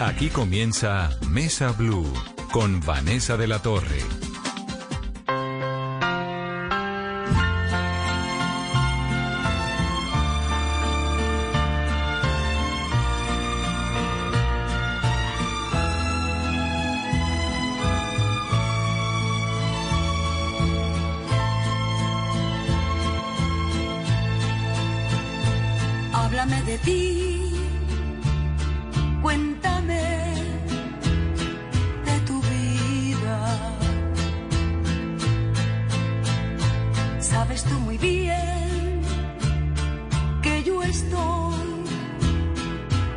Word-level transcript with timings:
Aquí 0.00 0.28
comienza 0.28 1.10
Mesa 1.28 1.72
Blue 1.72 2.06
con 2.52 2.80
Vanessa 2.80 3.36
de 3.36 3.48
la 3.48 3.58
Torre. 3.58 4.00
Háblame 26.12 26.62
de 26.62 26.78
ti, 26.78 27.37
Tú 37.68 37.78
muy 37.80 37.98
bien 37.98 39.02
que 40.42 40.62
yo 40.62 40.82
estoy 40.82 41.56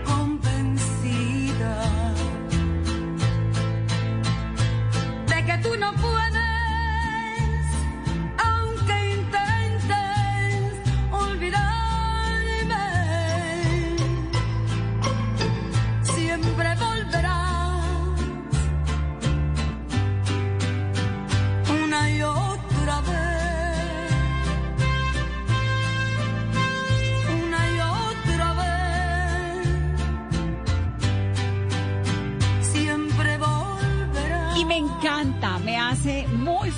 convencida 0.05 1.75
de 5.27 5.45
que 5.45 5.57
tú 5.63 5.69
no 5.77 5.93
puedes, 5.93 6.30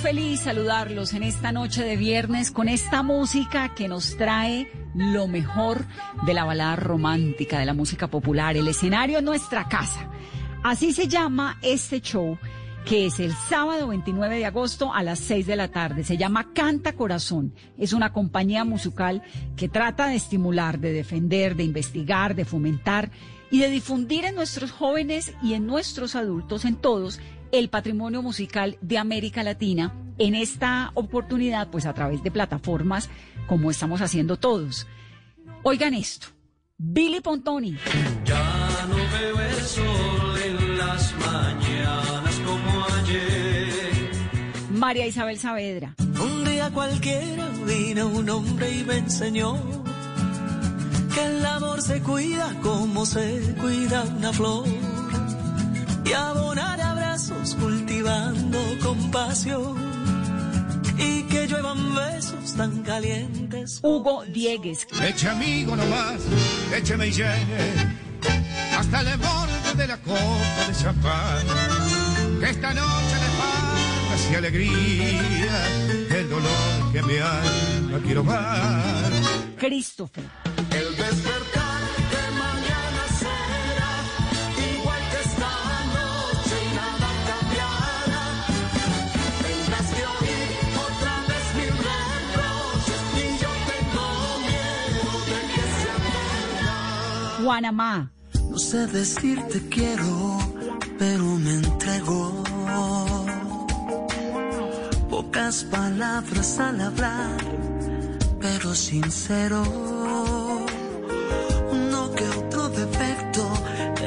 feliz 0.04 0.40
saludarlos 0.40 1.14
en 1.14 1.22
esta 1.22 1.50
noche 1.50 1.82
de 1.82 1.96
viernes 1.96 2.50
con 2.50 2.68
esta 2.68 3.02
música 3.02 3.74
que 3.74 3.88
nos 3.88 4.18
trae 4.18 4.70
lo 4.94 5.28
mejor 5.28 5.86
de 6.26 6.34
la 6.34 6.44
balada 6.44 6.76
romántica, 6.76 7.58
de 7.58 7.64
la 7.64 7.72
música 7.72 8.08
popular, 8.08 8.54
el 8.54 8.68
escenario 8.68 9.20
en 9.20 9.24
nuestra 9.24 9.66
casa. 9.66 10.10
Así 10.62 10.92
se 10.92 11.08
llama 11.08 11.58
este 11.62 12.02
show 12.02 12.36
que 12.84 13.06
es 13.06 13.18
el 13.18 13.32
sábado 13.48 13.88
29 13.88 14.36
de 14.36 14.44
agosto 14.44 14.92
a 14.92 15.02
las 15.02 15.20
6 15.20 15.46
de 15.46 15.56
la 15.56 15.68
tarde. 15.68 16.04
Se 16.04 16.18
llama 16.18 16.52
Canta 16.52 16.92
Corazón. 16.92 17.54
Es 17.78 17.94
una 17.94 18.12
compañía 18.12 18.66
musical 18.66 19.22
que 19.56 19.70
trata 19.70 20.08
de 20.08 20.16
estimular, 20.16 20.80
de 20.80 20.92
defender, 20.92 21.56
de 21.56 21.64
investigar, 21.64 22.34
de 22.34 22.44
fomentar 22.44 23.10
y 23.50 23.60
de 23.60 23.70
difundir 23.70 24.26
en 24.26 24.34
nuestros 24.34 24.70
jóvenes 24.70 25.32
y 25.42 25.54
en 25.54 25.66
nuestros 25.66 26.14
adultos, 26.14 26.66
en 26.66 26.76
todos, 26.76 27.20
el 27.58 27.68
patrimonio 27.68 28.20
musical 28.20 28.76
de 28.80 28.98
América 28.98 29.44
Latina. 29.44 29.94
En 30.18 30.34
esta 30.34 30.90
oportunidad, 30.94 31.68
pues 31.70 31.86
a 31.86 31.94
través 31.94 32.22
de 32.22 32.32
plataformas 32.32 33.08
como 33.46 33.70
estamos 33.70 34.00
haciendo 34.00 34.36
todos. 34.36 34.88
Oigan 35.62 35.94
esto. 35.94 36.28
Billy 36.76 37.20
Pontoni. 37.20 37.76
Ya 38.24 38.86
no 38.88 38.96
veo 38.96 39.40
el 39.40 39.62
sol 39.62 40.38
en 40.44 40.78
las 40.78 41.14
mañanas 41.14 42.40
como 42.44 42.84
ayer. 42.96 44.10
María 44.70 45.06
Isabel 45.06 45.38
Saavedra. 45.38 45.94
Un 46.00 46.44
día 46.44 46.70
cualquiera 46.70 47.48
vino 47.66 48.08
un 48.08 48.28
hombre 48.30 48.80
y 48.80 48.82
me 48.82 48.96
enseñó 48.96 49.56
que 51.14 51.24
el 51.24 51.46
amor 51.46 51.80
se 51.80 52.02
cuida 52.02 52.52
como 52.62 53.06
se 53.06 53.54
cuida 53.60 54.02
una 54.02 54.32
flor. 54.32 54.66
Y 56.04 56.12
abonar 56.12 56.80
abrazos 57.14 57.54
cultivando 57.54 58.58
compasión. 58.82 59.76
Y 60.98 61.22
que 61.24 61.46
lluevan 61.46 61.94
besos 61.94 62.54
tan 62.56 62.82
calientes. 62.82 63.78
Hugo 63.82 64.24
Diegues. 64.24 64.86
Eche 65.00 65.28
amigo 65.28 65.76
nomás, 65.76 66.20
écheme 66.74 67.08
y 67.08 67.12
llene 67.12 67.98
hasta 68.76 69.00
el 69.00 69.18
borde 69.18 69.74
de 69.76 69.86
la 69.86 69.96
copa 69.98 70.66
de 70.66 70.74
champán. 70.74 71.46
Que 72.40 72.50
esta 72.50 72.74
noche 72.74 73.14
de 73.14 73.30
paz 73.38 74.30
y 74.32 74.34
alegría, 74.34 75.66
el 76.18 76.28
dolor 76.28 76.92
que 76.92 77.02
mi 77.02 77.16
alma 77.18 78.00
quiero 78.04 78.22
dar. 78.24 79.12
Christopher. 79.58 80.53
Guanamá. 97.44 98.10
No 98.50 98.58
sé 98.58 98.86
decirte 98.86 99.60
quiero, 99.68 100.38
pero 100.98 101.24
me 101.44 101.52
entrego. 101.56 102.42
Pocas 105.10 105.64
palabras 105.64 106.58
al 106.58 106.80
hablar, 106.80 107.36
pero 108.40 108.74
sincero. 108.74 109.62
Uno 111.70 112.10
que 112.16 112.26
otro 112.30 112.70
defecto, 112.70 113.46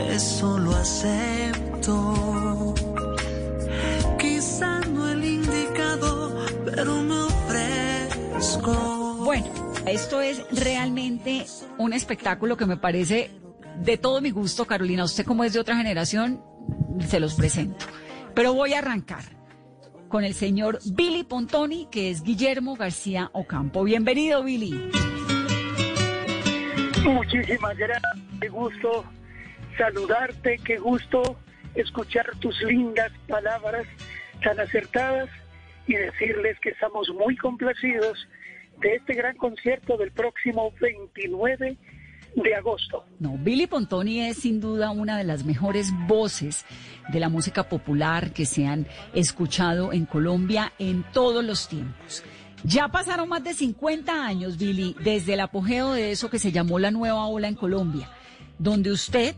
eso 0.09 0.57
lo 0.57 0.75
acepto. 0.75 2.73
Quizá 4.17 4.79
no 4.79 5.07
el 5.09 5.23
indicado, 5.23 6.43
pero 6.65 7.03
me 7.03 7.19
ofrezco. 7.21 8.73
Bueno, 9.23 9.47
esto 9.85 10.21
es 10.21 10.41
realmente 10.51 11.45
un 11.77 11.93
espectáculo 11.93 12.57
que 12.57 12.65
me 12.65 12.77
parece 12.77 13.31
de 13.77 13.97
todo 13.97 14.21
mi 14.21 14.31
gusto, 14.31 14.65
Carolina. 14.65 15.03
Usted 15.03 15.25
como 15.25 15.43
es 15.43 15.53
de 15.53 15.59
otra 15.59 15.75
generación, 15.75 16.43
se 16.99 17.19
los 17.19 17.35
presento. 17.35 17.85
Pero 18.33 18.53
voy 18.53 18.73
a 18.73 18.79
arrancar 18.79 19.23
con 20.07 20.23
el 20.23 20.33
señor 20.33 20.79
Billy 20.93 21.23
Pontoni, 21.23 21.88
que 21.91 22.09
es 22.09 22.23
Guillermo 22.23 22.75
García 22.75 23.29
Ocampo. 23.33 23.83
Bienvenido, 23.83 24.43
Billy. 24.43 24.91
Muchísimas 27.03 27.77
gracias, 27.77 28.03
qué 28.41 28.50
gusto 28.50 29.06
saludarte, 29.77 30.59
qué 30.65 30.77
gusto 30.77 31.38
escuchar 31.75 32.25
tus 32.39 32.62
lindas 32.63 33.12
palabras 33.27 33.85
tan 34.44 34.59
acertadas 34.59 35.29
y 35.85 35.94
decirles 35.94 36.59
que 36.59 36.69
estamos 36.69 37.09
muy 37.09 37.38
complacidos 37.38 38.27
de 38.81 38.95
este 38.95 39.13
gran 39.13 39.35
concierto 39.38 39.97
del 39.97 40.12
próximo 40.12 40.71
29 40.79 41.77
de 42.35 42.56
agosto. 42.56 43.06
No, 43.19 43.38
Billy 43.38 43.68
Pontoni 43.68 44.21
es 44.21 44.38
sin 44.38 44.59
duda 44.59 44.91
una 44.91 45.18
de 45.18 45.24
las 45.24 45.44
mejores 45.44 45.91
voces 46.07 46.65
de 47.09 47.19
la 47.19 47.29
música 47.29 47.63
popular 47.63 48.31
que 48.31 48.45
se 48.45 48.68
han 48.68 48.88
escuchado 49.13 49.91
en 49.94 50.06
Colombia 50.06 50.74
en 50.77 51.03
todos 51.13 51.44
los 51.44 51.68
tiempos. 51.68 52.24
Ya 52.63 52.88
pasaron 52.89 53.29
más 53.29 53.44
de 53.44 53.53
50 53.53 54.25
años, 54.25 54.57
Billy, 54.57 54.95
desde 55.03 55.33
el 55.33 55.39
apogeo 55.39 55.94
de 55.94 56.12
eso 56.12 56.29
que 56.29 56.39
se 56.39 56.51
llamó 56.51 56.79
la 56.79 56.91
nueva 56.91 57.25
ola 57.27 57.47
en 57.47 57.56
Colombia, 57.56 58.09
donde 58.57 58.91
usted, 58.91 59.35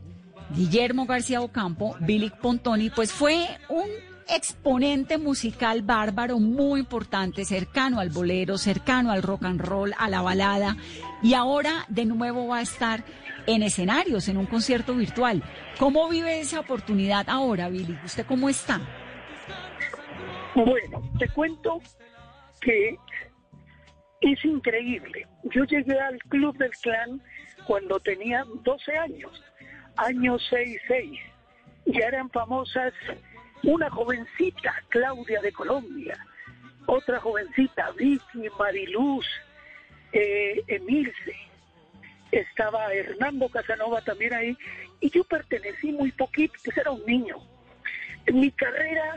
Guillermo 0.56 1.06
García 1.06 1.42
Ocampo, 1.42 1.96
Billy 2.00 2.32
Pontoni, 2.42 2.90
pues 2.90 3.12
fue 3.12 3.46
un 3.70 3.88
exponente 4.30 5.18
musical 5.18 5.82
bárbaro 5.82 6.40
muy 6.40 6.82
importante, 6.82 7.46
cercano 7.46 8.00
al 8.00 8.10
bolero, 8.10 8.58
cercano 8.58 9.12
al 9.12 9.24
rock 9.24 9.46
and 9.46 9.62
roll, 9.62 9.94
a 9.98 10.10
la 10.10 10.22
balada, 10.22 10.78
y 11.22 11.34
ahora 11.34 11.86
de 11.90 12.06
nuevo 12.06 12.48
va 12.48 12.60
a 12.60 12.62
estar 12.62 13.04
en 13.48 13.64
escenarios, 13.64 14.28
en 14.30 14.38
un 14.38 14.46
concierto 14.46 14.96
virtual. 14.96 15.44
¿Cómo 15.78 16.08
vive 16.10 16.40
esa 16.40 16.60
oportunidad 16.60 17.30
ahora, 17.30 17.70
Billy? 17.70 17.98
¿Usted 18.04 18.26
cómo 18.26 18.50
está? 18.50 18.80
Bueno, 20.56 21.02
te 21.18 21.28
cuento 21.30 21.80
que 22.62 22.98
es 24.22 24.46
increíble. 24.46 25.28
Yo 25.44 25.64
llegué 25.64 26.00
al 26.00 26.20
Club 26.30 26.58
del 26.58 26.72
Clan 26.82 27.22
cuando 27.66 28.00
tenía 28.00 28.44
12 28.64 28.98
años, 28.98 29.44
año 29.96 30.38
66. 30.38 31.20
Ya 31.86 32.08
eran 32.08 32.30
famosas 32.30 32.94
una 33.64 33.90
jovencita, 33.90 34.84
Claudia 34.90 35.42
de 35.42 35.52
Colombia, 35.52 36.18
otra 36.86 37.20
jovencita, 37.20 37.92
Vicky, 37.92 38.48
Mariluz, 38.58 39.26
eh, 40.12 40.64
Emilce, 40.68 41.36
estaba 42.32 42.94
Hernando 42.94 43.50
Casanova 43.50 44.02
también 44.02 44.34
ahí, 44.34 44.58
y 45.00 45.10
yo 45.10 45.24
pertenecí 45.24 45.92
muy 45.92 46.12
poquito, 46.12 46.54
pues 46.64 46.78
era 46.78 46.92
un 46.92 47.06
niño. 47.06 47.38
Mi 48.32 48.52
carrera 48.52 49.16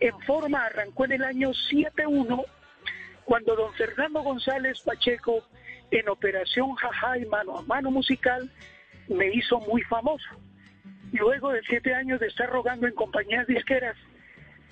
en 0.00 0.18
forma 0.20 0.64
arrancó 0.64 1.04
en 1.04 1.12
el 1.12 1.24
año 1.24 1.50
7-1, 1.50 2.44
cuando 3.24 3.56
don 3.56 3.72
Fernando 3.74 4.22
González 4.22 4.80
Pacheco, 4.80 5.46
en 5.90 6.08
Operación 6.08 6.74
Jaja 6.74 7.18
y 7.18 7.26
Mano 7.26 7.58
a 7.58 7.62
Mano 7.62 7.90
Musical, 7.90 8.50
me 9.08 9.28
hizo 9.28 9.60
muy 9.60 9.82
famoso. 9.82 10.28
Luego 11.14 11.52
de 11.52 11.62
siete 11.62 11.94
años 11.94 12.18
de 12.18 12.26
estar 12.26 12.50
rogando 12.50 12.88
en 12.88 12.94
compañías 12.94 13.46
disqueras, 13.46 13.96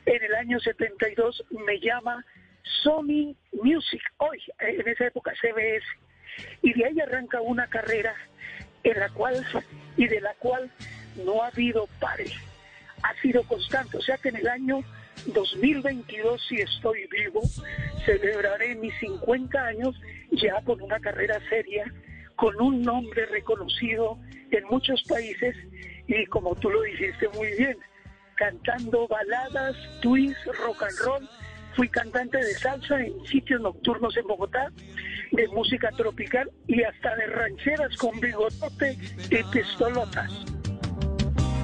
en 0.07 0.25
el 0.25 0.35
año 0.35 0.59
72 0.59 1.45
me 1.65 1.79
llama 1.79 2.25
Sony 2.83 3.37
Music, 3.53 4.03
hoy, 4.17 4.43
en 4.59 4.89
esa 4.89 5.07
época 5.07 5.33
CBS, 5.41 5.87
y 6.63 6.73
de 6.73 6.85
ahí 6.85 6.99
arranca 6.99 7.41
una 7.41 7.69
carrera 7.69 8.13
en 8.83 8.99
la 8.99 9.09
cual 9.11 9.47
y 9.97 10.09
de 10.09 10.21
la 10.21 10.35
cual 10.35 10.69
no 11.25 11.45
ha 11.45 11.47
habido 11.47 11.87
pare, 12.01 12.27
ha 13.05 13.15
sido 13.21 13.45
constante, 13.45 13.99
o 13.99 14.03
sea 14.03 14.19
que 14.19 14.31
en 14.31 14.37
el 14.37 14.49
año 14.49 14.81
2022, 15.27 16.45
si 16.49 16.57
estoy 16.57 17.07
vivo, 17.07 17.43
celebraré 18.05 18.75
mis 18.75 18.99
50 18.99 19.65
años 19.65 19.95
ya 20.33 20.61
con 20.63 20.83
una 20.83 20.99
carrera 20.99 21.39
seria, 21.49 21.85
con 22.35 22.61
un 22.61 22.83
nombre 22.83 23.27
reconocido 23.27 24.19
en 24.51 24.65
muchos 24.65 25.05
países 25.05 25.55
y 26.13 26.27
como 26.27 26.55
tú 26.57 26.71
lo 26.71 26.83
dijiste 26.83 27.29
muy 27.31 27.49
bien, 27.57 27.77
cantando 28.37 29.09
baladas, 29.09 29.75
twists, 30.01 30.45
rock 30.59 30.83
and 30.83 30.99
roll. 31.05 31.29
Fui 31.75 31.89
cantante 31.89 32.37
de 32.37 32.55
salsa 32.55 33.01
en 33.01 33.25
sitios 33.25 33.61
nocturnos 33.63 34.15
en 34.19 34.27
Bogotá, 34.27 34.71
de 35.31 35.49
música 35.49 35.91
tropical 35.97 36.51
y 36.67 36.83
hasta 36.83 37.17
de 37.17 37.27
rancheras 37.29 37.97
con 37.97 38.19
bigotote 38.21 38.99
y 39.31 39.43
pistolotas. 39.45 40.31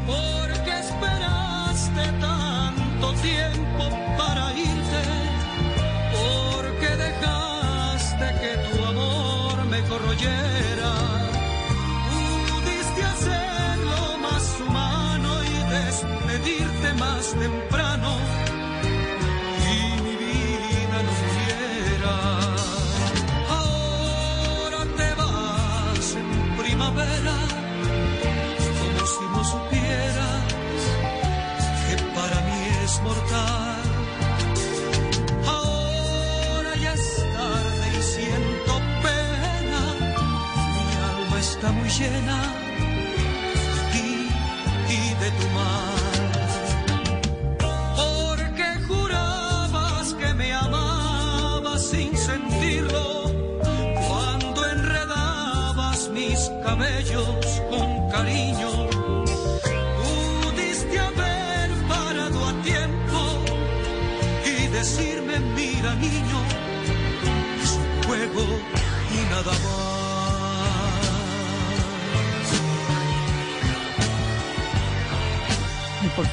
¿Por 0.06 0.64
qué 0.64 0.78
esperaste 0.78 2.02
tanto 2.20 3.12
tiempo 3.20 3.84
para 4.16 4.50
irte? 4.56 5.02
¿Por 6.14 6.80
qué 6.80 6.96
dejaste 6.96 8.26
que 8.40 8.76
tu 8.78 8.84
amor 8.86 9.66
me 9.66 9.82
corroyera? 9.82 10.57
Despedirte 16.38 16.92
más 16.94 17.34
temprano 17.34 18.16
y 19.70 20.02
mi 20.02 20.16
vida 20.16 21.02
no 21.04 21.12
muriera. 21.18 22.16
Ahora 23.50 24.84
te 24.96 25.14
vas 25.14 26.16
en 26.16 26.56
primavera 26.56 27.36
como 28.78 29.06
si 29.06 29.24
no 29.34 29.44
supieras 29.44 30.44
que 31.86 31.96
para 32.14 32.40
mí 32.46 32.60
es 32.84 33.02
mortal. 33.02 33.82
Ahora 35.46 36.76
ya 36.76 36.92
es 36.92 37.16
tarde 37.34 37.98
y 37.98 38.02
siento 38.02 38.72
pena, 39.02 39.80
mi 40.74 41.22
alma 41.22 41.40
está 41.40 41.72
muy 41.72 41.88
llena 41.88 42.67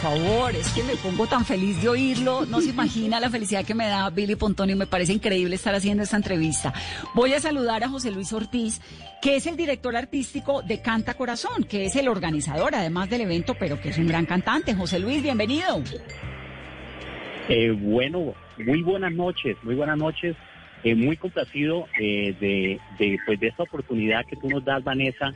favor, 0.06 0.56
es 0.56 0.70
que 0.70 0.84
me 0.84 0.96
pongo 0.98 1.26
tan 1.26 1.44
feliz 1.44 1.82
de 1.82 1.90
oírlo. 1.90 2.46
No 2.46 2.62
se 2.62 2.70
imagina 2.70 3.20
la 3.20 3.28
felicidad 3.32 3.66
que 3.66 3.74
me 3.74 3.88
da 3.88 4.08
Billy 4.12 4.36
Pontonio. 4.36 4.76
Me 4.76 4.86
parece 4.86 5.14
increíble 5.14 5.56
estar 5.56 5.74
haciendo 5.74 6.04
esta 6.04 6.16
entrevista. 6.16 6.72
Voy 7.16 7.34
a 7.34 7.40
saludar 7.40 7.84
a 7.84 7.90
José 7.90 8.12
Luis 8.12 8.32
Ortiz, 8.32 8.82
que 9.20 9.36
es 9.36 9.48
el 9.48 9.58
director 9.58 9.96
artístico 9.96 10.62
de 10.62 10.80
Canta 10.80 11.16
Corazón, 11.16 11.64
que 11.64 11.86
es 11.86 11.96
el 11.96 12.08
organizador 12.08 12.76
además 12.76 13.10
del 13.10 13.22
evento, 13.22 13.56
pero 13.60 13.82
que 13.82 13.90
es 13.90 13.98
un 13.98 14.06
gran 14.06 14.28
cantante. 14.28 14.76
José 14.76 15.00
Luis, 15.00 15.24
bienvenido. 15.24 15.82
Eh, 17.50 17.72
bueno, 17.72 18.36
muy 18.64 18.84
buenas 18.84 19.12
noches, 19.12 19.58
muy 19.64 19.74
buenas 19.74 19.98
noches. 19.98 20.36
Eh, 20.84 20.94
muy 20.94 21.18
complacido 21.18 21.88
eh, 22.00 22.36
de, 22.40 22.80
de, 23.00 23.18
pues, 23.26 23.40
de 23.40 23.48
esta 23.48 23.64
oportunidad 23.64 24.24
que 24.28 24.36
tú 24.36 24.50
nos 24.50 24.64
das, 24.64 24.84
Vanessa, 24.84 25.34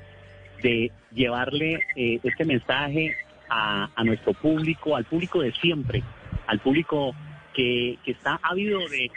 de 0.62 0.92
llevarle 1.12 1.80
eh, 1.96 2.20
este 2.22 2.46
mensaje 2.46 3.16
a, 3.50 3.90
a 3.96 4.04
nuestro 4.04 4.34
público, 4.34 4.96
al 4.96 5.06
público 5.06 5.42
de 5.42 5.52
siempre, 5.54 6.04
al 6.48 6.60
público 6.60 7.16
que, 7.54 7.98
que 8.04 8.12
está 8.12 8.40
ávido 8.42 8.80
de, 8.90 9.12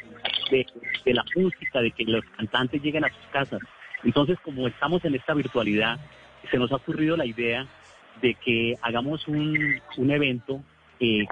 de, 0.50 0.66
de 1.04 1.14
la 1.14 1.24
música, 1.36 1.80
de 1.80 1.90
que 1.90 2.04
los 2.04 2.24
cantantes 2.36 2.82
lleguen 2.82 3.04
a 3.04 3.08
sus 3.08 3.26
casas. 3.32 3.60
Entonces, 4.04 4.38
como 4.40 4.66
estamos 4.66 5.04
en 5.04 5.14
esta 5.14 5.34
virtualidad, 5.34 5.98
se 6.50 6.58
nos 6.58 6.72
ha 6.72 6.76
ocurrido 6.76 7.16
la 7.16 7.26
idea 7.26 7.66
de 8.20 8.34
que 8.34 8.76
hagamos 8.82 9.26
un, 9.28 9.80
un 9.96 10.10
evento 10.10 10.62
eh, 11.00 11.24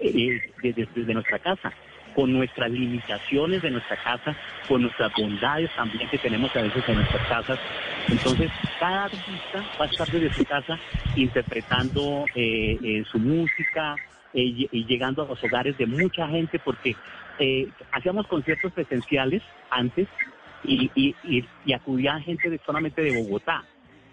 eh, 0.00 0.52
desde, 0.62 0.86
desde 0.94 1.14
nuestra 1.14 1.38
casa, 1.38 1.72
con 2.14 2.32
nuestras 2.32 2.70
limitaciones 2.70 3.62
de 3.62 3.70
nuestra 3.70 3.96
casa, 3.96 4.36
con 4.68 4.82
nuestras 4.82 5.12
bondades 5.16 5.70
también 5.76 6.08
que 6.08 6.18
tenemos 6.18 6.54
a 6.56 6.62
veces 6.62 6.82
en 6.88 6.96
nuestras 6.96 7.28
casas. 7.28 7.58
Entonces, 8.08 8.50
cada 8.78 9.04
artista 9.04 9.64
va 9.80 9.84
a 9.84 9.88
estar 9.88 10.08
desde 10.08 10.32
su 10.32 10.44
casa 10.44 10.78
interpretando 11.16 12.24
eh, 12.34 12.78
eh, 12.82 13.04
su 13.10 13.18
música 13.18 13.96
eh, 14.34 14.68
y, 14.70 14.84
llegando 14.86 15.22
a 15.22 15.26
los 15.26 15.42
hogares 15.42 15.76
de 15.78 15.86
mucha 15.86 16.28
gente, 16.28 16.58
porque 16.58 16.96
hacíamos 17.92 18.26
conciertos 18.26 18.70
presenciales 18.72 19.42
antes 19.70 20.06
y, 20.62 20.90
y, 20.94 21.14
y, 21.24 21.44
y 21.64 21.72
acudía 21.72 22.20
gente 22.20 22.50
de, 22.50 22.60
solamente 22.66 23.02
de 23.02 23.22
Bogotá. 23.22 23.64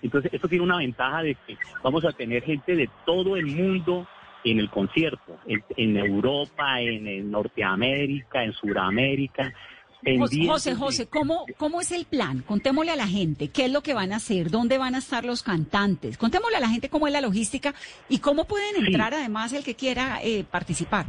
Entonces, 0.01 0.33
esto 0.33 0.47
tiene 0.47 0.63
una 0.63 0.77
ventaja 0.77 1.23
de 1.23 1.35
que 1.35 1.57
vamos 1.83 2.05
a 2.05 2.11
tener 2.11 2.43
gente 2.43 2.75
de 2.75 2.89
todo 3.05 3.35
el 3.35 3.47
mundo 3.47 4.07
en 4.43 4.59
el 4.59 4.69
concierto, 4.69 5.37
en, 5.45 5.63
en 5.75 5.97
Europa, 5.97 6.79
en, 6.81 7.07
en 7.07 7.31
Norteamérica, 7.31 8.43
en 8.43 8.53
Sudamérica. 8.53 9.53
José, 9.99 10.03
pendientes 10.03 10.47
José, 10.47 10.75
José, 10.75 11.09
¿cómo, 11.09 11.45
¿cómo 11.57 11.81
es 11.81 11.91
el 11.91 12.05
plan? 12.05 12.41
Contémosle 12.43 12.91
a 12.91 12.95
la 12.95 13.07
gente 13.07 13.49
qué 13.49 13.65
es 13.65 13.71
lo 13.73 13.81
que 13.81 13.93
van 13.95 14.13
a 14.13 14.17
hacer, 14.17 14.49
dónde 14.51 14.77
van 14.77 14.95
a 14.95 14.99
estar 14.99 15.25
los 15.25 15.41
cantantes. 15.43 16.17
Contémosle 16.17 16.57
a 16.57 16.59
la 16.61 16.69
gente 16.69 16.89
cómo 16.89 17.07
es 17.07 17.13
la 17.13 17.19
logística 17.21 17.73
y 18.07 18.19
cómo 18.19 18.45
pueden 18.45 18.75
Sí. 18.75 18.85
entrar 18.85 19.13
además 19.15 19.51
el 19.53 19.63
que 19.63 19.75
quiera 19.75 20.19
eh, 20.23 20.45
participar. 20.49 21.05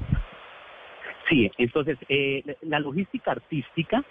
Sí, 1.28 1.50
entonces 1.58 1.98
eh, 2.08 2.42
la 2.62 2.80
logística 2.80 3.32
artística 3.32 4.02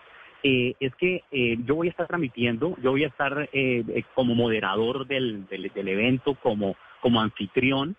eh, 0.44 0.76
es 0.80 0.94
que 0.96 1.24
eh, 1.32 1.58
yo 1.66 1.74
voy 1.76 1.88
a 1.88 1.90
estar 1.90 2.06
transmitiendo, 2.08 2.78
yo 2.82 2.92
voy 2.92 3.04
a 3.04 3.08
estar 3.08 3.50
eh, 3.52 3.84
eh, 3.90 4.04
como 4.14 4.36
moderador 4.36 5.08
del, 5.08 5.48
del, 5.48 5.72
del 5.74 5.88
evento, 5.88 6.36
como, 6.36 6.76
como 7.02 7.20
anfitrión, 7.20 7.96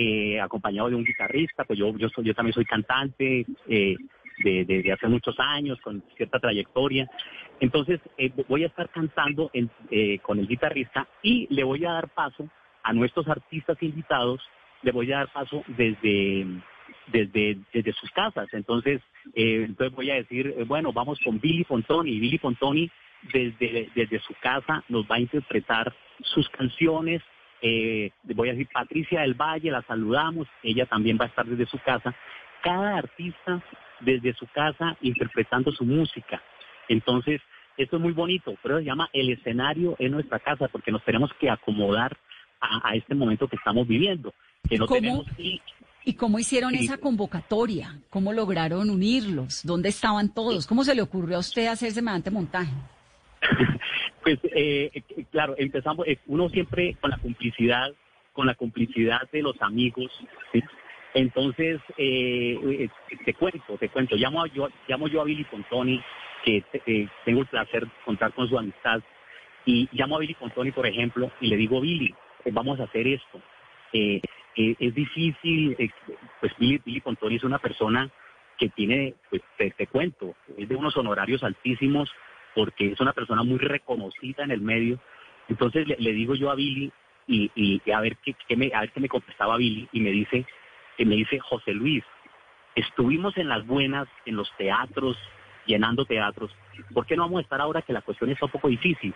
eh, 0.00 0.40
acompañado 0.40 0.88
de 0.88 0.94
un 0.94 1.04
guitarrista, 1.04 1.64
pues 1.64 1.76
yo, 1.78 1.94
yo, 1.98 2.08
soy, 2.08 2.24
yo 2.24 2.34
también 2.34 2.54
soy 2.54 2.64
cantante 2.64 3.44
eh, 3.68 3.96
de, 4.44 4.92
hace 4.92 5.08
muchos 5.08 5.34
años, 5.40 5.80
con 5.80 6.02
cierta 6.16 6.38
trayectoria. 6.38 7.10
Entonces 7.58 8.00
eh, 8.16 8.30
voy 8.48 8.62
a 8.62 8.68
estar 8.68 8.88
cantando 8.90 9.50
en- 9.52 9.70
eh, 9.90 10.20
con 10.20 10.38
el 10.38 10.46
guitarrista 10.46 11.08
y 11.22 11.52
le 11.52 11.64
voy 11.64 11.84
a 11.84 11.92
dar 11.92 12.08
paso 12.10 12.48
a 12.84 12.92
nuestros 12.92 13.26
artistas 13.28 13.76
invitados, 13.82 14.40
le 14.82 14.92
voy 14.92 15.12
a 15.12 15.18
dar 15.18 15.32
paso 15.32 15.64
desde 15.66 16.46
desde, 17.12 17.58
desde 17.72 17.92
sus 17.94 18.10
casas. 18.12 18.46
Entonces, 18.52 19.00
eh, 19.34 19.64
entonces 19.66 19.94
voy 19.94 20.10
a 20.10 20.14
decir, 20.14 20.54
eh, 20.56 20.64
bueno, 20.64 20.92
vamos 20.92 21.18
con 21.24 21.40
Billy 21.40 21.64
Fontoni. 21.64 22.20
Billy 22.20 22.38
Fontoni 22.38 22.88
desde, 23.32 23.88
desde 23.94 24.20
su 24.20 24.34
casa 24.40 24.84
nos 24.88 25.04
va 25.06 25.16
a 25.16 25.20
interpretar 25.20 25.92
sus 26.22 26.48
canciones. 26.50 27.22
Eh, 27.62 28.10
voy 28.22 28.48
a 28.48 28.52
decir 28.52 28.68
Patricia 28.72 29.20
del 29.22 29.34
Valle, 29.34 29.70
la 29.70 29.82
saludamos, 29.82 30.46
ella 30.62 30.86
también 30.86 31.18
va 31.20 31.24
a 31.24 31.28
estar 31.28 31.46
desde 31.46 31.66
su 31.66 31.78
casa. 31.78 32.14
Cada 32.62 32.96
artista 32.98 33.62
desde 34.00 34.32
su 34.34 34.46
casa 34.48 34.96
interpretando 35.00 35.72
su 35.72 35.84
música. 35.84 36.40
Entonces, 36.88 37.40
esto 37.76 37.96
es 37.96 38.02
muy 38.02 38.12
bonito, 38.12 38.54
pero 38.62 38.78
se 38.78 38.84
llama 38.84 39.08
el 39.12 39.30
escenario 39.30 39.96
en 39.98 40.12
nuestra 40.12 40.38
casa 40.38 40.68
porque 40.68 40.90
nos 40.92 41.04
tenemos 41.04 41.30
que 41.40 41.50
acomodar 41.50 42.16
a, 42.60 42.88
a 42.90 42.94
este 42.94 43.14
momento 43.14 43.48
que 43.48 43.56
estamos 43.56 43.86
viviendo. 43.86 44.32
Que 44.68 44.78
no 44.78 44.86
¿Cómo? 44.86 45.00
tenemos 45.00 45.26
y- 45.38 45.60
¿Y 46.04 46.14
cómo 46.14 46.38
hicieron 46.38 46.70
Sí. 46.72 46.84
esa 46.86 46.96
convocatoria? 46.96 47.98
¿Cómo 48.08 48.32
lograron 48.32 48.88
unirlos? 48.88 49.60
¿Dónde 49.64 49.90
estaban 49.90 50.32
todos? 50.32 50.66
¿Cómo 50.66 50.82
se 50.82 50.94
le 50.94 51.02
ocurrió 51.02 51.36
a 51.36 51.40
usted 51.40 51.66
hacer 51.66 51.90
semejante 51.92 52.30
montaje? 52.30 52.72
Pues 54.28 54.40
eh, 54.54 54.90
eh, 54.92 55.24
claro, 55.32 55.54
empezamos, 55.56 56.06
eh, 56.06 56.18
uno 56.26 56.50
siempre 56.50 56.94
con 57.00 57.10
la 57.10 57.16
complicidad, 57.16 57.94
con 58.34 58.46
la 58.46 58.54
complicidad 58.54 59.22
de 59.32 59.40
los 59.40 59.56
amigos. 59.62 60.12
Entonces, 61.14 61.80
eh, 61.96 62.60
eh, 62.62 62.88
te 63.24 63.32
cuento, 63.32 63.78
te 63.78 63.88
cuento, 63.88 64.16
llamo, 64.16 64.42
a- 64.42 64.48
yo, 64.48 64.68
llamo 64.86 65.08
yo 65.08 65.22
a 65.22 65.24
Billy 65.24 65.44
Pontoni, 65.44 65.98
que 66.44 66.62
eh, 66.84 67.08
tengo 67.24 67.40
el 67.40 67.46
placer 67.46 67.86
de 67.86 67.90
contar 68.04 68.34
con 68.34 68.46
su 68.50 68.58
amistad, 68.58 69.00
y 69.64 69.88
llamo 69.92 70.16
a 70.16 70.18
Billy 70.18 70.34
Pontoni, 70.34 70.72
por 70.72 70.86
ejemplo, 70.86 71.32
y 71.40 71.46
le 71.48 71.56
digo, 71.56 71.80
Billy, 71.80 72.14
eh, 72.44 72.50
vamos 72.52 72.78
a 72.80 72.84
hacer 72.84 73.06
esto. 73.08 73.40
Eh, 73.94 74.20
eh, 74.56 74.76
es 74.78 74.94
difícil, 74.94 75.74
eh, 75.78 75.88
pues 76.40 76.52
Billy, 76.58 76.82
Billy 76.84 77.00
Pontoni 77.00 77.36
es 77.36 77.44
una 77.44 77.60
persona 77.60 78.10
que 78.58 78.68
tiene, 78.68 79.14
pues 79.30 79.40
te, 79.56 79.70
te 79.70 79.86
cuento, 79.86 80.34
es 80.58 80.68
de 80.68 80.76
unos 80.76 80.94
honorarios 80.98 81.42
altísimos, 81.42 82.10
porque 82.54 82.92
es 82.92 83.00
una 83.00 83.12
persona 83.12 83.42
muy 83.42 83.58
reconocida 83.58 84.44
en 84.44 84.50
el 84.50 84.60
medio. 84.60 84.98
Entonces 85.48 85.86
le, 85.86 86.12
digo 86.12 86.34
yo 86.34 86.50
a 86.50 86.54
Billy 86.54 86.92
y, 87.26 87.80
a 87.90 88.00
ver 88.00 88.16
qué, 88.18 88.34
me 88.56 88.70
a 88.74 88.80
ver 88.80 88.92
qué 88.92 89.00
me 89.00 89.08
contestaba 89.08 89.56
Billy 89.56 89.88
y 89.92 90.00
me 90.00 90.10
dice 90.10 90.46
y 90.96 91.04
me 91.04 91.14
dice 91.14 91.38
José 91.38 91.72
Luis, 91.72 92.02
estuvimos 92.74 93.36
en 93.36 93.48
las 93.48 93.66
buenas 93.66 94.08
en 94.26 94.36
los 94.36 94.50
teatros 94.56 95.16
llenando 95.66 96.04
teatros. 96.04 96.50
¿Por 96.92 97.06
qué 97.06 97.16
no 97.16 97.22
vamos 97.22 97.38
a 97.38 97.42
estar 97.42 97.60
ahora 97.60 97.82
que 97.82 97.92
la 97.92 98.02
cuestión 98.02 98.30
está 98.30 98.46
un 98.46 98.52
poco 98.52 98.68
difícil? 98.68 99.14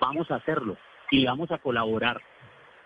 Vamos 0.00 0.30
a 0.30 0.36
hacerlo 0.36 0.76
y 1.10 1.24
vamos 1.26 1.50
a 1.50 1.58
colaborar. 1.58 2.20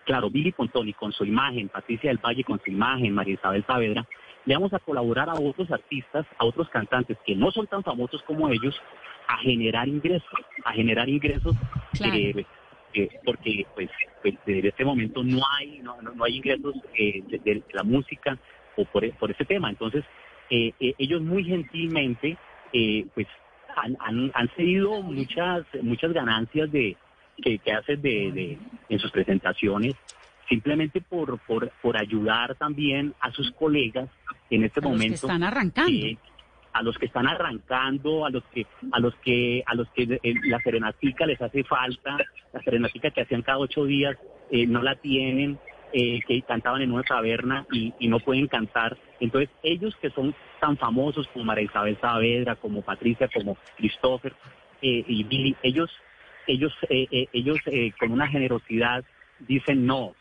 Claro, 0.05 0.29
Billy 0.29 0.51
Pontoni 0.51 0.93
con 0.93 1.11
su 1.13 1.25
imagen, 1.25 1.69
Patricia 1.69 2.09
del 2.09 2.19
Valle 2.19 2.43
con 2.43 2.59
su 2.63 2.69
imagen, 2.69 3.13
María 3.13 3.35
Isabel 3.35 3.63
Saavedra, 3.65 4.05
le 4.45 4.53
vamos 4.53 4.73
a 4.73 4.79
colaborar 4.79 5.29
a 5.29 5.35
otros 5.35 5.69
artistas, 5.71 6.25
a 6.37 6.45
otros 6.45 6.69
cantantes 6.69 7.17
que 7.25 7.35
no 7.35 7.51
son 7.51 7.67
tan 7.67 7.83
famosos 7.83 8.21
como 8.23 8.49
ellos, 8.49 8.75
a 9.27 9.37
generar 9.39 9.87
ingresos, 9.87 10.29
a 10.63 10.73
generar 10.73 11.09
ingresos, 11.09 11.55
Claro. 11.93 12.15
eh, 12.15 12.45
eh, 12.93 13.09
porque 13.25 13.65
pues, 13.73 13.89
pues 14.21 14.35
en 14.45 14.65
este 14.65 14.85
momento 14.85 15.23
no 15.23 15.39
hay 15.57 15.79
no, 15.79 15.97
hay 16.23 16.37
ingresos 16.37 16.75
eh, 16.97 17.23
de, 17.29 17.39
de 17.39 17.63
la 17.73 17.83
música 17.83 18.37
o 18.77 18.85
por, 18.85 19.03
e- 19.03 19.11
por 19.13 19.31
ese 19.31 19.45
tema. 19.45 19.69
Entonces, 19.69 20.05
eh, 20.49 20.73
ellos 20.79 21.21
muy 21.21 21.43
gentilmente 21.43 22.37
eh, 22.71 23.05
pues 23.13 23.27
han, 23.75 23.97
han, 23.99 24.31
han 24.33 24.47
cedido 24.55 25.01
muchas 25.01 25.65
muchas 25.81 26.13
ganancias 26.13 26.71
de 26.71 26.95
que, 27.41 27.59
que 27.59 27.71
hacen 27.73 28.01
de, 28.01 28.31
de- 28.31 28.59
en 28.89 28.99
sus 28.99 29.11
presentaciones 29.11 29.95
simplemente 30.49 31.01
por, 31.01 31.39
por, 31.39 31.69
por 31.81 31.97
ayudar 31.97 32.55
también 32.55 33.13
a 33.19 33.31
sus 33.31 33.51
colegas 33.51 34.09
en 34.49 34.63
este 34.63 34.79
A 34.79 34.83
los 34.83 34.91
que 34.91 34.97
momento 34.97 35.15
están 35.27 35.43
arrancando. 35.43 36.05
eh, 36.05 36.17
a 36.73 36.83
los 36.83 36.97
que 36.97 37.05
están 37.05 37.25
arrancando, 37.27 38.25
a 38.25 38.29
los 38.29 38.43
que 38.53 38.67
a 38.91 38.99
los 38.99 39.15
que 39.23 39.63
a 39.65 39.75
los 39.75 39.87
que 39.91 40.19
eh, 40.21 40.33
la 40.43 40.59
serenatica 40.59 41.25
les 41.25 41.41
hace 41.41 41.63
falta, 41.63 42.17
la 42.51 42.61
serenatica 42.63 43.11
que 43.11 43.21
hacían 43.21 43.43
cada 43.43 43.59
ocho 43.59 43.85
días 43.85 44.17
eh, 44.51 44.67
no 44.67 44.81
la 44.83 44.95
tienen, 44.95 45.57
eh, 45.93 46.19
que 46.27 46.41
cantaban 46.41 46.81
en 46.81 46.91
una 46.91 47.03
taberna 47.03 47.65
y, 47.71 47.93
y 47.97 48.09
no 48.09 48.19
pueden 48.19 48.47
cantar. 48.47 48.97
Entonces 49.21 49.49
ellos 49.63 49.95
que 50.01 50.09
son 50.09 50.35
tan 50.59 50.75
famosos 50.75 51.25
como 51.29 51.45
María 51.45 51.63
Isabel 51.63 51.97
Saavedra, 52.01 52.55
como 52.57 52.81
Patricia, 52.81 53.29
como 53.33 53.55
Christopher 53.77 54.33
eh, 54.81 55.03
y 55.07 55.23
Billy, 55.23 55.55
ellos 55.63 55.89
ellos 56.45 56.73
eh, 56.89 57.07
eh, 57.09 57.27
ellos 57.31 57.57
eh, 57.67 57.93
con 57.97 58.11
una 58.11 58.27
generosidad 58.27 59.05
dicen 59.39 59.85
no, 59.85 60.13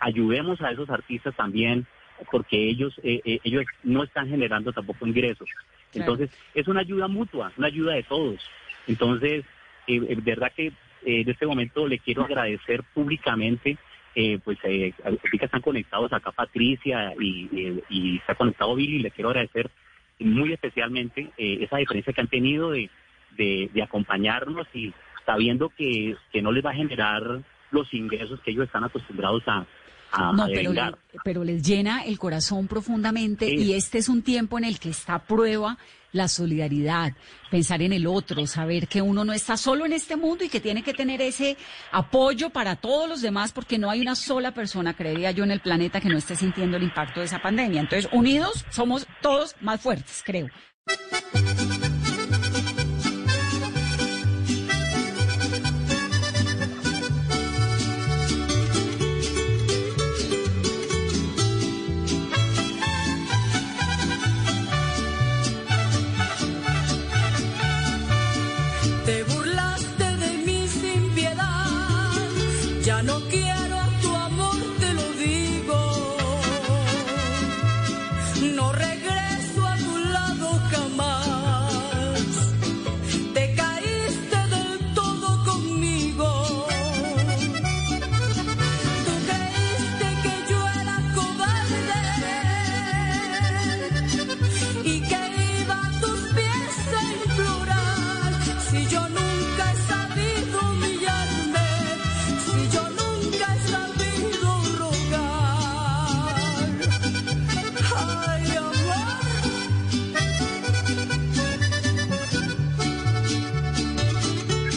ayudemos 0.00 0.60
a 0.60 0.70
esos 0.70 0.88
artistas 0.90 1.34
también 1.36 1.86
porque 2.30 2.68
ellos 2.68 2.94
eh, 3.02 3.20
eh, 3.24 3.40
ellos 3.44 3.64
no 3.82 4.04
están 4.04 4.28
generando 4.28 4.72
tampoco 4.72 5.06
ingresos. 5.06 5.48
Claro. 5.92 6.12
Entonces, 6.12 6.30
es 6.54 6.68
una 6.68 6.80
ayuda 6.80 7.08
mutua, 7.08 7.52
una 7.56 7.66
ayuda 7.66 7.94
de 7.94 8.02
todos. 8.04 8.40
Entonces, 8.86 9.44
eh, 9.86 10.00
eh, 10.08 10.16
verdad 10.22 10.52
que 10.54 10.66
eh, 10.68 10.72
en 11.02 11.28
este 11.28 11.46
momento 11.46 11.86
le 11.86 11.98
quiero 11.98 12.22
agradecer 12.24 12.82
públicamente, 12.94 13.76
eh, 14.14 14.38
pues 14.44 14.58
eh, 14.64 14.92
ahorita 15.04 15.46
están 15.46 15.62
conectados 15.62 16.12
acá 16.12 16.30
Patricia 16.32 17.14
y, 17.18 17.48
y- 17.88 18.16
está 18.18 18.34
conectado 18.34 18.74
Billy, 18.74 18.98
le 19.00 19.10
quiero 19.10 19.30
agradecer 19.30 19.70
muy 20.18 20.52
especialmente 20.52 21.30
eh, 21.36 21.58
esa 21.62 21.78
diferencia 21.78 22.12
que 22.12 22.20
han 22.20 22.28
tenido 22.28 22.70
de, 22.70 22.90
de, 23.36 23.70
de 23.72 23.82
acompañarnos 23.82 24.66
y 24.74 24.92
sabiendo 25.26 25.70
que, 25.70 26.16
que 26.32 26.42
no 26.42 26.52
les 26.52 26.64
va 26.64 26.70
a 26.70 26.74
generar 26.74 27.40
los 27.72 27.92
ingresos 27.92 28.38
que 28.44 28.52
ellos 28.52 28.66
están 28.66 28.84
acostumbrados 28.84 29.42
a, 29.48 29.66
a, 30.12 30.32
No, 30.32 30.44
a 30.44 30.46
pero, 30.46 30.56
devengar. 30.70 30.92
le- 31.12 31.20
pero 31.24 31.42
les 31.44 31.62
llena 31.66 32.04
el 32.04 32.18
corazón 32.18 32.68
profundamente 32.68 33.46
Sí. 33.48 33.54
y 33.56 33.72
este 33.74 33.98
es 33.98 34.08
un 34.08 34.22
tiempo 34.22 34.56
en 34.58 34.64
el 34.64 34.78
que 34.78 34.90
está 34.90 35.14
a 35.14 35.24
prueba 35.24 35.76
la 36.12 36.28
solidaridad, 36.28 37.12
pensar 37.50 37.80
en 37.80 37.94
el 37.94 38.06
otro, 38.06 38.46
saber 38.46 38.86
que 38.86 39.00
uno 39.00 39.24
no 39.24 39.32
está 39.32 39.56
solo 39.56 39.86
en 39.86 39.94
este 39.94 40.14
mundo 40.16 40.44
y 40.44 40.50
que 40.50 40.60
tiene 40.60 40.82
que 40.82 40.92
tener 40.92 41.22
ese 41.22 41.56
apoyo 41.90 42.50
para 42.50 42.76
todos 42.76 43.08
los 43.08 43.22
demás 43.22 43.52
porque 43.52 43.78
no 43.78 43.88
hay 43.90 44.02
una 44.02 44.14
sola 44.14 44.52
persona, 44.52 44.92
creería 44.94 45.30
yo, 45.30 45.42
en 45.44 45.52
el 45.52 45.60
planeta 45.60 46.02
que 46.02 46.10
no 46.10 46.18
esté 46.18 46.36
sintiendo 46.36 46.76
el 46.76 46.82
impacto 46.82 47.20
de 47.20 47.26
esa 47.26 47.40
pandemia. 47.40 47.80
Entonces, 47.80 48.10
unidos 48.12 48.66
somos 48.68 49.06
todos 49.22 49.56
más 49.62 49.80
fuertes, 49.80 50.22
creo. 50.26 50.48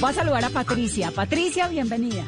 Voy 0.06 0.12
a 0.12 0.18
saludar 0.18 0.46
a 0.46 0.50
Patricia. 0.52 1.10
Patricia, 1.10 1.68
bienvenida. 1.68 2.24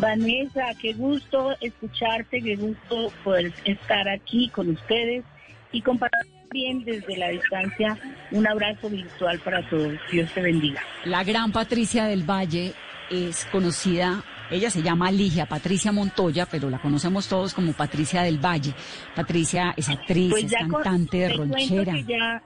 Vanessa, 0.00 0.62
qué 0.80 0.94
gusto 0.94 1.52
escucharte, 1.60 2.42
qué 2.42 2.56
gusto 2.56 3.12
poder 3.22 3.52
estar 3.64 4.08
aquí 4.08 4.48
con 4.48 4.70
ustedes 4.70 5.22
y 5.70 5.80
compartir 5.80 6.32
bien 6.50 6.82
desde 6.82 7.16
la 7.16 7.28
distancia 7.28 7.96
un 8.32 8.48
abrazo 8.48 8.90
virtual 8.90 9.38
para 9.44 9.70
todos. 9.70 9.92
Dios 10.10 10.28
te 10.34 10.40
bendiga. 10.42 10.82
La 11.04 11.22
gran 11.22 11.52
Patricia 11.52 12.06
del 12.06 12.28
Valle 12.28 12.74
es 13.08 13.46
conocida, 13.52 14.24
ella 14.50 14.70
se 14.70 14.82
llama 14.82 15.12
Ligia 15.12 15.46
Patricia 15.46 15.92
Montoya, 15.92 16.46
pero 16.46 16.68
la 16.68 16.80
conocemos 16.80 17.28
todos 17.28 17.54
como 17.54 17.74
Patricia 17.74 18.22
del 18.22 18.44
Valle. 18.44 18.74
Patricia 19.14 19.72
es 19.76 19.88
actriz, 19.88 20.34
es 20.36 20.52
con- 20.68 20.82
cantante 20.82 21.32
cuento 21.36 21.54
ronchera. 21.56 21.92
Que 21.92 22.04
ya, 22.04 22.42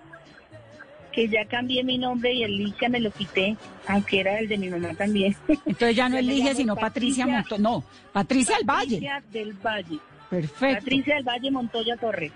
que 1.16 1.28
ya 1.28 1.46
cambié 1.46 1.82
mi 1.82 1.96
nombre 1.96 2.30
y 2.34 2.42
el 2.42 2.58
Ligia 2.58 2.90
me 2.90 3.00
lo 3.00 3.10
quité, 3.10 3.56
aunque 3.88 4.20
era 4.20 4.38
el 4.38 4.48
de 4.48 4.58
mi 4.58 4.68
mamá 4.68 4.92
también. 4.94 5.34
Entonces 5.48 5.96
ya 5.96 6.10
no 6.10 6.16
es 6.18 6.24
Ligia, 6.26 6.54
sino 6.54 6.76
Patricia, 6.76 7.24
Patricia- 7.24 7.26
Montoya. 7.56 7.62
No, 7.62 7.84
Patricia 8.12 8.56
del 8.58 8.66
Valle. 8.66 9.00
Patricia 9.00 9.22
del 9.32 9.52
Valle. 9.54 9.98
Perfecto. 10.28 10.78
Patricia 10.78 11.14
del 11.14 11.24
Valle 11.24 11.50
Montoya 11.50 11.96
Torres. 11.96 12.32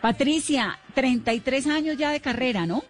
Patricia, 0.00 0.78
33 0.94 1.66
años 1.66 1.98
ya 1.98 2.10
de 2.10 2.20
carrera, 2.20 2.64
¿no? 2.64 2.82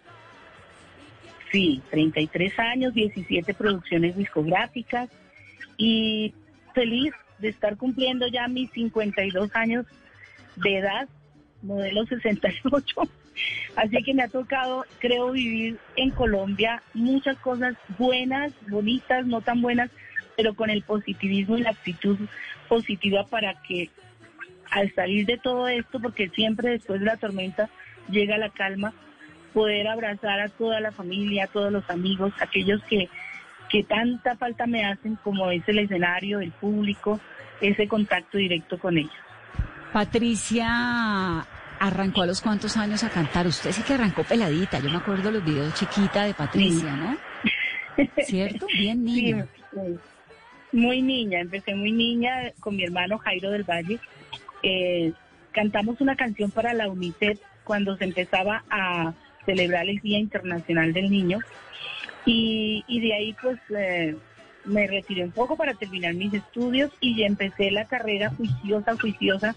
Sí, 1.51 1.81
33 1.91 2.57
años, 2.59 2.93
17 2.93 3.53
producciones 3.53 4.15
discográficas 4.17 5.09
y 5.77 6.33
feliz 6.73 7.11
de 7.39 7.49
estar 7.49 7.75
cumpliendo 7.75 8.27
ya 8.27 8.47
mis 8.47 8.71
52 8.71 9.53
años 9.55 9.85
de 10.55 10.77
edad, 10.77 11.09
modelo 11.61 12.05
68. 12.05 12.95
Así 13.75 14.03
que 14.03 14.13
me 14.13 14.23
ha 14.23 14.27
tocado, 14.27 14.85
creo, 14.99 15.31
vivir 15.31 15.77
en 15.95 16.11
Colombia 16.11 16.81
muchas 16.93 17.37
cosas 17.37 17.75
buenas, 17.97 18.53
bonitas, 18.69 19.25
no 19.25 19.41
tan 19.41 19.61
buenas, 19.61 19.89
pero 20.35 20.53
con 20.53 20.69
el 20.69 20.83
positivismo 20.83 21.57
y 21.57 21.61
la 21.61 21.71
actitud 21.71 22.17
positiva 22.67 23.25
para 23.25 23.61
que 23.63 23.89
al 24.71 24.93
salir 24.93 25.25
de 25.25 25.37
todo 25.37 25.67
esto, 25.67 25.99
porque 25.99 26.29
siempre 26.29 26.71
después 26.71 26.99
de 26.99 27.05
la 27.05 27.17
tormenta 27.17 27.69
llega 28.09 28.37
la 28.37 28.49
calma, 28.49 28.93
poder 29.53 29.87
abrazar 29.87 30.39
a 30.39 30.49
toda 30.49 30.79
la 30.79 30.91
familia, 30.91 31.45
a 31.45 31.47
todos 31.47 31.71
los 31.71 31.87
amigos, 31.89 32.33
aquellos 32.39 32.83
que, 32.85 33.07
que 33.69 33.83
tanta 33.83 34.35
falta 34.35 34.65
me 34.65 34.85
hacen, 34.85 35.15
como 35.23 35.51
es 35.51 35.67
el 35.67 35.79
escenario, 35.79 36.39
el 36.39 36.51
público, 36.51 37.19
ese 37.61 37.87
contacto 37.87 38.37
directo 38.37 38.79
con 38.79 38.97
ellos. 38.97 39.13
Patricia 39.93 41.45
arrancó 41.83 42.21
a 42.21 42.25
los 42.25 42.41
cuantos 42.41 42.77
años 42.77 43.03
a 43.03 43.09
cantar. 43.09 43.45
Usted 43.45 43.71
sí 43.73 43.83
que 43.83 43.95
arrancó 43.95 44.23
peladita. 44.23 44.79
Yo 44.79 44.89
me 44.89 44.97
acuerdo 44.97 45.29
los 45.31 45.43
videos 45.43 45.73
chiquita 45.73 46.23
de 46.23 46.33
Patricia, 46.33 46.95
¿no? 46.95 47.17
¿Cierto? 48.23 48.67
Bien 48.73 49.03
niña. 49.03 49.47
Sí, 49.73 49.79
muy 50.71 51.01
niña, 51.01 51.41
empecé 51.41 51.75
muy 51.75 51.91
niña 51.91 52.51
con 52.61 52.77
mi 52.77 52.85
hermano 52.85 53.17
Jairo 53.17 53.51
del 53.51 53.63
Valle. 53.63 53.99
Eh, 54.63 55.11
cantamos 55.51 55.99
una 55.99 56.15
canción 56.15 56.51
para 56.51 56.73
la 56.73 56.87
UNICEF 56.87 57.39
cuando 57.65 57.97
se 57.97 58.05
empezaba 58.05 58.63
a 58.69 59.13
celebrar 59.45 59.87
el 59.87 59.99
Día 59.99 60.19
Internacional 60.19 60.93
del 60.93 61.11
Niño. 61.11 61.39
Y, 62.25 62.85
y 62.87 63.01
de 63.01 63.13
ahí 63.13 63.35
pues 63.41 63.59
eh, 63.77 64.15
me 64.63 64.87
retiré 64.87 65.25
un 65.25 65.31
poco 65.31 65.57
para 65.57 65.73
terminar 65.73 66.13
mis 66.13 66.33
estudios 66.33 66.91
y 67.01 67.17
ya 67.17 67.25
empecé 67.25 67.71
la 67.71 67.85
carrera 67.85 68.29
juiciosa, 68.29 68.95
juiciosa, 68.95 69.55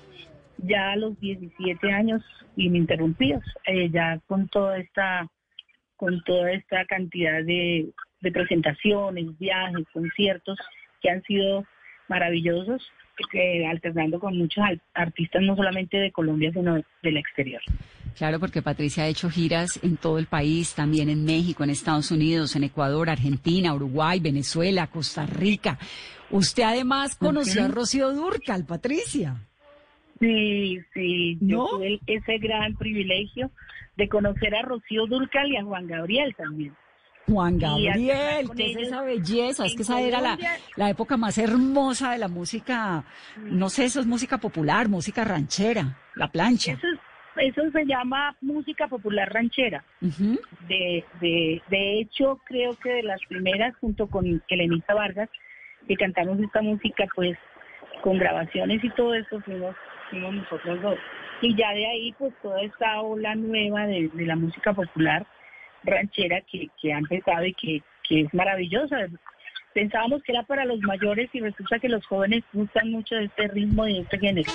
ya 0.59 0.93
a 0.93 0.97
los 0.97 1.19
17 1.21 1.93
años 1.93 2.23
ininterrumpidos, 2.57 3.45
eh, 3.67 3.91
ya 3.91 4.21
con 4.27 4.49
toda 4.49 4.79
esta 4.79 5.29
con 5.97 6.23
toda 6.25 6.53
esta 6.53 6.85
cantidad 6.85 7.43
de, 7.43 7.89
de 8.21 8.33
presentaciones, 8.33 9.39
viajes, 9.39 9.87
conciertos 9.95 10.59
que 11.01 11.09
han 11.09 11.23
sido 11.23 11.65
maravillosos, 12.09 12.83
eh, 13.33 13.67
alternando 13.67 14.21
con 14.21 14.37
muchos 14.37 14.63
artistas 14.93 15.43
no 15.43 15.57
solamente 15.57 15.97
de 15.97 16.13
Colombia, 16.13 16.53
sino 16.53 16.75
del 17.03 17.17
exterior. 17.17 17.63
Claro, 18.17 18.39
porque 18.41 18.63
Patricia 18.63 19.05
ha 19.05 19.09
hecho 19.09 19.31
giras 19.31 19.79
en 19.83 19.97
todo 19.97 20.19
el 20.19 20.27
país, 20.27 20.75
también 20.75 21.09
en 21.09 21.25
México, 21.25 21.65
en 21.65 21.71
Estados 21.71 22.11
Unidos, 22.11 22.57
en 22.57 22.65
Ecuador, 22.65 23.11
Argentina, 23.11 23.75
Uruguay, 23.75 24.21
Venezuela, 24.21 24.87
Costa 24.87 25.27
Rica. 25.27 25.79
Usted 26.31 26.63
además 26.63 27.17
conoció 27.17 27.65
a. 27.65 27.69
Rocío 27.69 28.13
Durcal, 28.13 28.65
Patricia. 28.65 29.37
Sí, 30.21 30.81
sí, 30.95 31.39
¿No? 31.41 31.49
yo 31.49 31.67
tuve 31.77 32.01
ese 32.07 32.39
gran 32.39 32.75
privilegio 32.77 33.51
de 33.97 34.09
conocer 34.09 34.55
a 34.55 34.63
Rocío 34.63 35.07
Durcal 35.07 35.51
y 35.53 35.57
a 35.57 35.65
Juan 35.65 35.87
Gabriel 35.87 36.35
también. 36.37 36.75
Juan 37.29 37.59
Gabriel, 37.59 38.49
que 38.57 38.71
es 38.71 38.77
esa 38.77 39.03
belleza, 39.03 39.67
es 39.67 39.75
que 39.75 39.83
esa 39.83 40.01
era 40.01 40.21
la, 40.21 40.39
la 40.77 40.91
época 40.91 41.17
más 41.17 41.39
hermosa 41.39 42.13
de 42.13 42.19
la 42.19 42.29
música, 42.29 43.05
no 43.43 43.69
sé, 43.69 43.85
eso 43.87 43.99
es 44.01 44.07
música 44.07 44.39
popular, 44.39 44.89
música 44.89 45.25
ranchera, 45.25 45.99
la 46.15 46.29
plancha. 46.29 46.73
Eso, 46.73 46.87
es- 46.87 47.01
eso 47.39 47.71
se 47.73 47.85
llama 47.85 48.35
música 48.41 48.87
popular 48.89 49.31
ranchera. 49.31 49.85
De, 50.01 51.05
de, 51.21 51.61
de 51.69 52.01
hecho, 52.01 52.41
creo 52.47 52.75
que 52.77 52.91
de 52.91 53.03
las 53.03 53.21
primeras, 53.29 53.75
junto 53.77 54.07
con 54.07 54.43
Elenita 54.49 54.95
Vargas, 54.95 55.29
que 55.87 55.97
cantamos 55.97 56.39
esta 56.41 56.63
música, 56.63 57.05
pues 57.15 57.37
con 58.03 58.19
grabaciones 58.19 58.83
y 58.85 58.89
todo 58.91 59.15
eso, 59.15 59.41
fuimos, 59.43 59.75
nosotros 60.13 60.81
dos. 60.83 60.99
Y 61.43 61.55
ya 61.55 61.71
de 61.73 61.87
ahí, 61.87 62.13
pues 62.19 62.33
toda 62.43 62.61
esta 62.63 63.01
ola 63.01 63.35
nueva 63.35 63.87
de, 63.87 64.09
de 64.13 64.27
la 64.27 64.37
música 64.37 64.73
popular 64.73 65.27
ranchera 65.85 66.41
que, 66.43 66.69
que 66.81 66.93
ha 66.93 66.99
empezado 66.99 67.45
y 67.45 67.55
que, 67.55 67.83
que 68.09 68.23
es 68.23 68.35
maravillosa. 68.35 68.97
Pensábamos 69.75 70.23
que 70.23 70.33
era 70.33 70.43
para 70.43 70.65
los 70.65 70.81
mayores 70.81 71.29
y 71.33 71.41
resulta 71.41 71.79
que 71.79 71.89
los 71.89 72.05
jóvenes 72.07 72.45
gustan 72.53 72.91
mucho 72.91 73.15
de 73.15 73.25
este 73.25 73.49
ritmo 73.49 73.87
y 73.87 73.95
de 73.95 74.01
este 74.01 74.19
género. 74.19 74.53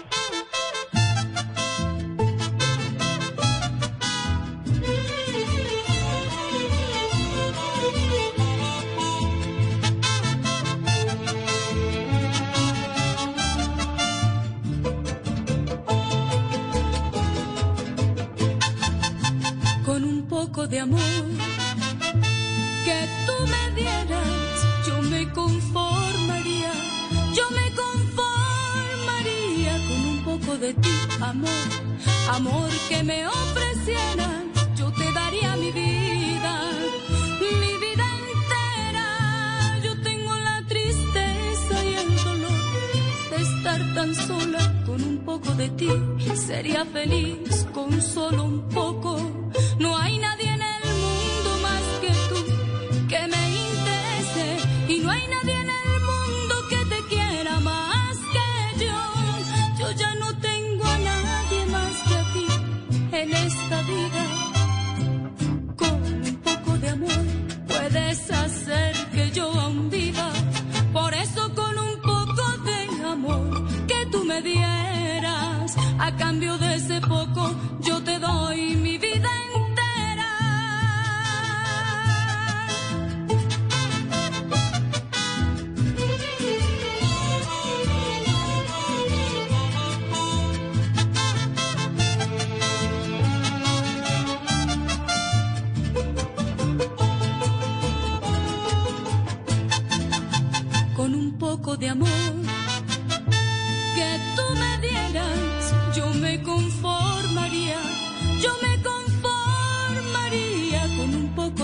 Amor 20.81 20.99
que 22.85 23.07
tú 23.27 23.33
me 23.53 23.63
dieras, 23.79 24.65
yo 24.87 25.01
me 25.03 25.31
conformaría, 25.31 26.71
yo 27.35 27.43
me 27.51 27.67
conformaría 27.83 29.73
con 29.87 29.99
un 30.13 30.23
poco 30.25 30.57
de 30.57 30.73
ti, 30.73 30.89
amor, 31.21 31.69
amor 32.31 32.69
que 32.89 33.03
me 33.03 33.27
ofrecieras, 33.27 34.41
yo 34.75 34.91
te 34.91 35.11
daría 35.13 35.55
mi 35.57 35.71
vida, 35.71 36.53
mi 37.39 37.77
vida 37.85 38.07
entera, 38.33 39.07
yo 39.83 40.01
tengo 40.01 40.33
la 40.35 40.63
tristeza 40.67 41.85
y 41.85 41.93
el 41.93 42.15
dolor 42.23 42.61
de 43.29 43.37
estar 43.43 43.93
tan 43.93 44.15
sola 44.15 44.83
con 44.87 45.03
un 45.03 45.19
poco 45.19 45.53
de 45.53 45.69
ti. 45.69 45.91
Sería 46.33 46.85
feliz 46.85 47.67
con 47.71 48.01
solo 48.01 48.45
un 48.45 48.67
poco. 48.69 49.20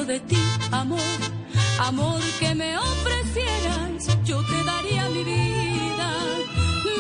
De 0.08 0.20
ti, 0.22 0.38
amor, 0.72 1.00
amor 1.80 2.22
que 2.40 2.56
me 2.56 2.78
ofrecieras, 2.78 4.08
yo 4.24 4.42
te 4.42 4.64
daría 4.64 5.10
mi 5.10 5.24
vida, 5.26 6.10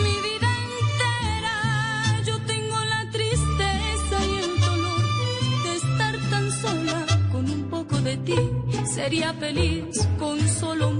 mi 0.03 0.15
vida 0.27 0.49
entera. 0.81 2.23
Yo 2.25 2.37
tengo 2.41 2.77
la 2.93 3.09
tristeza 3.09 4.17
y 4.29 4.33
el 4.43 4.59
dolor 4.59 5.01
de 5.63 5.75
estar 5.77 6.29
tan 6.29 6.51
sola 6.51 7.05
con 7.31 7.49
un 7.49 7.69
poco 7.69 7.95
de 8.01 8.17
ti. 8.17 8.35
Sería 8.93 9.33
feliz 9.33 10.05
con 10.19 10.37
solo 10.49 10.89
un 10.89 10.96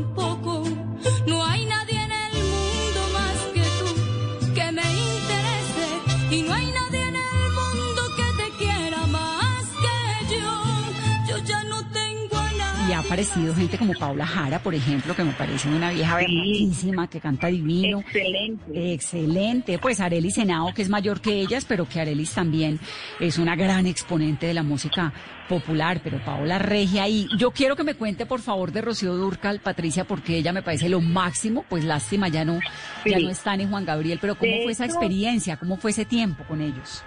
aparecido 13.07 13.55
gente 13.55 13.77
como 13.77 13.93
Paula 13.93 14.25
Jara, 14.27 14.59
por 14.59 14.75
ejemplo, 14.75 15.15
que 15.15 15.23
me 15.23 15.31
parece 15.31 15.69
una 15.69 15.91
vieja 15.91 16.19
Sí. 16.19 16.25
bellísima, 16.25 17.09
que 17.09 17.19
canta 17.21 17.47
divino. 17.47 17.99
Excelente. 18.01 18.93
Excelente. 18.93 19.79
Pues 19.79 19.99
Arelis 20.01 20.35
Senao, 20.35 20.73
que 20.73 20.81
es 20.81 20.89
mayor 20.89 21.21
que 21.21 21.39
ellas, 21.39 21.63
pero 21.65 21.87
que 21.87 22.01
Arelis 22.01 22.33
también 22.33 22.79
es 23.21 23.37
una 23.37 23.55
gran 23.55 23.87
exponente 23.87 24.45
de 24.47 24.53
la 24.53 24.61
música 24.63 25.13
popular, 25.47 26.01
pero 26.03 26.19
Paola 26.25 26.59
Regia 26.59 27.07
y 27.07 27.27
yo 27.37 27.51
quiero 27.51 27.77
que 27.77 27.85
me 27.85 27.93
cuente 27.95 28.25
por 28.25 28.41
favor 28.41 28.73
de 28.73 28.81
Rocío 28.81 29.13
Durcal, 29.15 29.61
Patricia, 29.61 30.03
porque 30.03 30.35
ella 30.37 30.51
me 30.51 30.61
parece 30.61 30.89
lo 30.89 30.99
máximo, 30.99 31.63
pues 31.69 31.85
lástima 31.85 32.27
ya 32.27 32.43
no, 32.43 32.59
ya 33.05 33.17
Sí. 33.17 33.23
no 33.23 33.29
está 33.29 33.55
ni 33.55 33.65
Juan 33.65 33.85
Gabriel, 33.85 34.17
pero 34.19 34.35
¿cómo 34.35 34.51
De 34.51 34.63
fue 34.63 34.73
esa 34.73 34.83
experiencia? 34.85 35.55
¿Cómo 35.55 35.77
fue 35.77 35.91
ese 35.91 36.03
tiempo 36.03 36.43
con 36.43 36.59
ellos? 36.61 37.03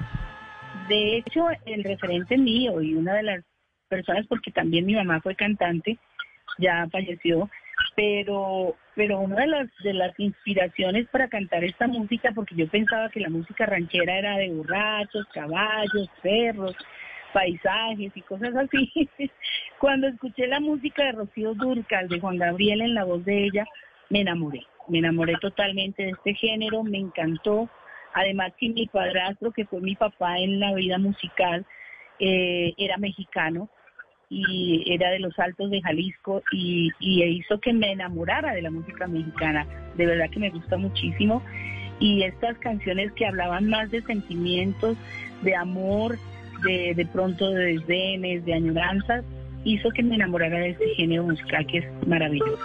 De 0.88 1.18
hecho, 1.18 1.44
el 1.66 1.84
referente 1.84 2.38
mío 2.38 2.80
y 2.80 2.94
una 2.94 3.14
de 3.14 3.22
las 3.22 3.44
personas, 3.90 4.26
porque 4.26 4.50
también 4.50 4.86
mi 4.86 4.94
mamá 4.94 5.20
fue 5.20 5.34
cantante, 5.34 5.98
ya 6.58 6.88
falleció, 6.90 7.50
pero 7.94 8.76
pero 8.94 9.20
una 9.20 9.36
de 9.36 9.46
las 9.46 9.68
de 9.82 9.94
las 9.94 10.18
inspiraciones 10.18 11.06
para 11.08 11.28
cantar 11.28 11.64
esta 11.64 11.86
música, 11.86 12.32
porque 12.34 12.54
yo 12.54 12.68
pensaba 12.68 13.10
que 13.10 13.20
la 13.20 13.28
música 13.28 13.66
ranchera 13.66 14.18
era 14.18 14.36
de 14.36 14.50
borrachos, 14.50 15.26
caballos, 15.32 16.08
perros, 16.22 16.76
paisajes 17.32 18.12
y 18.14 18.22
cosas 18.22 18.54
así. 18.54 19.08
Cuando 19.78 20.08
escuché 20.08 20.46
la 20.46 20.60
música 20.60 21.04
de 21.04 21.12
Rocío 21.12 21.54
Durcal, 21.54 22.08
de 22.08 22.20
Juan 22.20 22.38
Gabriel 22.38 22.82
en 22.82 22.94
la 22.94 23.04
voz 23.04 23.24
de 23.24 23.44
ella, 23.44 23.64
me 24.10 24.20
enamoré. 24.20 24.60
Me 24.88 24.98
enamoré 24.98 25.34
totalmente 25.40 26.02
de 26.02 26.10
este 26.10 26.34
género, 26.34 26.82
me 26.82 26.98
encantó. 26.98 27.68
Además 28.12 28.52
que 28.58 28.68
mi 28.68 28.86
padrastro, 28.86 29.52
que 29.52 29.64
fue 29.66 29.80
mi 29.80 29.94
papá 29.94 30.38
en 30.38 30.58
la 30.58 30.74
vida 30.74 30.98
musical, 30.98 31.64
eh, 32.18 32.74
era 32.76 32.96
mexicano 32.98 33.70
y 34.30 34.84
era 34.86 35.10
de 35.10 35.18
los 35.18 35.36
Altos 35.38 35.70
de 35.70 35.82
Jalisco 35.82 36.42
y, 36.52 36.92
hizo 37.00 37.60
que 37.60 37.72
me 37.72 37.92
enamorara 37.92 38.54
de 38.54 38.62
la 38.62 38.70
música 38.70 39.06
mexicana. 39.08 39.66
De 39.96 40.06
verdad 40.06 40.30
que 40.30 40.38
me 40.38 40.50
gusta 40.50 40.76
muchísimo. 40.76 41.42
Y 41.98 42.22
estas 42.22 42.56
canciones 42.58 43.12
que 43.12 43.26
hablaban 43.26 43.68
más 43.68 43.90
de 43.90 44.00
sentimientos, 44.02 44.96
de 45.42 45.54
amor, 45.56 46.16
de, 46.62 46.94
de 46.94 47.06
pronto 47.06 47.50
de 47.50 47.74
desdenes, 47.74 48.44
de 48.44 48.54
añoranzas, 48.54 49.24
hizo 49.64 49.90
que 49.90 50.02
me 50.02 50.14
enamorara 50.14 50.58
de 50.58 50.70
este 50.70 50.94
género 50.94 51.24
musical 51.24 51.66
que 51.66 51.78
es 51.78 52.06
maravilloso. 52.06 52.58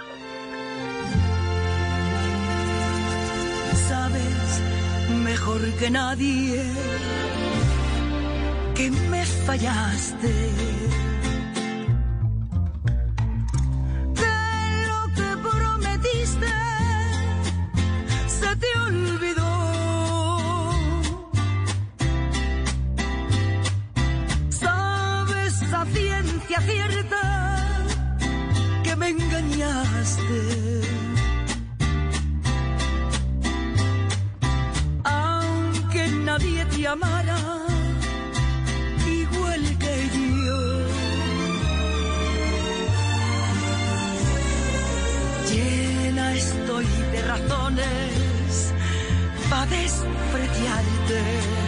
Sabes 3.74 4.62
mejor 5.24 5.60
que 5.78 5.90
nadie 5.90 6.62
que 8.76 8.90
me 9.10 9.24
fallaste. 9.24 11.15
Engañaste. 30.06 30.80
aunque 35.04 36.08
nadie 36.24 36.64
te 36.66 36.86
amara 36.86 37.38
igual 39.06 39.62
que 39.78 40.08
yo. 40.46 40.60
Llena 45.50 46.34
estoy 46.34 46.86
de 47.12 47.22
razones 47.22 48.72
para 49.50 49.66
despreciarte. 49.66 51.65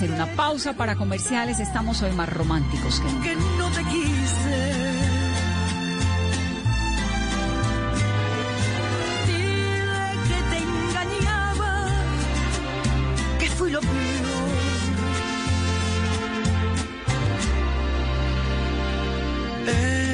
Hacer 0.00 0.12
una 0.12 0.34
pausa 0.34 0.72
para 0.72 0.96
comerciales. 0.96 1.60
Estamos 1.60 2.00
hoy 2.00 2.12
más 2.12 2.28
románticos 2.30 3.00
que 3.00 3.12
nunca. 3.12 3.24
Que 3.24 3.36
no 3.36 3.70
te 3.70 3.84
quise. 3.84 4.80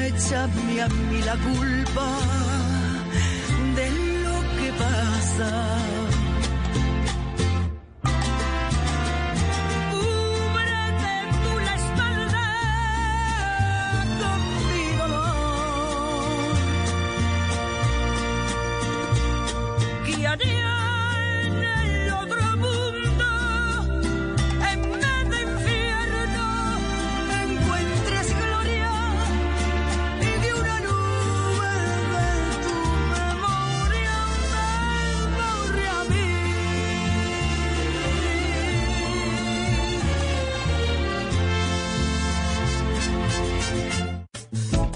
Échame 0.07 0.81
a 0.81 0.87
mí 0.89 1.21
la 1.21 1.37
culpa 1.37 2.19
de 3.75 3.91
lo 4.23 4.41
que 4.57 4.71
pasa. 4.73 5.96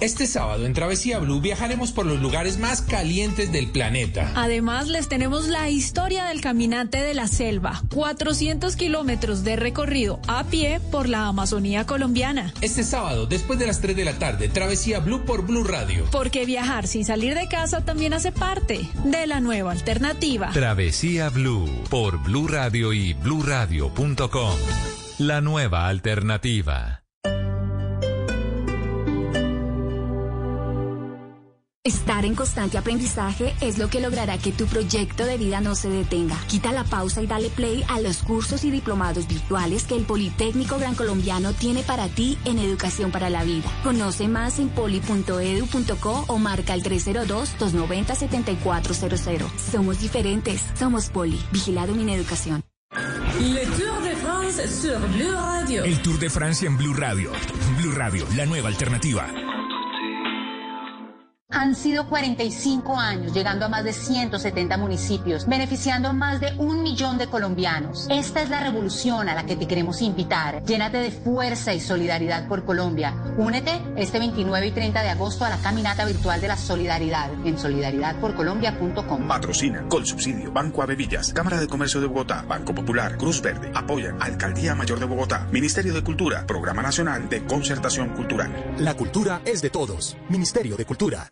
Este 0.02 0.26
sábado 0.26 0.66
en 0.66 0.74
Travesía 0.74 1.20
Blue 1.20 1.42
viajaremos 1.42 1.92
por 1.92 2.08
los 2.08 2.20
lugares 2.20 2.58
más 2.58 2.82
calientes 2.82 3.52
del 3.52 3.70
planeta. 3.70 4.32
Además, 4.34 4.88
les 4.88 5.08
tenemos 5.08 5.48
la 5.48 5.70
historia 5.70 6.26
del 6.26 6.42
caminante 6.42 7.04
de 7.04 7.14
la 7.14 7.28
selva, 7.28 7.84
400 7.94 8.76
kilómetros 8.76 9.44
de 9.44 9.58
recorrido 9.58 10.20
a 10.28 10.44
pie 10.46 10.80
por 10.92 11.08
la 11.08 11.28
Amazonía 11.28 11.86
colombiana. 11.86 12.52
Este 12.62 12.84
sábado, 12.84 13.28
después 13.28 13.60
de 13.60 13.68
las 13.68 13.80
3 13.80 13.96
de 13.96 14.06
la 14.06 14.18
tarde, 14.18 14.50
Travesía 14.50 14.98
Blue 14.98 15.24
por 15.24 15.46
Blue 15.46 15.64
Radio. 15.64 16.08
Porque 16.12 16.48
viajar 16.48 16.88
sin 16.88 17.06
salir 17.06 17.36
de 17.36 17.48
casa 17.48 17.86
también 17.86 18.16
hace 18.16 18.32
parte 18.32 18.90
de 19.04 19.28
la 19.28 19.40
nueva 19.40 19.72
alternativa. 19.72 20.50
Travesía 20.52 21.30
Blue 21.30 21.70
por 21.92 22.18
Blue 22.24 22.48
Radio 22.48 22.92
y 22.92 23.14
bluradio.com. 23.14 24.56
La 25.20 25.42
nueva 25.42 25.88
alternativa. 25.88 27.01
Estar 31.84 32.26
en 32.26 32.36
constante 32.36 32.78
aprendizaje 32.78 33.56
es 33.60 33.80
lo 33.80 33.90
que 33.90 34.02
logrará 34.02 34.38
que 34.38 34.52
tu 34.52 34.68
proyecto 34.68 35.26
de 35.26 35.40
vida 35.40 35.62
no 35.62 35.74
se 35.74 35.90
detenga. 35.90 36.38
Quita 36.48 36.72
la 36.72 36.84
pausa 36.84 37.24
y 37.24 37.26
dale 37.26 37.50
play 37.50 37.84
a 37.88 38.00
los 38.00 38.22
cursos 38.22 38.64
y 38.64 38.70
diplomados 38.70 39.28
virtuales 39.28 39.86
que 39.86 39.96
el 39.96 40.04
Politécnico 40.04 40.78
Gran 40.78 40.94
Colombiano 40.94 41.54
tiene 41.54 41.82
para 41.82 42.08
ti 42.08 42.38
en 42.46 42.60
educación 42.60 43.10
para 43.10 43.32
la 43.32 43.44
vida. 43.44 43.68
Conoce 43.82 44.28
más 44.28 44.60
en 44.60 44.70
poli.edu.co 44.70 46.26
o 46.28 46.38
marca 46.38 46.76
el 46.76 46.84
302-290-7400. 46.84 49.50
Somos 49.72 50.00
diferentes. 50.00 50.64
Somos 50.78 51.10
Poli. 51.10 51.42
Vigilado 51.52 51.96
en 51.96 52.10
educación. 52.10 52.62
Le 53.40 53.66
Tour 53.66 54.04
de 54.04 54.16
France 54.18 54.68
sur 54.68 55.00
Blue 55.14 55.32
Radio. 55.32 55.84
El 55.84 56.00
Tour 56.04 56.20
de 56.20 56.30
Francia 56.30 56.68
en 56.68 56.78
Blue 56.78 56.94
Radio. 56.94 57.32
Blue 57.80 57.92
Radio, 57.92 58.28
la 58.36 58.46
nueva 58.46 58.68
alternativa. 58.68 59.28
Han 61.62 61.76
sido 61.76 62.08
45 62.08 62.98
años, 62.98 63.36
llegando 63.36 63.68
a 63.68 63.70
más 63.70 63.84
de 63.84 63.94
170 63.94 64.78
municipios, 64.78 65.48
beneficiando 65.48 66.10
a 66.10 66.14
más 66.14 66.42
de 66.42 66.56
un 66.58 66.82
millón 66.82 67.20
de 67.20 67.28
colombianos. 67.28 68.08
Esta 68.10 68.42
es 68.42 68.50
la 68.50 68.62
revolución 68.62 69.30
a 69.30 69.36
la 69.36 69.46
que 69.46 69.56
te 69.56 69.68
queremos 69.68 70.02
invitar. 70.02 70.64
Llénate 70.66 70.98
de 70.98 71.12
fuerza 71.12 71.72
y 71.72 71.80
solidaridad 71.80 72.48
por 72.48 72.66
Colombia. 72.66 73.14
Únete 73.38 73.80
este 73.96 74.18
29 74.18 74.66
y 74.66 74.72
30 74.72 75.04
de 75.04 75.10
agosto 75.10 75.46
a 75.46 75.50
la 75.50 75.58
caminata 75.58 76.04
virtual 76.04 76.42
de 76.42 76.48
la 76.48 76.58
solidaridad 76.58 77.30
en 77.46 77.60
solidaridadporcolombia.com. 77.60 79.28
Patrocina, 79.28 79.86
con 79.88 80.04
subsidio, 80.04 80.52
Banco 80.52 80.82
Avevillas, 80.82 81.32
Cámara 81.32 81.60
de 81.60 81.68
Comercio 81.68 82.02
de 82.02 82.08
Bogotá, 82.08 82.42
Banco 82.42 82.74
Popular, 82.74 83.18
Cruz 83.18 83.40
Verde, 83.40 83.72
apoyan 83.76 84.20
Alcaldía 84.20 84.74
Mayor 84.74 85.00
de 85.00 85.06
Bogotá, 85.06 85.48
Ministerio 85.52 85.94
de 85.94 86.04
Cultura, 86.04 86.44
Programa 86.48 86.82
Nacional 86.82 87.30
de 87.30 87.46
Concertación 87.46 88.16
Cultural. 88.16 88.52
La 88.80 88.96
cultura 88.96 89.44
es 89.46 89.62
de 89.62 89.70
todos. 89.70 90.18
Ministerio 90.28 90.76
de 90.76 90.86
Cultura. 90.86 91.32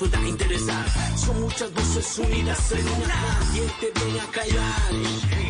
Pueda 0.00 0.26
interesar. 0.26 0.86
Son 1.16 1.40
muchas 1.42 1.72
voces 1.74 2.18
unidas 2.18 2.72
en 2.72 2.88
una. 3.02 3.38
¿Quién 3.52 3.66
te 3.80 4.00
viene 4.00 4.20
a 4.20 4.26
callar? 4.30 4.92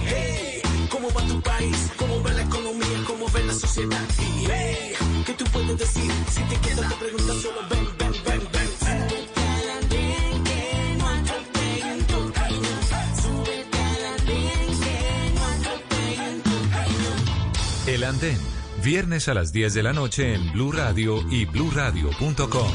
Hey, 0.09 0.63
¿cómo 0.91 1.09
va 1.13 1.23
tu 1.25 1.41
país? 1.41 1.91
¿Cómo 1.97 2.21
va 2.23 2.33
la 2.33 2.43
economía? 2.43 2.99
¿Cómo 3.07 3.29
ve 3.31 3.45
la 3.45 3.55
sociedad? 3.55 4.05
Hey, 4.19 4.93
¿qué 5.25 5.35
tú 5.35 5.45
puedes 5.53 5.79
decir? 5.79 6.11
Si 6.33 6.43
te 6.43 6.57
quedas 6.57 6.89
te 6.89 6.97
preguntas 6.97 7.37
solo 7.37 7.61
ven, 7.71 7.87
Andén, 18.11 18.39
viernes 18.83 19.29
a 19.29 19.35
las 19.35 19.53
10 19.53 19.73
de 19.73 19.85
la 19.85 19.93
noche 19.93 20.35
en 20.35 20.51
Blue 20.51 20.73
Radio 20.73 21.25
y 21.31 21.45
bluradio.com. 21.45 22.73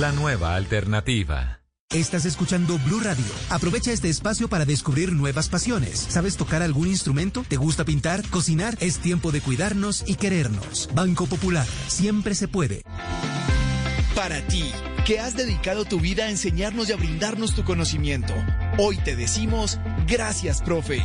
La 0.00 0.10
nueva 0.10 0.56
alternativa. 0.56 1.60
Estás 1.88 2.24
escuchando 2.24 2.76
Blue 2.80 2.98
Radio. 2.98 3.24
Aprovecha 3.50 3.92
este 3.92 4.08
espacio 4.08 4.48
para 4.48 4.64
descubrir 4.64 5.12
nuevas 5.12 5.48
pasiones. 5.48 6.00
¿Sabes 6.00 6.36
tocar 6.36 6.62
algún 6.62 6.88
instrumento? 6.88 7.44
¿Te 7.46 7.58
gusta 7.58 7.84
pintar? 7.84 8.28
¿Cocinar? 8.28 8.76
Es 8.80 8.98
tiempo 8.98 9.30
de 9.30 9.40
cuidarnos 9.40 10.02
y 10.08 10.16
querernos. 10.16 10.90
Banco 10.96 11.26
Popular. 11.26 11.66
Siempre 11.86 12.34
se 12.34 12.48
puede. 12.48 12.82
Para 14.16 14.44
ti, 14.48 14.64
que 15.06 15.20
has 15.20 15.36
dedicado 15.36 15.84
tu 15.84 16.00
vida 16.00 16.24
a 16.24 16.28
enseñarnos 16.28 16.88
y 16.88 16.92
a 16.92 16.96
brindarnos 16.96 17.54
tu 17.54 17.62
conocimiento, 17.62 18.34
hoy 18.78 18.96
te 18.96 19.14
decimos 19.14 19.78
gracias, 20.08 20.60
profe. 20.60 21.04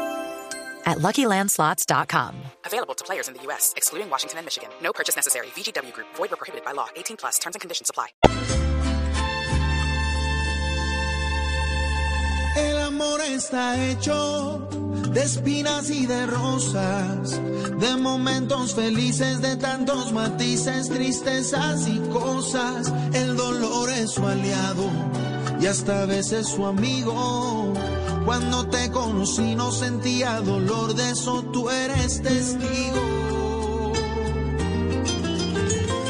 at 0.85 0.97
LuckyLandSlots.com. 0.97 2.35
Available 2.65 2.95
to 2.95 3.03
players 3.03 3.27
in 3.27 3.35
the 3.35 3.43
U.S., 3.43 3.73
excluding 3.77 4.09
Washington 4.09 4.39
and 4.39 4.45
Michigan. 4.45 4.69
No 4.81 4.91
purchase 4.91 5.15
necessary. 5.15 5.47
VGW 5.55 5.93
Group. 5.93 6.07
Void 6.15 6.31
where 6.31 6.37
prohibited 6.37 6.65
by 6.65 6.71
law. 6.71 6.89
18 6.95 7.17
plus. 7.17 7.37
Terms 7.39 7.55
and 7.55 7.61
conditions 7.61 7.89
apply. 7.89 8.07
El 12.57 12.79
amor 12.79 13.21
está 13.21 13.77
hecho 13.89 14.67
de 15.13 15.21
espinas 15.21 15.89
y 15.89 16.05
de 16.05 16.25
rosas, 16.25 17.39
de 17.79 17.97
momentos 17.97 18.73
felices, 18.73 19.41
de 19.41 19.55
tantos 19.57 20.11
matices, 20.11 20.89
tristezas 20.89 21.87
y 21.87 21.99
cosas. 22.09 22.91
El 23.13 23.35
dolor 23.35 23.89
es 23.89 24.11
su 24.11 24.25
aliado 24.25 24.89
y 25.59 25.67
hasta 25.67 26.03
a 26.03 26.05
veces 26.05 26.47
su 26.47 26.65
amigo. 26.65 27.73
Cuando 28.25 28.67
te 28.67 28.91
conocí 28.91 29.55
no 29.55 29.71
sentía 29.71 30.39
dolor, 30.41 30.93
de 30.93 31.09
eso 31.09 31.43
tú 31.51 31.69
eres 31.69 32.21
testigo. 32.21 33.93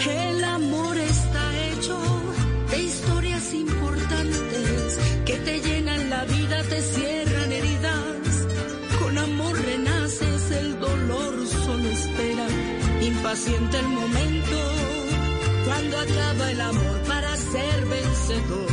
El 0.10 0.44
amor 0.44 0.98
está 0.98 1.44
hecho 1.70 1.98
de 2.70 2.84
historias 2.84 3.54
importantes 3.54 5.00
que 5.26 5.36
te 5.38 5.62
llenan 5.62 6.10
la 6.10 6.26
vida, 6.26 6.64
te 6.64 6.82
cierran 6.82 7.52
heridas. 7.52 8.48
Con 9.00 9.18
amor 9.18 9.56
renaces, 9.62 10.52
el 10.52 10.80
dolor 10.80 11.48
solo 11.48 11.90
espera. 11.90 12.48
Impaciente 13.02 13.80
el 13.80 13.88
momento 13.88 14.58
cuando 15.66 15.98
acaba 15.98 16.52
el 16.52 16.62
amor 16.62 17.02
para 17.08 17.36
ser 17.38 17.86
vencedor. 17.86 18.71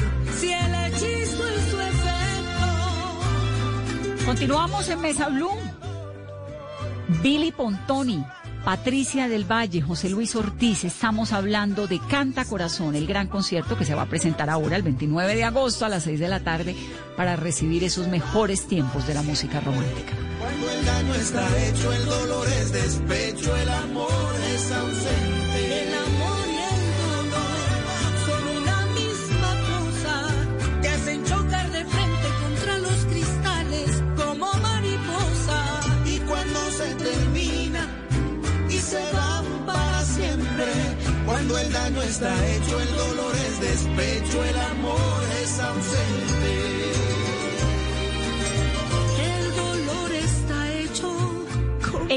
Continuamos 4.28 4.86
en 4.90 5.00
Mesa 5.00 5.30
Blue. 5.30 5.56
Billy 7.22 7.50
Pontoni, 7.50 8.22
Patricia 8.62 9.26
del 9.26 9.50
Valle, 9.50 9.80
José 9.80 10.10
Luis 10.10 10.36
Ortiz, 10.36 10.84
estamos 10.84 11.32
hablando 11.32 11.86
de 11.86 11.98
Canta 11.98 12.44
Corazón, 12.44 12.94
el 12.94 13.06
gran 13.06 13.28
concierto 13.28 13.78
que 13.78 13.86
se 13.86 13.94
va 13.94 14.02
a 14.02 14.06
presentar 14.06 14.50
ahora 14.50 14.76
el 14.76 14.82
29 14.82 15.34
de 15.34 15.44
agosto 15.44 15.86
a 15.86 15.88
las 15.88 16.02
6 16.02 16.20
de 16.20 16.28
la 16.28 16.40
tarde 16.40 16.76
para 17.16 17.36
recibir 17.36 17.84
esos 17.84 18.06
mejores 18.08 18.66
tiempos 18.68 19.06
de 19.06 19.14
la 19.14 19.22
música 19.22 19.60
romántica. 19.60 20.12
Cuando 20.38 20.72
el 20.72 20.84
daño 20.84 21.14
está 21.14 21.66
hecho, 21.66 21.90
el 21.90 22.04
dolor 22.04 22.48
es 22.48 22.72
despecho, 22.72 23.56
el 23.56 23.68
amor 23.70 24.34
es 24.54 24.72
ausente. 24.72 25.27
El 41.68 41.74
daño 41.74 42.02
está 42.02 42.46
hecho, 42.48 42.80
el 42.80 42.96
dolor 42.96 43.34
es 43.34 43.60
despecho, 43.60 44.44
el 44.44 44.58
amor 44.58 45.22
es 45.42 45.60
ausente. 45.60 46.87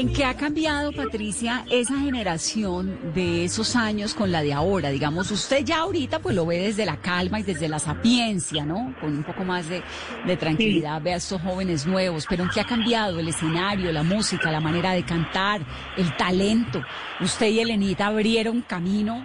¿En 0.02 0.12
qué 0.12 0.24
ha 0.24 0.34
cambiado, 0.34 0.90
Patricia, 0.90 1.64
esa 1.70 1.96
generación 1.96 3.12
de 3.14 3.44
esos 3.44 3.76
años 3.76 4.14
con 4.14 4.32
la 4.32 4.42
de 4.42 4.52
ahora? 4.52 4.90
Digamos, 4.90 5.30
usted 5.30 5.64
ya 5.64 5.78
ahorita 5.78 6.18
pues 6.18 6.34
lo 6.34 6.44
ve 6.44 6.58
desde 6.58 6.84
la 6.84 6.96
calma 6.96 7.38
y 7.38 7.44
desde 7.44 7.68
la 7.68 7.78
sapiencia, 7.78 8.64
¿no? 8.64 8.96
Con 9.00 9.18
un 9.18 9.22
poco 9.22 9.44
más 9.44 9.68
de, 9.68 9.80
de 10.26 10.36
tranquilidad, 10.36 11.00
ve 11.00 11.12
a 11.12 11.18
estos 11.18 11.40
jóvenes 11.40 11.86
nuevos, 11.86 12.26
pero 12.28 12.42
¿en 12.42 12.50
qué 12.50 12.60
ha 12.60 12.64
cambiado 12.64 13.20
el 13.20 13.28
escenario, 13.28 13.92
la 13.92 14.02
música, 14.02 14.50
la 14.50 14.58
manera 14.58 14.90
de 14.90 15.04
cantar, 15.04 15.60
el 15.96 16.16
talento? 16.16 16.82
Usted 17.20 17.46
y 17.46 17.60
Elenita 17.60 18.08
abrieron 18.08 18.62
camino 18.62 19.24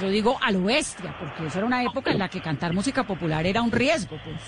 yo 0.00 0.08
digo 0.08 0.38
a 0.40 0.50
lo 0.50 0.64
bestia, 0.64 1.14
porque 1.18 1.44
esa 1.44 1.58
era 1.58 1.66
una 1.66 1.82
época 1.82 2.10
en 2.10 2.20
la 2.20 2.30
que 2.30 2.40
cantar 2.40 2.72
música 2.72 3.04
popular 3.04 3.44
era 3.44 3.60
un 3.60 3.70
riesgo, 3.70 4.16
pues. 4.24 4.40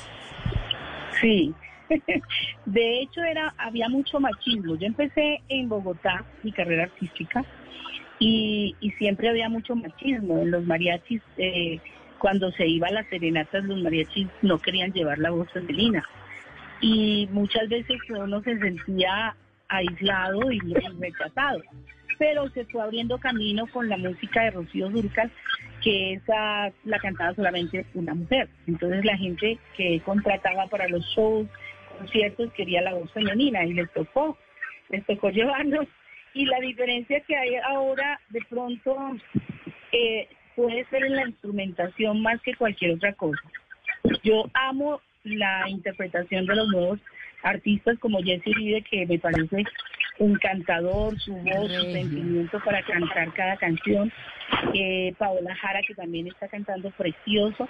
Sí. 1.20 1.54
De 2.66 3.00
hecho, 3.00 3.22
era 3.22 3.54
había 3.58 3.88
mucho 3.88 4.20
machismo. 4.20 4.76
Yo 4.76 4.86
empecé 4.86 5.40
en 5.48 5.68
Bogotá, 5.68 6.24
mi 6.42 6.52
carrera 6.52 6.84
artística, 6.84 7.44
y, 8.18 8.74
siempre 8.98 9.28
había 9.28 9.48
mucho 9.48 9.76
machismo. 9.76 10.38
En 10.38 10.50
los 10.50 10.64
mariachis, 10.64 11.22
eh, 11.36 11.80
cuando 12.18 12.50
se 12.52 12.66
iba 12.66 12.88
a 12.88 12.92
las 12.92 13.06
serenatas, 13.08 13.64
los 13.64 13.82
mariachis 13.82 14.28
no 14.42 14.58
querían 14.58 14.92
llevar 14.92 15.18
la 15.18 15.30
voz 15.30 15.50
femenina. 15.52 16.04
Y 16.80 17.28
muchas 17.32 17.68
veces 17.68 17.98
uno 18.08 18.42
se 18.42 18.58
sentía 18.58 19.34
aislado 19.68 20.50
y 20.50 20.60
rechazado 21.00 21.62
pero 22.18 22.48
se 22.50 22.64
fue 22.66 22.82
abriendo 22.82 23.18
camino 23.18 23.66
con 23.66 23.88
la 23.88 23.96
música 23.96 24.44
de 24.44 24.50
Rocío 24.50 24.88
Durcal, 24.90 25.30
que 25.82 26.14
esa 26.14 26.72
la 26.84 26.98
cantaba 26.98 27.34
solamente 27.34 27.86
una 27.94 28.14
mujer. 28.14 28.48
Entonces 28.66 29.04
la 29.04 29.16
gente 29.16 29.58
que 29.76 30.00
contrataba 30.00 30.66
para 30.66 30.88
los 30.88 31.04
shows, 31.14 31.46
conciertos, 31.96 32.52
quería 32.52 32.82
la 32.82 32.94
voz 32.94 33.12
femenina 33.12 33.64
y 33.64 33.74
les 33.74 33.92
tocó, 33.92 34.36
les 34.88 35.04
tocó 35.06 35.30
llevarlos. 35.30 35.86
Y 36.34 36.44
la 36.46 36.60
diferencia 36.60 37.20
que 37.20 37.36
hay 37.36 37.56
ahora, 37.56 38.20
de 38.28 38.40
pronto, 38.48 38.96
eh, 39.92 40.28
puede 40.54 40.84
ser 40.86 41.04
en 41.04 41.16
la 41.16 41.26
instrumentación 41.26 42.20
más 42.22 42.40
que 42.42 42.54
cualquier 42.54 42.92
otra 42.92 43.12
cosa. 43.14 43.40
Yo 44.22 44.44
amo 44.54 45.00
la 45.24 45.68
interpretación 45.68 46.46
de 46.46 46.56
los 46.56 46.68
nuevos 46.68 47.00
artistas 47.42 47.98
como 47.98 48.22
Jesse 48.22 48.54
Ride, 48.54 48.82
que 48.82 49.06
me 49.06 49.18
parece 49.18 49.64
encantador, 50.18 51.18
su 51.20 51.32
voz, 51.32 51.72
su 51.72 51.92
sentimiento 51.92 52.58
para 52.64 52.82
cantar 52.82 53.32
cada 53.34 53.56
canción. 53.56 54.12
Eh, 54.74 55.14
Paola 55.18 55.54
Jara, 55.54 55.80
que 55.86 55.94
también 55.94 56.26
está 56.26 56.48
cantando 56.48 56.90
precioso. 56.92 57.68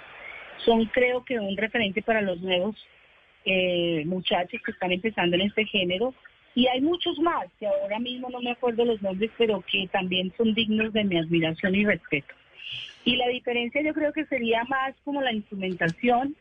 Son 0.65 0.85
creo 0.85 1.23
que 1.23 1.39
un 1.39 1.57
referente 1.57 2.01
para 2.01 2.21
los 2.21 2.39
nuevos 2.41 2.75
eh, 3.49 4.03
muchachos 4.05 4.61
que 4.63 4.71
están 4.71 4.91
empezando 4.91 5.37
en 5.37 5.43
este 5.43 5.65
género. 5.65 6.13
Y 6.53 6.67
hay 6.67 6.81
muchos 6.81 7.17
más, 7.19 7.45
que 7.59 7.67
ahora 7.67 7.99
mismo 7.99 8.29
no 8.29 8.41
me 8.41 8.51
acuerdo 8.51 8.83
los 8.83 9.01
nombres, 9.01 9.31
pero 9.37 9.61
que 9.61 9.87
también 9.87 10.33
son 10.35 10.53
dignos 10.53 10.91
de 10.91 11.03
mi 11.05 11.17
admiración 11.17 11.75
y 11.75 11.85
respeto. 11.85 12.33
Y 13.05 13.15
la 13.15 13.27
diferencia 13.27 13.81
yo 13.81 13.93
creo 13.93 14.11
que 14.11 14.25
sería 14.25 14.63
más 14.65 14.93
como 15.05 15.21
la 15.21 15.31
instrumentación, 15.31 16.35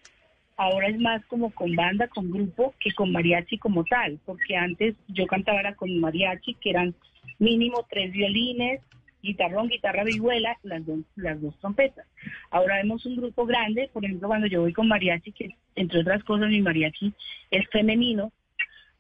ahora 0.57 0.89
es 0.89 0.99
más 0.99 1.25
como 1.27 1.51
con 1.51 1.77
banda, 1.77 2.09
con 2.09 2.31
grupo, 2.31 2.75
que 2.81 2.93
con 2.93 3.13
mariachi 3.13 3.59
como 3.59 3.85
tal, 3.85 4.19
porque 4.25 4.57
antes 4.57 4.97
yo 5.07 5.27
cantaba 5.27 5.61
era 5.61 5.77
con 5.77 6.01
mariachi, 6.01 6.55
que 6.55 6.71
eran 6.71 6.95
mínimo 7.39 7.87
tres 7.89 8.11
violines, 8.11 8.81
guitarrón, 9.23 9.69
guitarra 9.69 10.03
vihuela, 10.03 10.57
las 10.65 10.85
dos, 10.85 11.01
las 11.15 11.41
dos 11.41 11.57
trompetas. 11.61 12.07
Ahora 12.51 12.77
vemos 12.77 13.07
un 13.07 13.17
grupo 13.17 13.47
grande, 13.47 13.91
por 13.93 14.05
ejemplo, 14.05 14.29
cuando 14.29 14.49
yo 14.49 14.63
voy 14.63 14.73
con 14.73 14.89
mariachi, 14.89 15.31
que 15.33 15.55
entre 15.77 16.01
otras 16.01 16.25
cosas 16.25 16.49
mi 16.49 16.61
mariachi 16.61 17.15
es 17.51 17.69
femenino, 17.71 18.33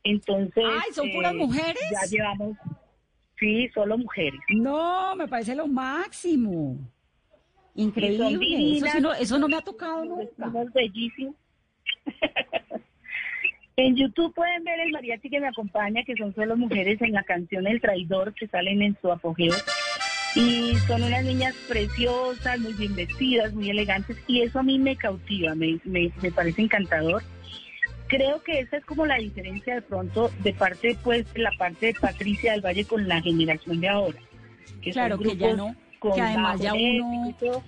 entonces... 0.04 0.64
¡Ay, 0.64 0.92
son 0.92 1.10
puras 1.10 1.32
eh, 1.32 1.36
mujeres! 1.36 1.82
Ya 1.90 2.08
llevamos, 2.08 2.56
sí, 3.38 3.68
solo 3.74 3.98
mujeres. 3.98 4.40
No, 4.50 5.16
me 5.16 5.26
parece 5.26 5.54
lo 5.54 5.66
máximo. 5.66 6.78
Increíble. 7.74 8.38
divinas. 8.38 8.90
Eso, 8.90 8.98
sí 8.98 9.02
no, 9.02 9.14
eso 9.14 9.38
no 9.38 9.48
me 9.48 9.56
ha 9.56 9.62
tocado 9.62 10.04
nunca. 10.04 10.32
Somos 10.38 10.72
bellísimos. 10.72 11.34
en 13.76 13.96
YouTube 13.96 14.34
pueden 14.34 14.64
ver 14.64 14.80
el 14.80 14.92
mariachi 14.92 15.28
que 15.28 15.40
me 15.40 15.48
acompaña, 15.48 16.02
que 16.04 16.16
son 16.16 16.34
solo 16.34 16.56
mujeres 16.56 17.00
en 17.02 17.12
la 17.12 17.22
canción 17.24 17.66
El 17.66 17.80
Traidor, 17.80 18.32
que 18.34 18.46
salen 18.48 18.82
en 18.82 18.96
su 19.00 19.10
apogeo. 19.10 19.54
Y 20.36 20.76
son 20.86 21.02
unas 21.02 21.24
niñas 21.24 21.54
preciosas, 21.66 22.60
muy 22.60 22.74
bien 22.74 22.94
vestidas, 22.94 23.54
muy 23.54 23.70
elegantes, 23.70 24.18
y 24.26 24.42
eso 24.42 24.58
a 24.58 24.62
mí 24.62 24.78
me 24.78 24.94
cautiva, 24.94 25.54
me, 25.54 25.78
me, 25.84 26.12
me 26.20 26.30
parece 26.30 26.60
encantador. 26.62 27.22
Creo 28.08 28.42
que 28.42 28.60
esa 28.60 28.76
es 28.76 28.84
como 28.84 29.06
la 29.06 29.16
diferencia 29.16 29.74
de 29.76 29.82
pronto 29.82 30.30
de 30.40 30.52
parte, 30.52 30.96
pues, 31.02 31.32
de 31.32 31.40
la 31.40 31.50
parte 31.58 31.86
de 31.86 31.94
Patricia 31.94 32.52
del 32.52 32.60
Valle 32.60 32.84
con 32.84 33.08
la 33.08 33.20
generación 33.22 33.80
de 33.80 33.88
ahora. 33.88 34.18
Que 34.82 34.92
son 34.92 35.06
Claro, 35.06 35.18
que 35.18 35.24
ya 35.24 35.34
grupos 35.34 35.56
no, 35.56 35.76
con 35.98 36.14
que 36.14 36.20
además 36.20 36.60
ya 36.60 36.74
uno- 36.74 37.34
todo. 37.40 37.62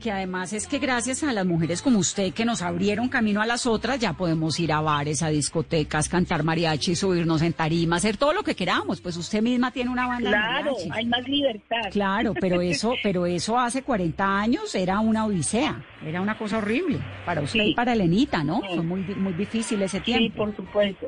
Que 0.00 0.10
además 0.10 0.52
es 0.54 0.66
que 0.66 0.78
gracias 0.78 1.22
a 1.22 1.32
las 1.34 1.44
mujeres 1.44 1.82
como 1.82 1.98
usted 1.98 2.32
que 2.32 2.46
nos 2.46 2.62
abrieron 2.62 3.08
camino 3.10 3.42
a 3.42 3.46
las 3.46 3.66
otras, 3.66 3.98
ya 4.00 4.14
podemos 4.14 4.58
ir 4.58 4.72
a 4.72 4.80
bares, 4.80 5.22
a 5.22 5.28
discotecas, 5.28 6.08
cantar 6.08 6.42
mariachi, 6.44 6.96
subirnos 6.96 7.42
en 7.42 7.52
tarima, 7.52 7.96
hacer 7.96 8.16
todo 8.16 8.32
lo 8.32 8.42
que 8.42 8.54
queramos. 8.56 9.02
Pues 9.02 9.16
usted 9.18 9.42
misma 9.42 9.70
tiene 9.70 9.90
una 9.90 10.06
banda 10.06 10.30
de 10.30 10.34
Claro, 10.36 10.70
mariachi. 10.72 10.88
hay 10.92 11.06
más 11.06 11.28
libertad. 11.28 11.82
Claro, 11.92 12.32
pero 12.40 12.60
eso, 12.62 12.94
pero 13.02 13.26
eso 13.26 13.58
hace 13.58 13.82
40 13.82 14.24
años 14.40 14.74
era 14.74 14.98
una 15.00 15.26
odisea, 15.26 15.84
era 16.04 16.22
una 16.22 16.38
cosa 16.38 16.58
horrible 16.58 16.98
para 17.26 17.42
usted 17.42 17.60
y 17.62 17.74
para 17.74 17.92
Elenita, 17.92 18.42
¿no? 18.42 18.60
Fue 18.60 18.82
muy, 18.82 19.02
muy 19.02 19.34
difícil 19.34 19.82
ese 19.82 19.98
Sí, 19.98 20.04
tiempo. 20.04 20.38
por 20.38 20.56
supuesto. 20.56 21.06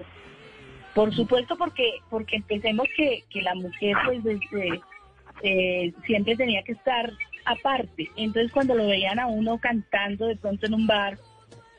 Por 0.95 1.13
supuesto, 1.15 1.57
porque 1.57 1.85
porque 2.11 2.37
empecemos 2.37 2.87
que, 2.97 3.25
que 3.31 3.41
la 3.43 3.55
mujer 3.55 3.97
pues 4.05 4.23
desde 4.23 4.81
eh, 5.43 5.93
siempre 6.07 6.37
tenía 6.37 6.63
que 6.63 6.73
estar 6.73 7.11
aparte. 7.45 8.11
Entonces 8.17 8.53
cuando 8.53 8.75
lo 8.75 8.87
veían 8.87 9.19
a 9.19 9.27
uno 9.27 9.59
cantando 9.59 10.27
de 10.27 10.37
pronto 10.37 10.67
en 10.67 10.75
un 10.75 10.87
bar 10.87 11.19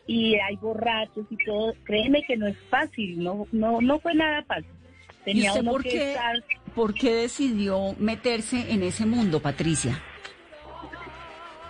y 0.08 0.36
hay 0.36 0.56
borrachos 0.58 1.26
y 1.30 1.38
todo, 1.46 1.74
créeme 1.84 2.24
que 2.24 2.38
no 2.38 2.48
es 2.48 2.58
fácil, 2.70 3.24
no 3.24 3.48
no 3.52 3.82
no 3.82 4.00
fue 4.00 4.14
nada 4.14 4.44
fácil. 4.44 4.72
¿Y 5.22 5.34
Tenía 5.34 5.52
usted 5.52 5.62
uno 5.62 5.72
por 5.72 5.84
que 5.84 5.90
qué, 5.90 6.12
estar 6.12 6.44
por 6.76 6.94
qué 6.94 7.14
decidió 7.16 7.96
meterse 7.98 8.72
en 8.72 8.84
ese 8.84 9.06
mundo, 9.06 9.42
Patricia? 9.42 10.02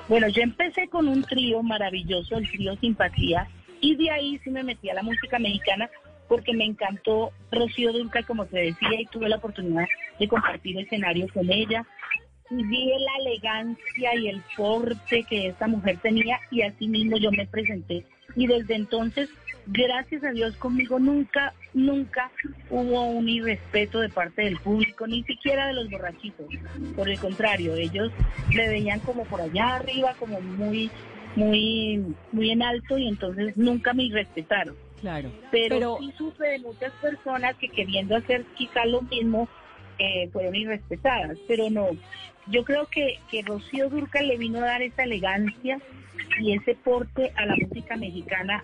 Bueno, 0.08 0.28
yo 0.30 0.42
empecé 0.44 0.88
con 0.88 1.08
un 1.08 1.24
trío 1.24 1.64
maravilloso, 1.64 2.38
el 2.38 2.50
trío 2.50 2.76
Simpatía, 2.76 3.48
y 3.82 3.96
de 3.96 4.12
ahí 4.12 4.40
sí 4.44 4.52
me 4.52 4.64
metí 4.64 4.90
a 4.90 4.94
la 4.94 5.02
música 5.02 5.40
mexicana 5.40 5.90
porque 6.28 6.54
me 6.54 6.66
encantó 6.66 7.32
Rocío 7.52 7.92
Dulcal, 7.92 8.26
como 8.26 8.46
te 8.46 8.58
decía, 8.58 9.00
y 9.00 9.06
tuve 9.06 9.30
la 9.30 9.38
oportunidad 9.38 9.86
de 10.20 10.28
compartir 10.28 10.80
escenario 10.80 11.28
con 11.34 11.52
ella. 11.52 11.86
Y 12.50 12.64
vi 12.64 12.86
la 13.00 13.18
elegancia 13.22 14.16
y 14.16 14.28
el 14.28 14.42
porte 14.56 15.24
que 15.24 15.48
esta 15.48 15.68
mujer 15.68 15.98
tenía 16.02 16.40
y 16.52 16.62
así 16.62 16.88
mismo 16.88 17.18
yo 17.18 17.32
me 17.32 17.48
presenté. 17.48 18.06
Y 18.36 18.48
desde 18.48 18.76
entonces, 18.76 19.30
gracias 19.68 20.24
a 20.24 20.32
Dios 20.32 20.56
conmigo 20.58 21.00
nunca, 21.00 21.54
nunca 21.74 22.32
hubo 22.70 23.06
un 23.06 23.28
irrespeto 23.28 24.00
de 24.00 24.10
parte 24.10 24.44
del 24.44 24.58
público, 24.60 25.08
ni 25.08 25.24
siquiera 25.24 25.68
de 25.68 25.74
los 25.74 25.90
borrachitos. 25.90 26.46
Por 26.96 27.10
el 27.10 27.20
contrario, 27.20 27.76
ellos 27.76 28.12
me 28.54 28.68
veían 28.68 29.00
como 29.00 29.24
por 29.26 29.42
allá 29.42 29.76
arriba, 29.76 30.14
como 30.20 30.40
muy, 30.42 30.92
muy, 31.36 32.04
muy 32.32 32.52
en 32.52 32.62
alto 32.62 32.98
y 32.98 33.08
entonces 33.08 33.58
nunca 33.58 33.94
me 33.94 34.08
respetaron. 34.12 34.76
Claro. 35.02 35.32
Pero, 35.52 35.76
Pero- 35.76 35.98
sí 36.00 36.14
supe 36.18 36.46
de 36.48 36.60
muchas 36.60 36.92
personas 36.94 37.56
que 37.56 37.70
queriendo 37.70 38.16
hacer 38.16 38.46
quizá 38.56 38.86
lo 38.86 39.02
mismo 39.02 39.48
eh, 40.00 40.30
fueron 40.32 40.56
irrespetadas, 40.56 41.38
pero 41.48 41.70
no. 41.70 41.90
Yo 42.48 42.64
creo 42.64 42.86
que, 42.88 43.20
que 43.32 43.42
Rocío 43.42 43.90
Durcal 43.90 44.28
le 44.28 44.38
vino 44.38 44.60
a 44.60 44.66
dar 44.66 44.82
esa 44.82 45.04
elegancia 45.04 45.80
y 46.40 46.54
ese 46.54 46.76
porte 46.76 47.32
a 47.36 47.46
la 47.46 47.56
música 47.56 47.96
mexicana 47.98 48.64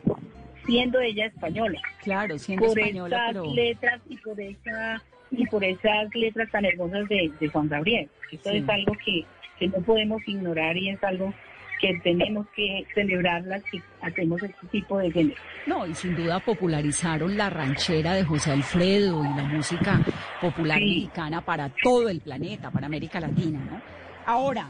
siendo 0.65 0.99
ella 0.99 1.25
española. 1.25 1.81
Claro, 2.03 2.37
siendo 2.37 2.67
por 2.67 2.79
española, 2.79 3.15
esas 3.17 3.27
pero... 3.43 3.53
letras 3.53 4.01
y 4.07 4.17
por 4.17 4.39
esa 4.39 5.03
y 5.31 5.45
por 5.47 5.63
esas 5.63 6.13
letras 6.13 6.51
tan 6.51 6.65
hermosas 6.65 7.07
de, 7.07 7.31
de 7.39 7.47
Juan 7.47 7.69
Gabriel. 7.69 8.09
Esto 8.31 8.49
Sí. 8.51 8.57
es 8.57 8.69
algo 8.69 8.93
que, 9.03 9.23
que 9.57 9.67
no 9.69 9.77
podemos 9.81 10.21
ignorar 10.27 10.75
y 10.77 10.89
es 10.89 11.03
algo 11.03 11.33
que 11.81 11.99
tenemos 12.03 12.45
que 12.55 12.85
celebrar 12.93 13.41
las 13.43 13.63
que 13.63 13.81
hacemos 14.01 14.41
este 14.43 14.67
tipo 14.67 14.99
de 14.99 15.11
género. 15.11 15.35
No, 15.65 15.85
y 15.87 15.93
sin 15.95 16.15
duda 16.15 16.39
popularizaron 16.39 17.35
la 17.35 17.49
ranchera 17.49 18.13
de 18.13 18.23
José 18.23 18.51
Alfredo 18.51 19.23
y 19.25 19.35
la 19.35 19.43
música 19.43 19.99
popular 20.39 20.77
Sí. 20.77 20.85
mexicana 20.85 21.41
para 21.41 21.69
todo 21.83 22.07
el 22.09 22.21
planeta, 22.21 22.69
para 22.71 22.85
América 22.87 23.19
Latina, 23.19 23.59
¿no? 23.69 23.81
Ahora, 24.25 24.67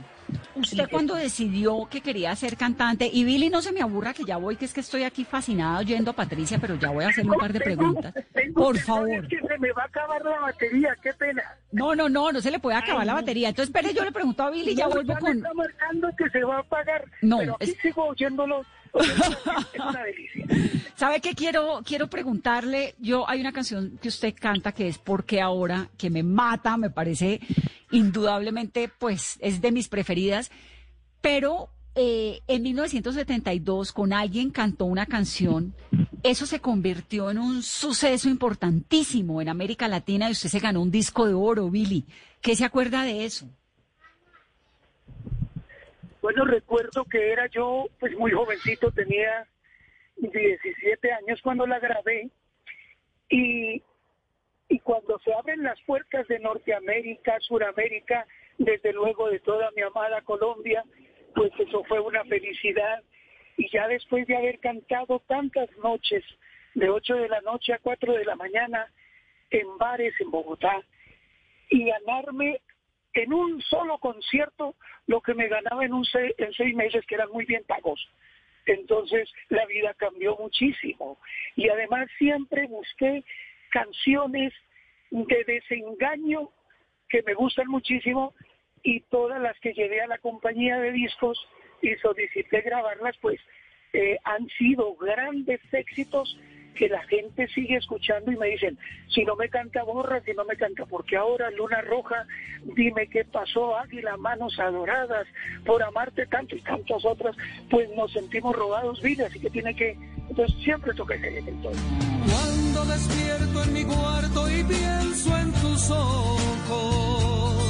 usted 0.56 0.90
cuando 0.90 1.16
decidió 1.16 1.88
que 1.90 2.02
quería 2.02 2.36
ser 2.36 2.58
cantante, 2.58 3.10
y 3.12 3.24
Billy 3.24 3.50
no 3.50 3.62
se 3.62 3.72
me 3.72 3.82
aburra 3.82 4.14
que 4.14 4.24
ya 4.24 4.38
voy, 4.38 4.56
que 4.56 4.66
es 4.66 4.74
que 4.74 4.82
estoy 4.82 5.04
aquí 5.04 5.26
fascinada 5.26 5.80
oyendo 5.80 6.12
a 6.12 6.14
Patricia, 6.14 6.58
pero 6.60 6.76
ya 6.76 6.90
voy 6.90 7.06
a 7.06 7.10
hacerle 7.10 7.32
un 7.32 7.38
par 7.38 7.54
de 7.54 7.60
preguntas. 7.60 8.14
Por 8.54 8.78
favor. 8.80 9.28
que 9.28 9.40
se 9.40 9.58
me 9.60 9.72
va 9.72 9.84
a 9.84 9.86
acabar 9.86 10.24
la 10.24 10.40
batería, 10.40 10.96
qué 11.02 11.14
pena. 11.14 11.44
No, 11.72 11.96
no, 11.96 12.10
no, 12.10 12.32
no 12.32 12.42
se 12.42 12.52
le 12.52 12.60
puede 12.60 12.78
acabar 12.78 13.06
la 13.06 13.14
batería. 13.14 13.50
Entonces, 13.50 13.74
espere, 13.74 13.94
yo 13.94 14.04
le 14.04 14.12
pregunto 14.12 14.44
a 14.44 14.50
Billy 14.50 14.72
y 14.72 14.76
ya 14.76 14.88
vuelvo 14.88 15.16
con... 15.18 15.38
está 15.38 15.54
marcando 15.54 16.10
que 16.18 16.30
se 16.30 16.44
va 16.44 16.58
a 16.58 16.60
apagar. 16.60 17.06
No, 17.22 17.38
pero 17.40 17.56
aquí 17.56 17.74
sigo 17.82 18.06
oyéndolo 18.08 18.66
es 19.00 19.80
una 19.80 20.04
delicia. 20.04 20.46
¿Sabe 20.96 21.20
qué 21.20 21.34
quiero, 21.34 21.82
quiero 21.84 22.10
preguntarle? 22.10 22.96
Yo, 23.00 23.28
hay 23.30 23.42
una 23.42 23.52
canción 23.52 23.98
que 24.02 24.10
usted 24.10 24.36
canta 24.40 24.72
que 24.72 24.88
es 24.88 24.98
Porque 24.98 25.42
ahora, 25.42 25.90
que 25.98 26.10
me 26.10 26.24
mata, 26.24 26.78
me 26.78 26.90
parece 26.90 27.40
indudablemente, 27.92 28.90
pues, 29.00 29.38
es 29.42 29.62
de 29.62 29.72
mis 29.72 29.88
preferidas, 29.88 30.52
pero 31.22 31.70
eh, 31.96 32.42
en 32.48 32.64
1972 32.64 33.92
con 33.92 34.14
alguien 34.14 34.50
cantó 34.50 34.86
una 34.86 35.06
canción, 35.06 35.76
eso 36.24 36.46
se 36.46 36.60
convirtió 36.60 37.32
en 37.32 37.38
un 37.38 37.64
suceso 37.64 38.30
importantísimo 38.30 39.42
en 39.42 39.50
América 39.50 39.88
Latina 39.88 40.30
y 40.30 40.34
usted 40.34 40.50
se 40.50 40.60
ganó 40.60 40.82
un 40.82 40.92
disco 40.92 41.26
de 41.26 41.34
oro, 41.34 41.70
Billy. 41.70 42.06
¿Qué 42.42 42.56
se 42.56 42.64
acuerda 42.64 43.04
de 43.04 43.26
eso? 43.26 43.50
Bueno, 46.22 46.46
recuerdo 46.46 47.04
que 47.06 47.32
era 47.32 47.48
yo, 47.48 47.88
pues 48.00 48.16
muy 48.16 48.32
jovencito, 48.32 48.92
tenía 48.92 49.48
17 50.18 51.12
años 51.12 51.42
cuando 51.42 51.66
la 51.66 51.80
grabé 51.80 52.30
y, 53.30 53.82
y 54.70 54.80
cuando 54.80 55.18
se 55.20 55.34
abren 55.34 55.64
las 55.64 55.82
puertas 55.82 56.28
de 56.28 56.40
Norteamérica, 56.40 57.40
Suramérica, 57.40 58.28
desde 58.60 58.94
luego 58.94 59.30
de 59.30 59.40
toda 59.40 59.72
mi 59.72 59.82
amada 59.82 60.22
Colombia, 60.22 60.84
pues 61.34 61.52
eso 61.58 61.84
fue 61.86 62.00
una 62.00 62.24
felicidad. 62.26 63.02
Y 63.58 63.70
ya 63.72 63.88
después 63.88 64.28
de 64.28 64.38
haber 64.38 64.60
cantado 64.60 65.20
tantas 65.28 65.70
noches, 65.78 66.24
de 66.76 66.90
8 66.90 67.16
de 67.16 67.30
la 67.30 67.42
noche 67.42 67.74
a 67.74 67.80
4 67.80 68.14
de 68.14 68.26
la 68.26 68.36
mañana, 68.36 68.92
en 69.50 69.78
bares 69.80 70.14
en 70.20 70.30
Bogotá, 70.30 70.84
y 71.70 71.86
ganarme 71.86 72.62
en 73.14 73.34
un 73.34 73.62
solo 73.62 73.98
concierto 73.98 74.76
lo 75.08 75.22
que 75.22 75.34
me 75.34 75.48
ganaba 75.48 75.86
en, 75.86 75.94
un 75.94 76.06
en 76.14 76.54
seis 76.54 76.76
meses, 76.76 77.06
que 77.06 77.16
eran 77.16 77.30
muy 77.32 77.46
bien 77.46 77.64
pagos. 77.66 78.00
Entonces 78.66 79.30
la 79.50 79.66
vida 79.66 79.94
cambió 79.96 80.38
muchísimo. 80.38 81.18
Y 81.56 81.70
además 81.70 82.08
siempre 82.18 82.68
busqué 82.68 83.24
canciones 83.70 84.54
de 85.10 85.44
desengaño 85.46 86.50
que 87.10 87.24
me 87.24 87.34
gustan 87.34 87.68
muchísimo 87.68 88.34
y 88.84 89.02
todas 89.02 89.42
las 89.42 89.60
que 89.60 89.74
llevé 89.74 90.02
a 90.02 90.08
la 90.08 90.18
compañía 90.18 90.80
de 90.80 90.92
discos 90.92 91.38
y 91.82 91.96
solicité 91.96 92.62
grabarlas, 92.62 93.18
pues 93.22 93.40
eh, 93.94 94.18
han 94.24 94.48
sido 94.50 94.96
grandes 94.96 95.60
éxitos 95.74 96.38
que 96.76 96.90
la 96.90 97.02
gente 97.04 97.48
sigue 97.50 97.78
escuchando 97.78 98.32
y 98.32 98.38
me 98.38 98.48
dicen, 98.48 98.78
si 99.14 99.24
no 99.24 99.36
me 99.36 99.50
canta 99.50 99.84
Borra, 99.84 100.22
si 100.22 100.34
no 100.34 100.46
me 100.46 100.56
canta, 100.56 100.86
porque 100.86 101.18
ahora 101.18 101.52
Luna 101.52 101.82
Roja, 101.82 102.26
dime 102.76 103.08
qué 103.08 103.26
pasó, 103.26 103.78
Águila, 103.78 104.18
Manos 104.18 104.60
Adoradas, 104.60 105.28
por 105.66 105.84
amarte 105.84 106.26
tanto 106.28 106.56
y 106.56 106.62
tantas 106.62 107.04
otras, 107.06 107.36
pues 107.70 107.90
nos 107.96 108.12
sentimos 108.12 108.56
robados, 108.56 109.02
vida, 109.02 109.28
así 109.28 109.40
que 109.40 109.50
tiene 109.50 109.76
que, 109.76 109.98
entonces 110.30 110.56
siempre 110.64 110.94
toca 110.94 111.16
ese 111.16 111.40
entonces. 111.40 111.84
Cuando 112.30 112.86
despierto 112.86 113.64
en 113.64 113.74
mi 113.74 113.84
cuarto 113.84 114.50
y 114.50 114.64
pienso 114.64 115.38
en 115.38 115.52
tus 115.54 115.92
ojos, 115.92 117.66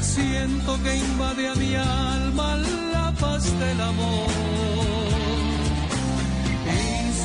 siento 0.00 0.82
que 0.82 0.96
invade 0.96 1.48
a 1.48 1.54
mi 1.54 1.74
alma 1.74 2.56
la 2.92 3.12
paz 3.20 3.58
del 3.58 3.80
amor 3.80 4.97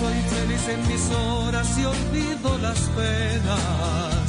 soy 0.04 0.20
feliz 0.36 0.64
en 0.68 0.82
mis 0.90 1.06
horas 1.12 1.68
y 1.80 1.86
olvido 1.86 2.58
las 2.58 2.80
penas 3.00 4.26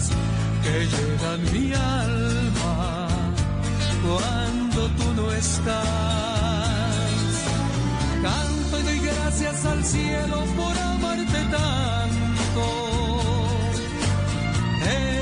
que 0.63 0.75
llenan 0.93 1.41
mi 1.53 1.67
alma 1.75 3.09
cuando 4.07 4.81
tú 4.99 5.07
no 5.17 5.33
estás. 5.33 5.75
Canto 8.23 8.79
y 8.79 8.83
doy 8.89 9.01
gracias 9.01 9.65
al 9.67 9.85
cielo 9.85 10.37
por 10.59 10.75
amarte 10.79 11.41
tanto. 11.59 12.65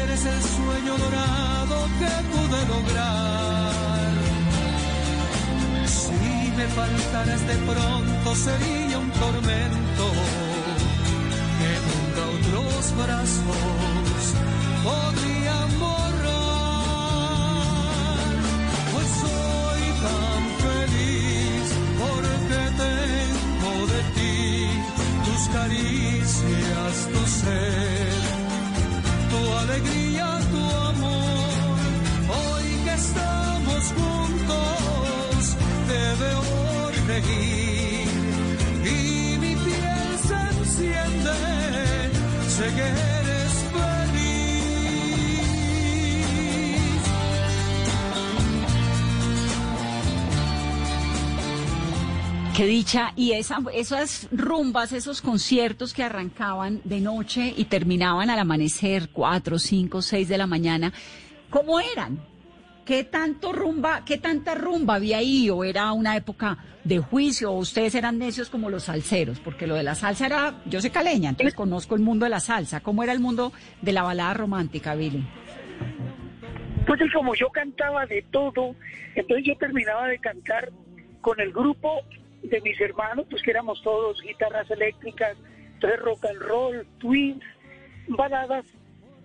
Eres 0.02 0.22
el 0.34 0.42
sueño 0.56 0.92
dorado 1.04 1.76
que 2.00 2.12
pude 2.32 2.60
lograr. 2.74 4.12
Si 5.86 6.52
me 6.58 6.66
faltaras 6.78 7.42
de 7.50 7.56
pronto 7.70 8.28
sería 8.36 8.98
un 8.98 9.10
tormento 9.12 10.41
los 12.82 12.96
brazos 12.96 14.34
podrían 14.82 15.68
borrar, 15.78 16.32
pues 18.92 19.08
soy 19.22 19.82
tan 20.06 20.42
feliz 20.66 21.64
porque 22.02 22.60
tengo 22.82 23.72
de 23.92 24.00
ti 24.16 24.40
tus 25.26 25.42
caricias, 25.56 26.92
tu 27.12 27.22
ser, 27.40 28.20
tu 29.30 29.40
alegría, 29.62 30.28
tu 30.50 30.62
amor. 30.90 31.76
Hoy 32.40 32.66
que 32.84 32.94
estamos 32.94 33.82
juntos, 33.98 35.40
te 35.88 36.02
veo 36.22 36.44
reír 37.06 38.08
y 38.84 38.98
mi 39.38 39.52
piel 39.54 40.10
se 40.26 40.38
enciende 40.58 41.61
que 42.58 42.64
eres 42.64 43.52
feliz. 43.72 44.52
Qué 52.56 52.66
dicha. 52.66 53.12
Y 53.16 53.32
esa, 53.32 53.58
esas 53.72 54.28
rumbas, 54.30 54.92
esos 54.92 55.22
conciertos 55.22 55.94
que 55.94 56.02
arrancaban 56.02 56.80
de 56.84 57.00
noche 57.00 57.54
y 57.56 57.64
terminaban 57.64 58.28
al 58.28 58.38
amanecer, 58.38 59.08
cuatro, 59.10 59.58
cinco, 59.58 60.02
seis 60.02 60.28
de 60.28 60.38
la 60.38 60.46
mañana, 60.46 60.92
¿cómo 61.50 61.80
eran? 61.80 62.31
¿Qué 62.84 63.04
tanto 63.04 63.52
rumba, 63.52 64.04
qué 64.04 64.18
tanta 64.18 64.54
rumba 64.54 64.96
había 64.96 65.18
ahí? 65.18 65.48
¿O 65.50 65.62
era 65.62 65.92
una 65.92 66.16
época 66.16 66.58
de 66.82 66.98
juicio? 66.98 67.52
¿O 67.52 67.58
ustedes 67.58 67.94
eran 67.94 68.18
necios 68.18 68.50
como 68.50 68.70
los 68.70 68.84
salseros? 68.84 69.38
Porque 69.38 69.68
lo 69.68 69.76
de 69.76 69.84
la 69.84 69.94
salsa 69.94 70.26
era, 70.26 70.54
yo 70.66 70.80
soy 70.80 70.90
caleña, 70.90 71.30
entonces 71.30 71.54
conozco 71.54 71.94
el 71.94 72.00
mundo 72.00 72.24
de 72.24 72.30
la 72.30 72.40
salsa. 72.40 72.80
¿Cómo 72.80 73.04
era 73.04 73.12
el 73.12 73.20
mundo 73.20 73.52
de 73.82 73.92
la 73.92 74.02
balada 74.02 74.34
romántica, 74.34 74.96
Billy? 74.96 75.24
Pues 76.84 77.00
como 77.12 77.36
yo 77.36 77.48
cantaba 77.50 78.04
de 78.06 78.22
todo, 78.32 78.74
entonces 79.14 79.46
yo 79.46 79.56
terminaba 79.58 80.08
de 80.08 80.18
cantar 80.18 80.72
con 81.20 81.38
el 81.38 81.52
grupo 81.52 82.00
de 82.42 82.60
mis 82.62 82.80
hermanos, 82.80 83.26
pues 83.30 83.42
que 83.42 83.52
éramos 83.52 83.80
todos 83.84 84.20
guitarras 84.22 84.68
eléctricas, 84.72 85.36
entonces 85.74 86.00
rock 86.00 86.24
and 86.24 86.40
roll, 86.40 86.86
twins, 86.98 87.42
baladas 88.08 88.66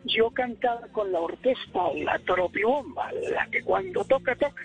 yo 0.08 0.32
cantaba 0.32 0.88
con 0.92 1.12
la 1.12 1.20
orquesta, 1.20 1.94
la 1.96 2.18
tropibomba, 2.20 3.12
la 3.12 3.48
que 3.48 3.62
cuando 3.62 4.04
toca, 4.06 4.36
toca. 4.36 4.64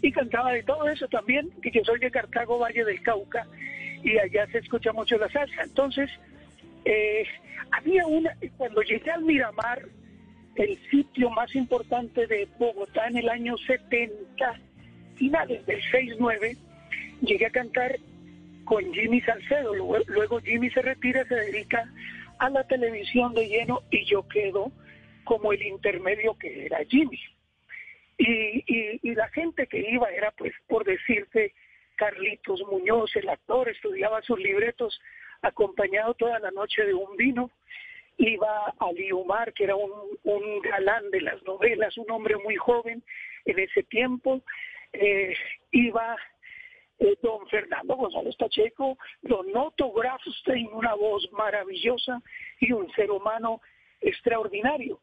Y 0.00 0.12
cantaba 0.12 0.52
de 0.52 0.62
todo 0.62 0.88
eso 0.88 1.08
también, 1.08 1.50
que 1.62 1.70
yo 1.70 1.82
soy 1.84 1.98
de 1.98 2.10
Cartago, 2.10 2.58
Valle 2.58 2.84
del 2.84 3.02
Cauca, 3.02 3.46
y 4.02 4.18
allá 4.18 4.46
se 4.48 4.58
escucha 4.58 4.92
mucho 4.92 5.16
la 5.18 5.30
salsa. 5.30 5.62
Entonces, 5.62 6.10
eh, 6.84 7.24
había 7.70 8.06
una, 8.06 8.36
cuando 8.56 8.82
llegué 8.82 9.10
al 9.10 9.24
Miramar, 9.24 9.82
el 10.56 10.78
sitio 10.90 11.30
más 11.30 11.54
importante 11.54 12.26
de 12.26 12.46
Bogotá 12.58 13.06
en 13.08 13.16
el 13.16 13.28
año 13.28 13.56
70, 13.56 14.60
finales 15.16 15.64
del 15.66 15.80
6-9, 15.90 16.56
llegué 17.22 17.46
a 17.46 17.50
cantar 17.50 17.98
con 18.64 18.92
Jimmy 18.92 19.20
Salcedo. 19.22 19.74
luego 19.74 20.40
Jimmy 20.40 20.70
se 20.70 20.82
retira, 20.82 21.24
se 21.24 21.34
dedica 21.34 21.90
a 22.38 22.50
la 22.50 22.64
televisión 22.64 23.34
de 23.34 23.48
lleno 23.48 23.82
y 23.90 24.04
yo 24.04 24.26
quedo 24.28 24.72
como 25.24 25.52
el 25.52 25.62
intermedio 25.62 26.36
que 26.38 26.66
era 26.66 26.84
Jimmy. 26.84 27.20
Y, 28.18 29.00
y, 29.02 29.14
la 29.14 29.28
gente 29.30 29.66
que 29.66 29.78
iba 29.78 30.08
era, 30.10 30.30
pues, 30.32 30.52
por 30.68 30.84
decirte, 30.84 31.54
Carlitos 31.96 32.62
Muñoz, 32.70 33.14
el 33.16 33.28
actor, 33.28 33.68
estudiaba 33.68 34.22
sus 34.22 34.38
libretos 34.38 35.00
acompañado 35.40 36.14
toda 36.14 36.38
la 36.38 36.50
noche 36.50 36.84
de 36.84 36.94
un 36.94 37.16
vino. 37.16 37.50
Iba 38.18 38.74
Ali 38.78 39.12
Umar, 39.12 39.52
que 39.54 39.64
era 39.64 39.74
un, 39.74 39.90
un 40.22 40.60
galán 40.60 41.10
de 41.10 41.22
las 41.22 41.42
novelas, 41.42 41.96
un 41.96 42.10
hombre 42.10 42.36
muy 42.36 42.56
joven 42.56 43.02
en 43.44 43.58
ese 43.58 43.82
tiempo. 43.84 44.42
Eh, 44.92 45.34
iba 45.72 46.16
eh, 46.98 47.16
don 47.22 47.48
Fernando 47.48 47.96
González 47.96 48.36
Pacheco, 48.36 48.98
don 49.22 49.46
Otto 49.56 49.90
Grafstein, 49.92 50.68
una 50.72 50.94
voz 50.94 51.28
maravillosa 51.32 52.22
y 52.60 52.72
un 52.72 52.92
ser 52.92 53.10
humano 53.10 53.60
extraordinario 54.00 55.00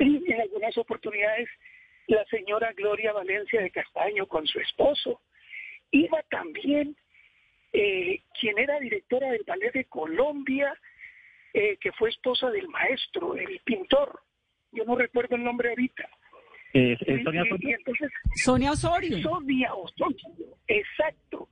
en 0.00 0.40
algunas 0.40 0.76
oportunidades 0.78 1.48
la 2.06 2.24
señora 2.26 2.72
Gloria 2.72 3.12
Valencia 3.12 3.60
de 3.60 3.70
Castaño 3.70 4.26
con 4.26 4.46
su 4.46 4.58
esposo. 4.58 5.20
Iba 5.90 6.22
también 6.30 6.96
eh, 7.72 8.22
quien 8.38 8.58
era 8.58 8.80
directora 8.80 9.30
del 9.30 9.44
Ballet 9.46 9.72
de 9.72 9.84
Colombia, 9.84 10.74
eh, 11.52 11.76
que 11.80 11.92
fue 11.92 12.10
esposa 12.10 12.50
del 12.50 12.68
maestro, 12.68 13.36
el 13.36 13.60
pintor. 13.64 14.20
Yo 14.72 14.84
no 14.84 14.96
recuerdo 14.96 15.36
el 15.36 15.44
nombre 15.44 15.70
ahorita. 15.70 16.08
Eh, 16.72 16.96
Sonia, 17.24 17.42
Osorio. 17.42 17.78
Sonia 18.36 18.72
Osorio. 18.72 19.22
Sonia 19.22 19.74
Osorio, 19.74 20.56
exacto. 20.68 21.48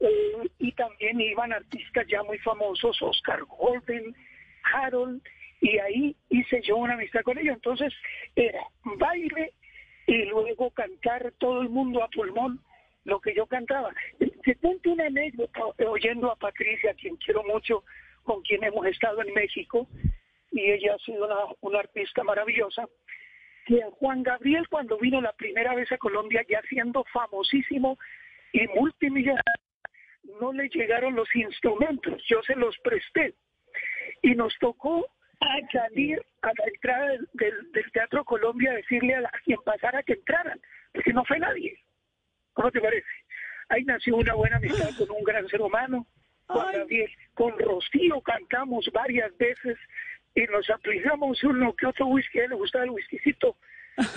eh, 0.00 0.48
y 0.58 0.72
también 0.72 1.20
iban 1.20 1.52
artistas 1.52 2.06
ya 2.08 2.22
muy 2.22 2.38
famosos, 2.38 3.00
Oscar 3.00 3.42
Golden, 3.44 4.14
Harold, 4.62 5.22
y 5.60 5.78
ahí 5.78 6.16
hice 6.28 6.62
yo 6.62 6.76
una 6.76 6.94
amistad 6.94 7.22
con 7.22 7.38
ellos. 7.38 7.54
Entonces 7.54 7.92
era 8.34 8.62
baile 8.84 9.52
y 10.06 10.24
luego 10.24 10.70
cantar 10.70 11.32
todo 11.38 11.60
el 11.60 11.68
mundo 11.68 12.02
a 12.02 12.08
pulmón 12.08 12.60
lo 13.04 13.20
que 13.20 13.34
yo 13.34 13.46
cantaba. 13.46 13.92
Te 14.18 14.56
cuento 14.56 14.92
una 14.92 15.06
anécdota 15.06 15.60
eh, 15.78 15.84
oyendo 15.84 16.30
a 16.30 16.36
Patricia, 16.36 16.94
quien 16.94 17.16
quiero 17.16 17.42
mucho, 17.44 17.84
con 18.22 18.42
quien 18.42 18.64
hemos 18.64 18.86
estado 18.86 19.22
en 19.22 19.32
México, 19.34 19.88
y 20.50 20.70
ella 20.70 20.94
ha 20.94 20.98
sido 20.98 21.28
una, 21.60 21.78
artista 21.78 22.22
maravillosa, 22.24 22.88
que 23.66 23.82
Juan 23.98 24.22
Gabriel 24.22 24.68
cuando 24.68 24.98
vino 24.98 25.20
la 25.20 25.32
primera 25.32 25.74
vez 25.74 25.90
a 25.92 25.98
Colombia, 25.98 26.44
ya 26.48 26.60
siendo 26.68 27.04
famosísimo 27.04 27.98
y 28.52 28.66
multimillonario, 28.68 29.44
no 30.40 30.52
le 30.52 30.68
llegaron 30.68 31.14
los 31.14 31.34
instrumentos, 31.34 32.22
yo 32.28 32.42
se 32.42 32.56
los 32.56 32.76
presté. 32.78 33.34
Y 34.22 34.34
nos 34.34 34.56
tocó 34.58 35.06
salir 35.72 36.20
a 36.42 36.46
la 36.48 36.64
entrada 36.72 37.08
del, 37.10 37.28
del- 37.34 37.72
del 37.72 37.92
Teatro 37.92 38.24
Colombia 38.24 38.70
a 38.72 38.74
decirle 38.74 39.14
a, 39.14 39.20
la- 39.22 39.28
a 39.28 39.38
quien 39.44 39.58
pasara 39.64 40.02
que 40.02 40.14
entraran, 40.14 40.60
porque 40.92 41.12
no 41.12 41.24
fue 41.24 41.38
nadie. 41.38 41.78
¿Cómo 42.52 42.70
te 42.70 42.80
parece? 42.80 43.06
Ahí 43.68 43.84
nació 43.84 44.16
una 44.16 44.34
buena 44.34 44.56
amistad 44.56 44.90
con 44.98 45.10
un 45.10 45.22
gran 45.24 45.46
ser 45.48 45.60
humano, 45.62 46.06
Juan 46.46 46.72
Gabriel. 46.72 47.10
Con 47.34 47.56
Rocío 47.58 48.20
cantamos 48.22 48.88
varias 48.92 49.36
veces 49.38 49.78
y 50.34 50.42
nos 50.44 50.68
aplicamos 50.70 51.42
uno 51.44 51.72
que 51.74 51.86
otro 51.86 52.06
whisky, 52.08 52.40
a 52.40 52.44
él 52.44 52.50
le 52.50 52.56
gustaba 52.56 52.84
el 52.84 52.90
whiskycito 52.90 53.56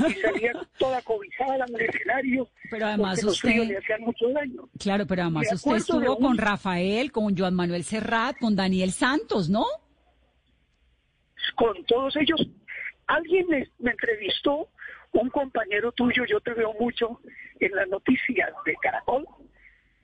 y 0.09 0.13
salía 0.13 0.53
toda 0.79 1.01
cobijada 1.03 1.65
en 1.67 1.75
el 1.75 1.81
escenario. 1.81 2.47
Pero 2.71 2.87
además 2.87 3.23
usted- 3.23 3.67
le 3.67 3.77
hacían 3.77 4.01
mucho 4.01 4.29
daño. 4.29 4.67
Claro, 4.79 5.05
pero 5.05 5.21
además 5.23 5.51
usted 5.53 5.75
estuvo 5.75 6.15
un- 6.17 6.23
con 6.23 6.37
Rafael, 6.37 7.11
con 7.11 7.37
Joan 7.37 7.53
Manuel 7.53 7.83
Serrat, 7.83 8.37
con 8.39 8.55
Daniel 8.55 8.91
Santos, 8.91 9.49
¿no? 9.49 9.65
Con 11.55 11.83
todos 11.85 12.15
ellos. 12.15 12.47
Alguien 13.07 13.47
me, 13.47 13.67
me 13.79 13.91
entrevistó, 13.91 14.69
un 15.13 15.29
compañero 15.29 15.91
tuyo, 15.91 16.25
yo 16.25 16.39
te 16.41 16.53
veo 16.53 16.73
mucho 16.79 17.19
en 17.59 17.71
las 17.75 17.87
noticias 17.87 18.49
de 18.65 18.75
Caracol. 18.81 19.25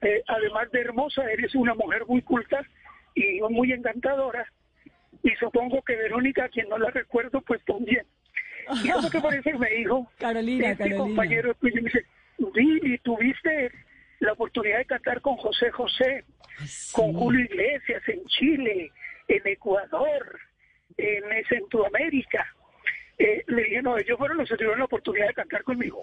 Eh, 0.01 0.23
además 0.27 0.71
de 0.71 0.81
hermosa, 0.81 1.29
eres 1.29 1.53
una 1.55 1.73
mujer 1.73 2.05
muy 2.07 2.21
culta 2.21 2.61
y 3.15 3.41
muy 3.41 3.73
encantadora. 3.73 4.45
Y 5.23 5.31
supongo 5.35 5.81
que 5.81 5.95
Verónica, 5.95 6.45
a 6.45 6.49
quien 6.49 6.69
no 6.69 6.77
la 6.77 6.91
recuerdo, 6.91 7.41
pues 7.41 7.63
también. 7.65 8.05
Y 8.83 8.89
eso 8.89 9.09
que 9.09 9.19
parece 9.19 9.53
me 9.57 9.69
dijo, 9.71 10.09
Carolina, 10.19 10.71
este 10.71 10.83
Carolina. 10.83 11.03
compañero 11.03 11.53
tuyo, 11.55 11.81
me 11.81 11.89
dice, 11.89 12.05
Billy, 12.53 12.97
tuviste 12.99 13.71
la 14.19 14.33
oportunidad 14.33 14.77
de 14.77 14.85
cantar 14.85 15.21
con 15.21 15.37
José 15.37 15.71
José, 15.71 16.23
con 16.93 17.13
Julio 17.13 17.45
Iglesias 17.45 18.03
en 18.07 18.23
Chile, 18.25 18.91
en 19.27 19.47
Ecuador, 19.47 20.39
en 21.07 21.45
Centroamérica. 21.45 22.45
Eh, 23.17 23.43
le 23.47 23.63
dije, 23.63 23.81
no, 23.81 23.97
ellos 23.97 24.17
fueron 24.17 24.37
los 24.37 24.47
que 24.49 24.55
tuvieron 24.55 24.79
la 24.79 24.85
oportunidad 24.85 25.27
de 25.27 25.33
cantar 25.33 25.63
conmigo. 25.63 26.01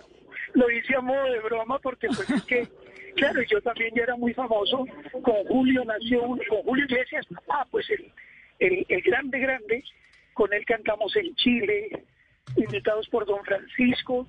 Lo 0.55 0.71
hice 0.71 0.95
a 0.97 1.01
modo 1.01 1.25
de 1.33 1.41
broma 1.41 1.79
porque 1.79 2.09
pues 2.09 2.29
es 2.31 2.43
que, 2.45 2.67
claro, 3.17 3.41
yo 3.43 3.61
también 3.63 3.95
ya 3.95 4.03
era 4.03 4.17
muy 4.17 4.35
famoso. 4.35 4.87
Con 5.23 5.45
Julio 5.47 5.85
nació, 5.85 6.23
un- 6.25 6.43
con 6.49 6.63
Julio 6.63 6.85
Iglesias, 6.85 7.27
ah, 7.49 7.67
pues 7.71 7.89
el, 7.91 8.13
el, 8.59 8.85
el 8.89 9.01
grande, 9.03 9.39
grande, 9.39 9.83
con 10.35 10.53
él 10.53 10.65
cantamos 10.67 11.17
en 11.17 11.35
Chile, 11.37 12.03
invitados 12.57 13.09
por 13.09 13.25
don 13.25 13.43
Francisco, 13.45 14.27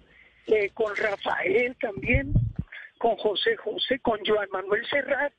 eh, 0.47 0.69
con 0.73 0.95
Rafael 0.95 1.75
también, 1.81 2.31
con 2.97 3.15
José 3.17 3.57
José, 3.57 3.99
con 3.99 4.19
Joan 4.25 4.47
Manuel 4.51 4.85
Serrat, 4.87 5.33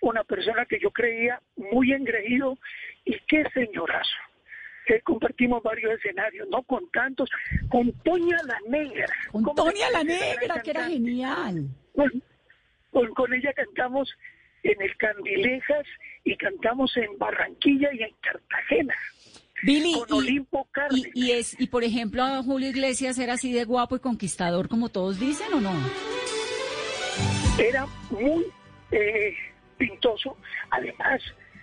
una 0.00 0.22
persona 0.22 0.66
que 0.66 0.78
yo 0.78 0.90
creía 0.92 1.40
muy 1.56 1.92
engreído 1.92 2.56
y 3.04 3.18
qué 3.26 3.44
señorazo. 3.52 4.14
Que 4.86 5.00
compartimos 5.02 5.62
varios 5.62 5.92
escenarios, 5.92 6.48
no 6.48 6.62
con 6.64 6.88
tantos, 6.90 7.30
con 7.68 7.92
Toña 8.02 8.36
la 8.44 8.58
Negra. 8.68 9.06
Con 9.30 9.42
¿Cómo 9.44 9.64
Toña 9.64 9.90
la 9.90 10.02
Negra, 10.04 10.60
que 10.62 10.70
era 10.70 10.86
genial. 10.88 11.68
Con, 11.94 12.22
con, 12.90 13.14
con 13.14 13.32
ella 13.32 13.52
cantamos 13.54 14.12
en 14.64 14.80
el 14.82 14.96
Candilejas 14.96 15.86
y 16.24 16.36
cantamos 16.36 16.96
en 16.96 17.16
Barranquilla 17.18 17.90
y 17.92 18.02
en 18.02 18.14
Cartagena. 18.20 18.94
Billy, 19.64 19.92
con 20.08 20.08
y- 20.08 20.28
Olimpo 20.28 20.66
Cárdenas. 20.72 21.06
Y, 21.14 21.26
y 21.26 21.30
es, 21.32 21.60
y 21.60 21.68
por 21.68 21.84
ejemplo, 21.84 22.22
a 22.24 22.42
Julio 22.42 22.68
Iglesias 22.70 23.16
era 23.18 23.34
así 23.34 23.52
de 23.52 23.64
guapo 23.64 23.94
y 23.96 24.00
conquistador 24.00 24.68
como 24.68 24.88
todos 24.88 25.20
dicen, 25.20 25.52
¿o 25.54 25.60
no? 25.60 25.72
era 27.58 27.86
muy 28.10 28.44
eh, 28.90 29.34
pintoso. 29.78 30.36
Además, 30.70 31.20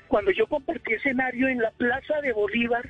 cuando 0.07 0.31
yo 0.31 0.47
compartí 0.47 0.93
escenario 0.93 1.47
en 1.47 1.59
la 1.59 1.71
Plaza 1.71 2.21
de 2.21 2.31
Bolívar 2.33 2.87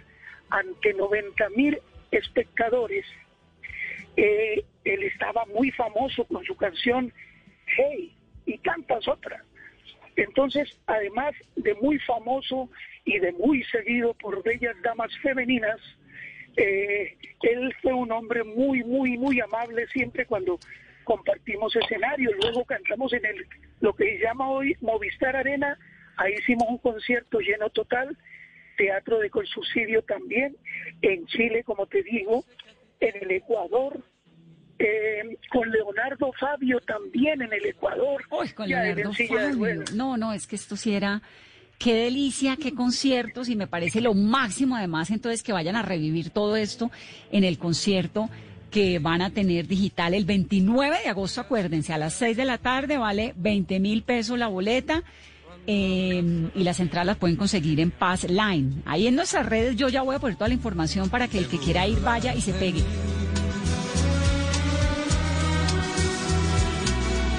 ante 0.50 0.94
90 0.94 1.50
mil 1.52 1.80
espectadores, 2.12 3.06
eh, 4.18 4.64
él 4.84 5.04
estaba 5.04 5.46
muy 5.46 5.72
famoso 5.72 6.26
con 6.26 6.44
su 6.44 6.56
canción 6.56 7.14
Hey 7.78 8.16
y 8.46 8.58
tantas 8.60 9.08
otras. 9.08 9.42
Entonces, 10.16 10.70
además 10.88 11.34
de 11.56 11.76
muy 11.76 12.00
famoso 12.00 12.70
y 13.06 13.20
de 13.20 13.32
muy 13.32 13.64
seguido 13.66 14.14
por 14.16 14.44
bellas 14.44 14.76
damas 14.84 15.12
femeninas, 15.22 15.80
eh, 16.58 17.16
él 17.44 17.74
fue 17.82 17.94
un 17.94 18.12
hombre 18.12 18.44
muy, 18.44 18.84
muy, 18.84 19.18
muy 19.18 19.40
amable 19.40 19.88
siempre 19.88 20.26
cuando 20.26 20.60
compartimos 21.06 21.76
escenario. 21.76 22.32
Luego 22.42 22.66
cantamos 22.66 23.14
en 23.14 23.26
el 23.26 23.48
lo 23.80 23.96
que 23.96 24.18
se 24.18 24.24
llama 24.24 24.50
hoy 24.50 24.76
Movistar 24.82 25.36
Arena. 25.36 25.78
Ahí 26.18 26.34
hicimos 26.34 26.68
un 26.68 26.78
concierto 26.80 27.40
lleno 27.40 27.70
total. 27.70 28.18
Teatro 28.80 29.20
de 29.20 29.30
subsidio 29.54 30.02
también. 30.04 30.56
En 31.02 31.26
Chile, 31.28 31.64
como 31.66 31.86
te 31.86 32.02
digo, 32.02 32.46
en 33.02 33.14
el 33.24 33.32
Ecuador. 33.32 34.02
eh, 34.80 35.38
con 35.52 35.70
Leonardo 35.70 36.32
Fabio 36.40 36.80
también 36.80 37.42
en 37.42 37.52
el 37.52 37.66
Ecuador. 37.66 38.24
Con 38.56 38.70
ya 38.70 38.88
en 38.88 38.96
Leonardo 38.96 39.14
Fabio. 39.28 39.84
No, 39.94 40.16
no, 40.16 40.32
es 40.32 40.48
que 40.48 40.56
esto 40.56 40.78
sí 40.78 40.94
era... 40.96 41.22
Qué 41.78 41.94
delicia, 41.94 42.58
qué 42.58 42.74
conciertos 42.74 43.48
y 43.48 43.56
me 43.56 43.66
parece 43.66 44.02
lo 44.02 44.14
máximo 44.14 44.76
además 44.76 45.12
entonces 45.12 45.44
que 45.44 45.54
vayan 45.54 45.78
a 45.78 45.82
revivir 45.82 46.30
todo 46.30 46.58
esto 46.58 46.92
en 47.32 47.46
el 47.46 47.58
concierto 47.58 48.30
que 48.70 49.00
van 49.00 49.22
a 49.22 49.30
tener 49.30 49.66
digital 49.66 50.14
el 50.14 50.26
29 50.26 50.98
de 51.04 51.08
agosto, 51.08 51.40
acuérdense, 51.40 51.94
a 51.94 51.98
las 51.98 52.16
6 52.16 52.36
de 52.36 52.44
la 52.44 52.58
tarde 52.58 52.98
vale 52.98 53.34
20 53.38 53.80
mil 53.80 54.04
pesos 54.04 54.38
la 54.38 54.48
boleta 54.48 55.04
eh, 55.72 56.50
y 56.56 56.64
las 56.64 56.80
entradas 56.80 57.06
las 57.06 57.18
pueden 57.18 57.36
conseguir 57.36 57.80
en 57.80 57.92
Paz 57.92 58.24
Line. 58.24 58.82
Ahí 58.86 59.06
en 59.06 59.16
nuestras 59.16 59.46
redes 59.46 59.76
yo 59.76 59.88
ya 59.88 60.02
voy 60.02 60.16
a 60.16 60.20
poner 60.20 60.36
toda 60.36 60.48
la 60.48 60.56
información 60.56 61.10
para 61.10 61.28
que 61.28 61.38
el 61.38 61.48
que 61.48 61.60
quiera 61.60 61.88
ir 61.88 62.00
vaya 62.00 62.34
y 62.34 62.42
se 62.42 62.54
pegue. 62.54 62.84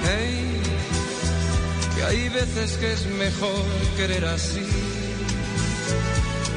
Hey, 0.05 0.61
que 1.93 2.03
hay 2.03 2.29
veces 2.29 2.77
que 2.77 2.93
es 2.93 3.05
mejor 3.17 3.65
querer 3.97 4.23
así 4.23 4.65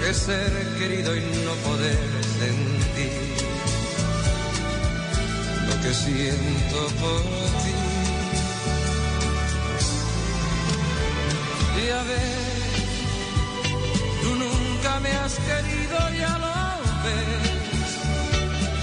que 0.00 0.14
ser 0.14 0.52
querido 0.78 1.16
y 1.16 1.20
no 1.44 1.54
poder 1.68 1.98
sentir 2.38 3.10
lo 5.66 5.82
que 5.82 5.92
siento 5.92 6.86
por 7.00 7.20
ti. 7.64 7.73
Y 11.82 11.90
a 11.90 12.02
ver, 12.02 12.52
tú 14.22 14.30
nunca 14.44 15.00
me 15.00 15.10
has 15.10 15.34
querido, 15.48 15.98
ya 16.22 16.38
lo 16.44 16.54
ves, 17.04 17.90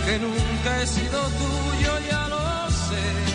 que 0.05 0.19
nunca 0.19 0.81
he 0.81 0.87
sido 0.87 1.19
tuyo, 1.41 1.99
ya 2.09 2.27
lo 2.27 2.71
sé 2.87 3.31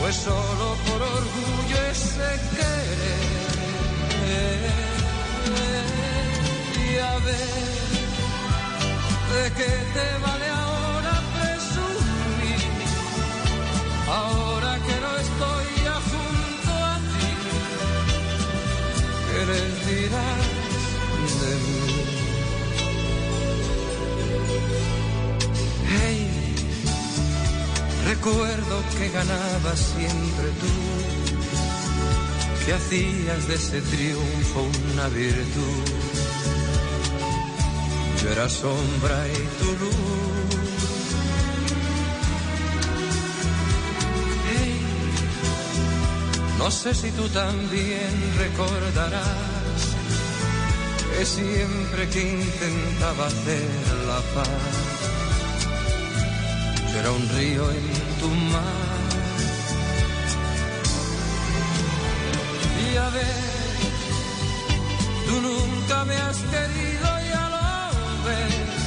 pues 0.00 0.16
solo 0.16 0.76
por 0.86 1.02
orgullo 1.02 1.76
ese 1.90 2.30
querer. 2.56 3.40
Y 6.88 6.98
a 6.98 7.18
ver, 7.26 7.58
¿de 9.32 9.44
qué 9.58 9.72
te 9.94 10.06
vale 10.26 10.49
Hey, 25.88 26.28
Recuerdo 28.06 28.82
que 28.98 29.08
ganabas 29.10 29.78
siempre 29.78 30.50
tú, 30.60 30.66
que 32.66 32.72
hacías 32.72 33.46
de 33.46 33.54
ese 33.54 33.80
triunfo 33.82 34.68
una 34.92 35.08
virtud. 35.08 35.84
Yo 38.22 38.30
era 38.30 38.48
sombra 38.48 39.28
y 39.28 39.64
tu 39.64 39.84
luz. 39.84 40.30
No 46.60 46.70
sé 46.70 46.94
si 46.94 47.10
tú 47.12 47.26
también 47.30 48.12
recordarás 48.36 49.49
que 51.20 51.26
siempre 51.26 52.08
que 52.08 52.20
intentaba 52.32 53.26
hacer 53.26 53.68
la 54.06 54.20
paz, 54.34 54.72
yo 56.90 56.98
era 56.98 57.10
un 57.12 57.28
río 57.36 57.70
en 57.70 57.88
tu 58.20 58.28
mar. 58.54 59.00
Y 62.86 62.96
a 62.96 63.08
ver, 63.10 63.36
tú 65.26 65.34
nunca 65.48 66.04
me 66.06 66.16
has 66.16 66.38
querido, 66.54 67.08
ya 67.32 67.44
lo 67.56 67.68
ves, 68.26 68.78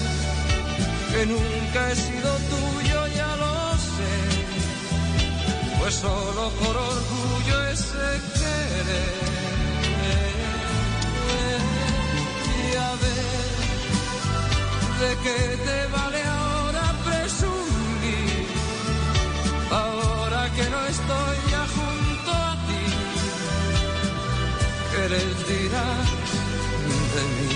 que 1.11 1.25
nunca 1.27 1.91
he 1.91 1.95
sido 1.95 2.29
tuyo, 2.53 3.07
ya 3.15 3.35
lo 3.43 3.55
sé, 3.93 4.15
pues 5.79 5.93
solo 5.93 6.49
por 6.61 6.75
orgullo 6.77 7.67
ese 7.69 8.07
querer. 8.39 9.32
¿De 15.03 15.11
qué 15.23 15.39
te 15.67 15.79
vale 15.91 16.21
ahora 16.23 16.85
presumir? 17.05 18.45
Ahora 19.71 20.41
que 20.55 20.65
no 20.69 20.79
estoy 20.95 21.35
ya 21.51 21.63
junto 21.77 22.31
a 22.31 22.51
ti, 22.67 22.85
¿qué 24.91 25.03
les 25.13 25.35
dirás 25.51 26.07
de 27.15 27.23
mí? 27.35 27.51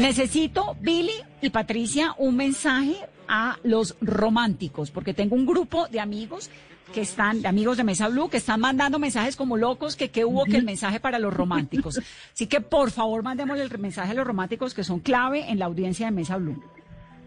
Necesito, 0.00 0.76
Billy 0.80 1.18
y 1.40 1.50
Patricia, 1.50 2.14
un 2.18 2.36
mensaje 2.36 2.96
a 3.28 3.58
los 3.62 3.96
románticos, 4.00 4.90
porque 4.90 5.14
tengo 5.14 5.36
un 5.36 5.46
grupo 5.46 5.86
de 5.88 6.00
amigos 6.00 6.50
que 6.92 7.00
están, 7.02 7.44
amigos 7.46 7.76
de 7.76 7.84
Mesa 7.84 8.08
Blue, 8.08 8.28
que 8.28 8.38
están 8.38 8.60
mandando 8.60 8.98
mensajes 8.98 9.36
como 9.36 9.56
locos, 9.56 9.96
que 9.96 10.10
qué 10.10 10.24
hubo 10.24 10.44
que 10.44 10.56
el 10.56 10.64
mensaje 10.64 11.00
para 11.00 11.18
los 11.18 11.32
románticos. 11.32 12.00
Así 12.32 12.46
que 12.46 12.60
por 12.60 12.90
favor 12.90 13.22
mandémosle 13.22 13.62
el 13.62 13.78
mensaje 13.78 14.12
a 14.12 14.14
los 14.14 14.26
románticos 14.26 14.74
que 14.74 14.84
son 14.84 15.00
clave 15.00 15.50
en 15.50 15.58
la 15.58 15.66
audiencia 15.66 16.06
de 16.06 16.12
Mesa 16.12 16.36
Blue. 16.36 16.62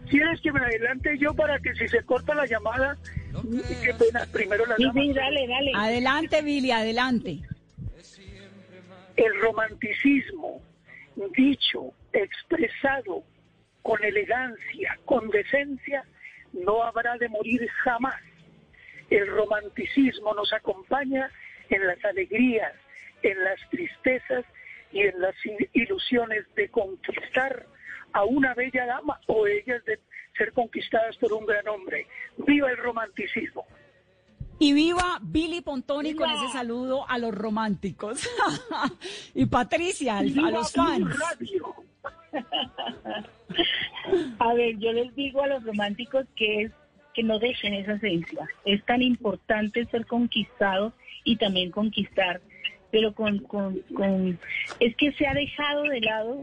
¿Quieres 0.08 0.40
que 0.40 0.52
me 0.52 0.60
adelante 0.60 1.16
yo 1.18 1.32
para 1.32 1.58
que 1.60 1.74
si 1.74 1.88
se 1.88 2.02
corta 2.04 2.34
la 2.34 2.46
llamada, 2.46 2.98
qué 3.82 3.94
pena, 3.94 4.26
primero 4.32 4.66
la 4.66 4.76
Sí, 4.76 4.84
sí, 4.92 5.12
dale, 5.12 5.46
dale. 5.46 5.72
Adelante, 5.74 6.42
Billy, 6.42 6.70
adelante. 6.70 7.40
El 9.16 9.40
romanticismo, 9.40 10.60
dicho, 11.36 11.92
expresado 12.12 13.22
con 13.82 14.02
elegancia, 14.04 14.98
con 15.04 15.28
decencia, 15.30 16.04
no 16.52 16.82
habrá 16.82 17.16
de 17.18 17.28
morir 17.28 17.66
jamás. 17.84 18.20
El 19.12 19.26
romanticismo 19.26 20.32
nos 20.34 20.52
acompaña 20.52 21.30
en 21.68 21.86
las 21.86 22.02
alegrías, 22.04 22.72
en 23.22 23.44
las 23.44 23.60
tristezas 23.70 24.44
y 24.90 25.02
en 25.02 25.20
las 25.20 25.34
ilusiones 25.74 26.46
de 26.54 26.68
conquistar 26.70 27.66
a 28.14 28.24
una 28.24 28.54
bella 28.54 28.86
dama 28.86 29.20
o 29.26 29.46
ellas 29.46 29.84
de 29.84 29.98
ser 30.36 30.52
conquistadas 30.52 31.16
por 31.18 31.32
un 31.32 31.44
gran 31.44 31.68
hombre. 31.68 32.06
¡Viva 32.38 32.70
el 32.70 32.78
romanticismo! 32.78 33.66
Y 34.58 34.72
viva 34.72 35.18
Billy 35.20 35.60
Pontoni 35.60 36.14
con 36.14 36.30
ese 36.30 36.48
saludo 36.52 37.08
a 37.08 37.18
los 37.18 37.34
románticos. 37.34 38.28
y 39.34 39.44
Patricia, 39.46 40.18
al- 40.18 40.38
a 40.38 40.50
los 40.50 40.72
fans. 40.72 41.16
A 44.38 44.54
ver, 44.54 44.78
yo 44.78 44.92
les 44.92 45.14
digo 45.14 45.42
a 45.42 45.46
los 45.48 45.64
románticos 45.64 46.26
que 46.36 46.62
es 46.62 46.72
que 47.14 47.22
no 47.22 47.38
dejen 47.38 47.74
esa 47.74 47.94
esencia. 47.94 48.48
Es 48.64 48.84
tan 48.84 49.02
importante 49.02 49.84
ser 49.86 50.06
conquistado 50.06 50.92
y 51.24 51.36
también 51.36 51.70
conquistar, 51.70 52.40
pero 52.90 53.14
con, 53.14 53.38
con, 53.40 53.78
con 53.94 54.38
es 54.80 54.96
que 54.96 55.12
se 55.12 55.26
ha 55.26 55.34
dejado 55.34 55.84
de 55.84 56.00
lado 56.00 56.42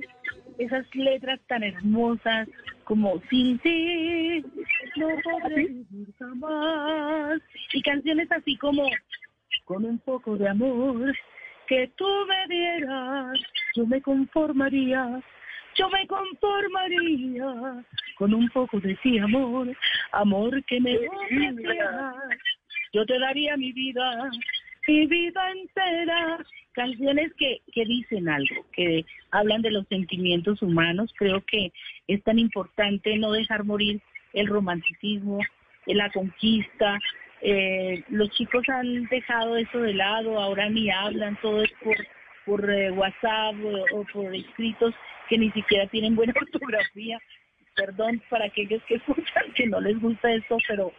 esas 0.57 0.85
letras 0.93 1.39
tan 1.47 1.63
hermosas 1.63 2.47
como 2.83 3.21
sin 3.29 3.59
ti 3.59 4.43
no 4.95 5.07
podré 5.23 5.67
vivir 5.67 6.13
jamás. 6.17 7.39
Y 7.73 7.81
canciones 7.81 8.31
así 8.31 8.57
como 8.57 8.89
con 9.65 9.85
un 9.85 9.99
poco 9.99 10.37
de 10.37 10.49
amor 10.49 11.15
que 11.67 11.91
tú 11.95 12.07
me 12.27 12.55
dieras 12.55 13.39
yo 13.75 13.85
me 13.85 14.01
conformaría 14.01 15.21
yo 15.75 15.89
me 15.89 16.05
conformaría 16.07 17.83
con 18.17 18.33
un 18.33 18.49
poco 18.49 18.79
de 18.79 18.97
sí 19.01 19.17
amor, 19.19 19.75
amor 20.11 20.63
que 20.65 20.79
me 20.79 20.97
ofrecieras. 21.07 22.15
Yo 22.93 23.05
te 23.05 23.19
daría 23.19 23.55
mi 23.57 23.71
vida, 23.71 24.29
mi 24.87 25.05
vida 25.07 25.51
entera. 25.51 26.45
Canciones 26.73 27.33
que, 27.37 27.61
que 27.73 27.83
dicen 27.83 28.29
algo, 28.29 28.65
que 28.71 29.05
hablan 29.31 29.61
de 29.61 29.71
los 29.71 29.87
sentimientos 29.87 30.61
humanos. 30.61 31.13
Creo 31.17 31.43
que 31.45 31.71
es 32.07 32.23
tan 32.23 32.39
importante 32.39 33.17
no 33.17 33.31
dejar 33.31 33.63
morir 33.63 34.01
el 34.33 34.47
romanticismo, 34.47 35.39
la 35.85 36.09
conquista. 36.11 36.99
Eh, 37.41 38.03
los 38.09 38.29
chicos 38.31 38.67
han 38.69 39.05
dejado 39.05 39.57
eso 39.57 39.79
de 39.79 39.93
lado, 39.93 40.39
ahora 40.39 40.69
ni 40.69 40.89
hablan, 40.89 41.37
todo 41.41 41.63
es 41.63 41.71
por, 41.83 41.95
por 42.49 42.67
eh, 42.67 42.89
WhatsApp 42.89 43.55
o, 43.93 44.03
por 44.11 44.35
escritos 44.35 44.95
que 45.29 45.37
ni 45.37 45.51
siquiera 45.51 45.85
tienen 45.87 46.15
buena 46.15 46.33
ortografía. 46.41 47.19
Perdón 47.75 48.21
para 48.29 48.45
aquellos 48.45 48.81
que 48.85 48.95
escuchan 48.95 49.53
que 49.55 49.67
no 49.67 49.79
les 49.79 49.99
gusta 50.01 50.33
esto, 50.33 50.57
pero, 50.67 50.91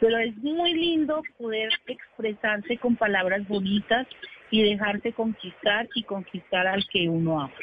pero 0.00 0.18
es 0.18 0.36
muy 0.38 0.74
lindo 0.74 1.22
poder 1.38 1.70
expresarse 1.86 2.76
con 2.78 2.96
palabras 2.96 3.46
bonitas 3.46 4.08
y 4.50 4.62
dejarse 4.62 5.12
conquistar 5.12 5.88
y 5.94 6.02
conquistar 6.02 6.66
al 6.66 6.84
que 6.88 7.08
uno 7.08 7.40
ama. 7.40 7.54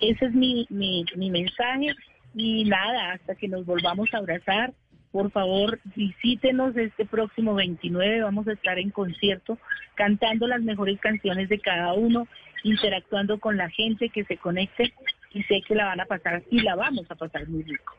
Ese 0.00 0.26
es 0.26 0.32
mi, 0.32 0.66
mi 0.68 1.30
mensaje 1.30 1.94
y 2.34 2.64
nada, 2.64 3.12
hasta 3.12 3.36
que 3.36 3.46
nos 3.46 3.64
volvamos 3.64 4.12
a 4.12 4.18
abrazar, 4.18 4.72
por 5.14 5.30
favor 5.30 5.78
visítenos 5.94 6.76
este 6.76 7.04
próximo 7.04 7.54
29, 7.54 8.22
vamos 8.22 8.48
a 8.48 8.52
estar 8.52 8.80
en 8.80 8.90
concierto 8.90 9.58
cantando 9.94 10.48
las 10.48 10.60
mejores 10.62 10.98
canciones 10.98 11.48
de 11.48 11.60
cada 11.60 11.92
uno, 11.92 12.26
interactuando 12.64 13.38
con 13.38 13.56
la 13.56 13.70
gente 13.70 14.08
que 14.08 14.24
se 14.24 14.36
conecte 14.36 14.92
y 15.32 15.42
sé 15.44 15.62
que 15.66 15.74
la 15.74 15.84
van 15.86 16.00
a 16.00 16.06
pasar 16.06 16.42
y 16.50 16.60
la 16.60 16.74
vamos 16.74 17.08
a 17.08 17.14
pasar 17.14 17.48
muy 17.48 17.62
rico. 17.62 17.94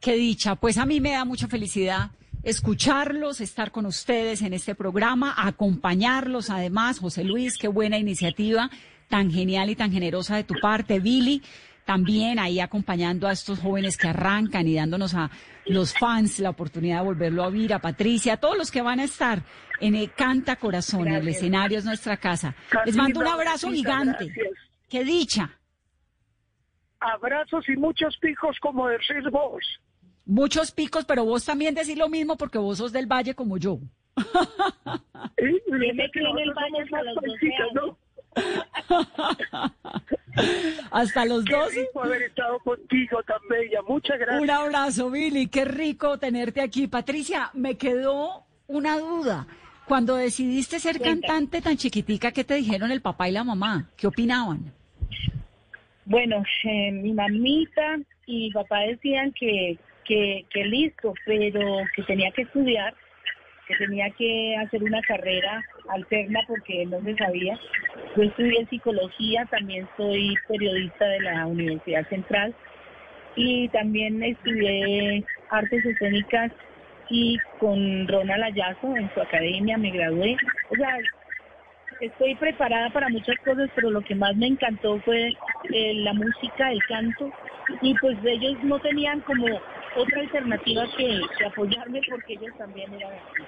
Qué 0.00 0.14
dicha. 0.14 0.56
Pues 0.56 0.78
a 0.78 0.86
mí 0.86 1.00
me 1.00 1.12
da 1.12 1.24
mucha 1.24 1.46
felicidad 1.46 2.10
escucharlos, 2.42 3.40
estar 3.40 3.70
con 3.70 3.86
ustedes 3.86 4.42
en 4.42 4.54
este 4.54 4.74
programa, 4.74 5.34
acompañarlos 5.36 6.50
además. 6.50 6.98
José 6.98 7.24
Luis, 7.24 7.58
qué 7.58 7.68
buena 7.68 7.98
iniciativa, 7.98 8.70
tan 9.08 9.30
genial 9.30 9.70
y 9.70 9.76
tan 9.76 9.92
generosa 9.92 10.36
de 10.36 10.44
tu 10.44 10.54
parte. 10.60 11.00
Billy, 11.00 11.42
también 11.88 12.38
ahí 12.38 12.60
acompañando 12.60 13.26
a 13.26 13.32
estos 13.32 13.60
jóvenes 13.60 13.96
que 13.96 14.08
arrancan 14.08 14.68
y 14.68 14.74
dándonos 14.74 15.14
a 15.14 15.30
los 15.64 15.94
fans 15.98 16.38
la 16.38 16.50
oportunidad 16.50 16.98
de 16.98 17.06
volverlo 17.06 17.42
a 17.42 17.46
oír, 17.46 17.72
a 17.72 17.78
Patricia, 17.78 18.34
a 18.34 18.36
todos 18.36 18.58
los 18.58 18.70
que 18.70 18.82
van 18.82 19.00
a 19.00 19.04
estar 19.04 19.42
en 19.80 19.94
el 19.94 20.12
Canta 20.12 20.56
Corazón, 20.56 21.08
el 21.08 21.26
escenario 21.26 21.78
es 21.78 21.86
nuestra 21.86 22.18
casa. 22.18 22.54
Les 22.84 22.94
mando 22.94 23.20
un 23.20 23.26
abrazo 23.26 23.70
gigante. 23.70 24.26
gracias. 24.26 24.58
Qué 24.86 25.02
dicha. 25.02 25.58
Abrazos 27.00 27.66
y 27.70 27.76
muchos 27.78 28.18
pijos 28.18 28.58
como 28.60 28.86
decís 28.88 29.24
vos. 29.32 29.64
Muchos 30.26 30.72
picos, 30.72 31.06
pero 31.06 31.24
vos 31.24 31.46
también 31.46 31.74
decís 31.74 31.96
lo 31.96 32.10
mismo 32.10 32.36
porque 32.36 32.58
vos 32.58 32.76
sos 32.76 32.92
del 32.92 33.06
valle 33.06 33.34
como 33.34 33.56
yo. 33.56 33.78
Yo 34.18 34.24
me 35.94 36.10
crié 36.10 36.28
en 36.28 36.38
el 36.38 36.52
baño 36.52 36.84
hasta 36.84 37.02
los 37.02 37.14
12 37.14 37.50
años. 37.70 37.96
Hasta 40.90 41.24
los 41.24 41.44
Qué 41.44 41.52
dos. 41.52 41.74
rico 41.74 42.02
haber 42.02 42.22
estado 42.22 42.58
contigo 42.60 43.22
tan 43.24 43.38
bella. 43.48 43.80
Muchas 43.86 44.18
gracias. 44.18 44.42
Un 44.42 44.50
abrazo, 44.50 45.10
Billy. 45.10 45.48
Qué 45.48 45.64
rico 45.64 46.18
tenerte 46.18 46.60
aquí. 46.60 46.86
Patricia, 46.86 47.50
me 47.54 47.76
quedó 47.76 48.44
una 48.66 48.98
duda. 48.98 49.46
Cuando 49.86 50.16
decidiste 50.16 50.78
ser 50.80 51.00
cantante 51.00 51.62
tan 51.62 51.76
chiquitica, 51.76 52.32
¿qué 52.32 52.44
te 52.44 52.54
dijeron 52.54 52.90
el 52.90 53.00
papá 53.00 53.28
y 53.28 53.32
la 53.32 53.42
mamá? 53.44 53.88
¿Qué 53.96 54.06
opinaban? 54.06 54.72
Bueno, 56.04 56.42
eh, 56.64 56.90
mi 56.90 57.12
mamita 57.12 57.98
y 58.26 58.48
mi 58.48 58.50
papá 58.50 58.80
decían 58.80 59.32
que, 59.32 59.78
que, 60.04 60.44
que 60.50 60.64
listo, 60.64 61.14
pero 61.24 61.60
que 61.94 62.02
tenía 62.02 62.30
que 62.32 62.42
estudiar, 62.42 62.94
que 63.68 63.76
tenía 63.76 64.10
que 64.10 64.56
hacer 64.56 64.82
una 64.82 65.00
carrera 65.02 65.62
alterna 65.90 66.40
porque 66.48 66.86
no 66.86 67.00
se 67.02 67.14
sabía. 67.16 67.58
Yo 68.16 68.22
estudié 68.22 68.66
psicología, 68.66 69.44
también 69.50 69.86
soy 69.96 70.34
periodista 70.48 71.04
de 71.06 71.20
la 71.20 71.46
Universidad 71.46 72.08
Central 72.08 72.54
y 73.36 73.68
también 73.68 74.22
estudié 74.22 75.22
artes 75.50 75.84
escénicas 75.84 76.50
y 77.10 77.38
con 77.60 78.08
Ronald 78.08 78.44
Ayazo 78.44 78.96
en 78.96 79.12
su 79.12 79.20
academia 79.20 79.76
me 79.76 79.90
gradué. 79.90 80.36
O 80.70 80.74
sea, 80.74 80.96
estoy 82.00 82.34
preparada 82.36 82.90
para 82.90 83.08
muchas 83.08 83.36
cosas, 83.44 83.68
pero 83.74 83.90
lo 83.90 84.00
que 84.00 84.14
más 84.14 84.34
me 84.36 84.46
encantó 84.46 84.98
fue 85.00 85.28
eh, 85.72 85.94
la 85.96 86.14
música, 86.14 86.72
el 86.72 86.82
canto, 86.86 87.30
y 87.82 87.94
pues 87.98 88.16
ellos 88.24 88.56
no 88.62 88.78
tenían 88.80 89.20
como 89.20 89.46
otra 89.98 90.20
alternativa 90.20 90.84
que, 90.96 91.20
que 91.38 91.44
apoyarme 91.46 92.00
porque 92.08 92.34
ellos 92.34 92.56
también 92.56 92.92
eran 92.94 93.12
así. 93.12 93.42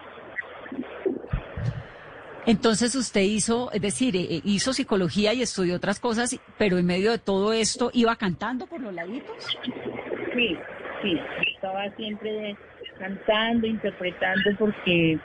Entonces 2.46 2.94
usted 2.94 3.20
hizo, 3.20 3.70
es 3.72 3.82
decir, 3.82 4.16
eh, 4.16 4.26
eh, 4.28 4.40
hizo 4.44 4.72
psicología 4.72 5.34
y 5.34 5.42
estudió 5.42 5.76
otras 5.76 6.00
cosas, 6.00 6.38
pero 6.58 6.78
en 6.78 6.86
medio 6.86 7.10
de 7.12 7.18
todo 7.18 7.52
esto 7.52 7.90
iba 7.92 8.16
cantando 8.16 8.66
por 8.66 8.80
los 8.80 8.94
laditos. 8.94 9.58
Sí, 10.34 10.56
sí, 11.02 11.20
estaba 11.54 11.88
siempre 11.96 12.56
cantando, 12.98 13.66
interpretando, 13.66 14.50
porque 14.58 15.18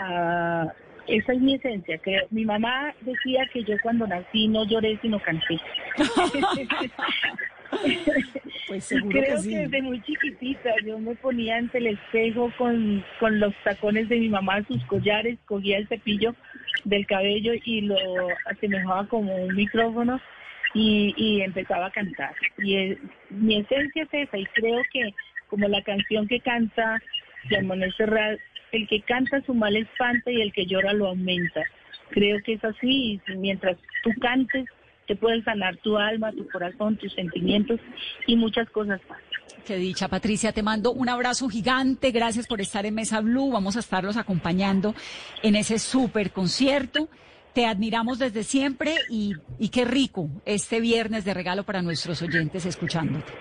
ah, 0.00 0.66
esa 1.06 1.32
es 1.32 1.40
mi 1.40 1.54
esencia. 1.54 1.98
Que 1.98 2.20
mi 2.30 2.44
mamá 2.44 2.94
decía 3.00 3.48
que 3.52 3.64
yo 3.64 3.74
cuando 3.82 4.06
nací 4.06 4.48
no 4.48 4.64
lloré 4.66 4.98
sino 5.00 5.18
canté. 5.20 5.58
Pues 8.68 8.84
seguro 8.84 9.20
Creo 9.20 9.36
que 9.36 9.42
sí. 9.42 9.54
desde 9.54 9.82
muy 9.82 10.02
chiquitita 10.02 10.70
yo 10.84 10.98
me 10.98 11.14
ponía 11.14 11.56
ante 11.56 11.78
el 11.78 11.86
espejo 11.88 12.52
con, 12.58 13.02
con 13.18 13.40
los 13.40 13.54
tacones 13.64 14.08
de 14.08 14.18
mi 14.18 14.28
mamá, 14.28 14.62
sus 14.64 14.84
collares, 14.84 15.38
cogía 15.46 15.78
el 15.78 15.88
cepillo 15.88 16.34
del 16.84 17.06
cabello 17.06 17.52
y 17.64 17.80
lo 17.82 17.96
asemejaba 18.44 19.06
como 19.08 19.34
un 19.34 19.54
micrófono 19.54 20.20
y, 20.74 21.14
y 21.16 21.40
empezaba 21.40 21.86
a 21.86 21.90
cantar. 21.90 22.34
Y 22.58 22.76
eh, 22.76 22.98
mi 23.30 23.56
esencia 23.56 24.02
es 24.02 24.08
esa 24.12 24.36
y 24.36 24.44
creo 24.46 24.82
que 24.92 25.14
como 25.48 25.66
la 25.66 25.82
canción 25.82 26.28
que 26.28 26.40
canta 26.40 27.00
Manuel 27.62 27.94
Serrat, 27.96 28.38
el 28.72 28.86
que 28.86 29.00
canta 29.02 29.40
su 29.42 29.54
mal 29.54 29.74
espanta 29.76 30.30
y 30.30 30.42
el 30.42 30.52
que 30.52 30.66
llora 30.66 30.92
lo 30.92 31.08
aumenta. 31.08 31.62
Creo 32.10 32.38
que 32.42 32.54
es 32.54 32.64
así 32.64 33.20
y 33.26 33.36
mientras 33.36 33.76
tú 34.02 34.10
cantes 34.20 34.66
te 35.08 35.16
puedes 35.16 35.42
sanar 35.42 35.76
tu 35.78 35.96
alma, 35.96 36.30
tu 36.32 36.46
corazón, 36.48 36.96
tus 36.96 37.12
sentimientos 37.14 37.80
y 38.26 38.36
muchas 38.36 38.68
cosas 38.70 39.00
más. 39.08 39.18
Qué 39.66 39.76
dicha, 39.76 40.06
Patricia. 40.08 40.52
Te 40.52 40.62
mando 40.62 40.92
un 40.92 41.08
abrazo 41.08 41.48
gigante. 41.48 42.10
Gracias 42.10 42.46
por 42.46 42.60
estar 42.60 42.86
en 42.86 42.94
Mesa 42.94 43.20
Blue. 43.20 43.50
Vamos 43.50 43.76
a 43.76 43.80
estarlos 43.80 44.16
acompañando 44.16 44.94
en 45.42 45.56
ese 45.56 45.78
súper 45.78 46.30
concierto. 46.30 47.08
Te 47.54 47.66
admiramos 47.66 48.18
desde 48.18 48.44
siempre 48.44 48.94
y, 49.10 49.32
y 49.58 49.70
qué 49.70 49.84
rico 49.84 50.28
este 50.44 50.80
viernes 50.80 51.24
de 51.24 51.34
regalo 51.34 51.64
para 51.64 51.82
nuestros 51.82 52.22
oyentes 52.22 52.66
escuchándote. 52.66 53.32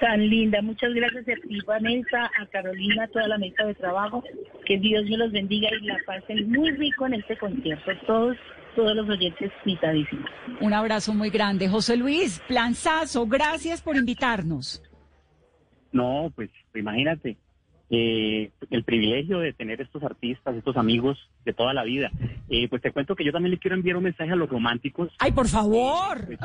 Tan 0.00 0.28
linda, 0.28 0.62
muchas 0.62 0.94
gracias 0.94 1.26
a 1.26 1.48
ti, 1.48 1.58
Vanessa, 1.66 2.30
a 2.40 2.46
Carolina, 2.46 3.04
a 3.04 3.08
toda 3.08 3.26
la 3.26 3.38
mesa 3.38 3.64
de 3.64 3.74
trabajo. 3.74 4.22
Que 4.64 4.78
Dios 4.78 5.04
me 5.06 5.16
los 5.16 5.32
bendiga 5.32 5.68
y 5.80 5.86
la 5.86 5.98
pasen 6.06 6.52
muy 6.52 6.70
rico 6.70 7.06
en 7.06 7.14
este 7.14 7.36
concierto. 7.36 7.90
Todos, 8.06 8.36
todos 8.78 8.94
los 8.94 9.08
oyentes, 9.08 9.50
mitadísimos. 9.64 10.30
Un 10.60 10.72
abrazo 10.72 11.12
muy 11.12 11.30
grande. 11.30 11.68
José 11.68 11.96
Luis, 11.96 12.40
planzazo, 12.46 13.26
gracias 13.26 13.82
por 13.82 13.96
invitarnos. 13.96 14.80
No, 15.90 16.30
pues 16.36 16.48
imagínate, 16.76 17.38
eh, 17.90 18.52
el 18.70 18.84
privilegio 18.84 19.40
de 19.40 19.52
tener 19.52 19.80
estos 19.80 20.04
artistas, 20.04 20.54
estos 20.54 20.76
amigos 20.76 21.18
de 21.44 21.54
toda 21.54 21.74
la 21.74 21.82
vida. 21.82 22.12
Eh, 22.48 22.68
pues 22.68 22.80
te 22.80 22.92
cuento 22.92 23.16
que 23.16 23.24
yo 23.24 23.32
también 23.32 23.50
le 23.50 23.58
quiero 23.58 23.74
enviar 23.74 23.96
un 23.96 24.04
mensaje 24.04 24.30
a 24.30 24.36
los 24.36 24.48
románticos. 24.48 25.12
Ay, 25.18 25.32
por 25.32 25.48
favor. 25.48 26.38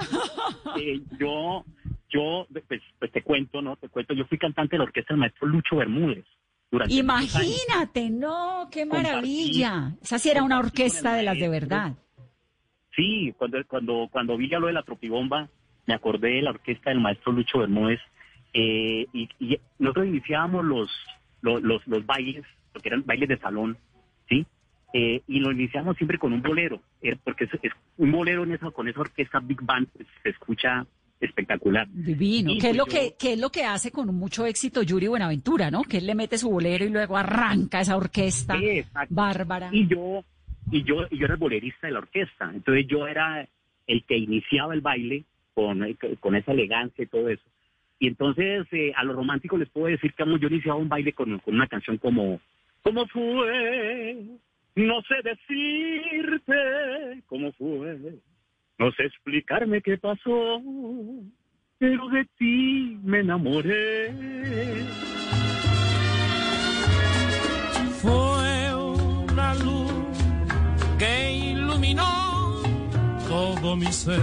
Eh, 0.80 1.02
yo, 1.20 1.64
yo, 2.10 2.48
pues, 2.68 2.82
pues 2.98 3.12
te 3.12 3.22
cuento, 3.22 3.62
¿no? 3.62 3.76
Te 3.76 3.90
cuento, 3.90 4.16
yo 4.16 4.26
fui 4.26 4.40
cantante 4.40 4.72
de 4.72 4.80
la 4.80 4.86
orquesta 4.86 5.14
del 5.14 5.20
maestro 5.20 5.48
Lucho 5.48 5.76
Bermúdez. 5.76 6.26
Durante. 6.72 6.96
Imagínate, 6.96 8.10
no, 8.10 8.70
qué 8.72 8.88
maravilla. 8.88 9.96
Esa 10.02 10.18
sí 10.18 10.32
era 10.32 10.42
una 10.42 10.58
orquesta 10.58 11.14
de 11.14 11.22
las 11.22 11.38
de 11.38 11.48
verdad. 11.48 11.94
Sí, 12.96 13.34
cuando, 13.38 13.58
cuando, 13.68 14.08
cuando 14.12 14.38
vi 14.38 14.50
ya 14.50 14.60
lo 14.60 14.68
de 14.68 14.74
la 14.74 14.84
tropibomba, 14.84 15.50
me 15.88 15.94
acordé 15.94 16.36
de 16.36 16.42
la 16.44 16.52
orquesta 16.52 16.90
del 16.92 17.00
maestro 17.00 17.32
Lucho 17.32 17.60
Bermúdez. 17.60 18.00
eh, 18.54 19.08
y, 19.14 19.28
y 19.40 19.58
nosotros 19.80 20.06
iniciábamos 20.08 20.64
los, 20.64 20.90
los, 21.42 21.62
los, 21.64 21.86
los 21.88 22.06
bailes, 22.06 22.44
lo 22.74 22.82
que 22.82 22.90
eran 22.90 23.04
bailes 23.06 23.30
de 23.30 23.38
salón, 23.40 23.78
¿sí? 24.30 24.46
Eh, 24.94 25.22
y 25.28 25.40
lo 25.40 25.52
iniciamos 25.52 25.98
siempre 25.98 26.20
con 26.20 26.34
un 26.34 26.42
bolero, 26.44 26.80
eh, 27.02 27.16
porque 27.24 27.46
es, 27.46 27.50
es 27.64 27.72
un 27.98 28.12
bolero 28.12 28.44
en 28.44 28.52
esa, 28.54 28.70
con 28.70 28.88
esa 28.88 29.02
orquesta 29.02 29.40
Big 29.40 29.60
Band 29.64 29.88
pues, 29.92 30.08
se 30.22 30.30
escucha 30.30 30.86
espectacular. 31.20 31.88
Divino. 31.92 32.52
¿Qué 32.52 32.58
es 32.58 32.64
pues 32.64 32.76
lo 32.78 32.86
yo- 32.86 32.92
que, 32.92 33.16
qué 33.18 33.34
es 33.34 33.40
lo 33.40 33.50
que 33.50 33.64
hace 33.66 33.92
con 33.92 34.14
mucho 34.14 34.46
éxito 34.46 34.84
Yuri 34.84 35.08
Buenaventura, 35.08 35.72
no? 35.72 35.82
Que 35.84 35.98
él 35.98 36.06
le 36.06 36.14
mete 36.16 36.38
su 36.38 36.50
bolero 36.52 36.86
y 36.86 36.90
luego 36.90 37.18
arranca 37.18 37.80
esa 37.82 37.96
orquesta 37.98 38.56
Sí, 38.60 38.70
exacto. 38.70 39.16
bárbara. 39.16 39.70
Y 39.72 39.88
yo, 39.88 40.24
y 40.74 40.84
yo, 40.84 41.08
yo 41.10 41.26
era 41.26 41.36
el 41.36 41.40
bolerista 41.40 41.88
de 41.88 41.94
la 41.94 42.00
orquesta. 42.00 42.52
Entonces 42.54 42.88
yo 42.88 43.08
era 43.08 43.48
el 43.88 44.04
que 44.04 44.18
iniciaba 44.18 44.74
el 44.74 44.82
baile 44.82 45.24
con, 45.54 45.82
con 46.20 46.36
esa 46.36 46.52
elegancia 46.52 47.04
y 47.04 47.08
todo 47.08 47.30
eso. 47.30 47.44
Y 48.00 48.08
entonces 48.08 48.68
eh, 48.72 48.92
a 48.96 49.04
los 49.04 49.16
románticos 49.16 49.60
les 49.60 49.70
puedo 49.70 49.88
decir 49.88 50.14
que 50.14 50.26
yo 50.26 50.48
iniciaba 50.48 50.80
un 50.80 50.90
baile 50.90 51.14
con, 51.14 51.40
con 51.40 51.56
una 51.56 51.68
canción 51.68 51.98
como 51.98 52.42
¿Cómo 52.84 53.08
fue? 53.08 54.26
No 54.76 55.02
sé 55.04 55.16
decirte 55.24 56.54
cómo 57.28 57.52
fue. 57.54 57.98
No 58.78 58.92
sé 58.92 59.04
explicarme 59.06 59.82
qué 59.82 59.98
pasó, 59.98 60.62
pero 61.78 62.10
de 62.10 62.26
ti 62.38 63.00
me 63.04 63.20
enamoré. 63.20 64.12
Fue 68.02 68.76
una 68.76 69.56
luz 69.56 69.83
iluminó 71.94 72.62
todo 73.28 73.76
mi 73.76 73.92
ser. 73.92 74.22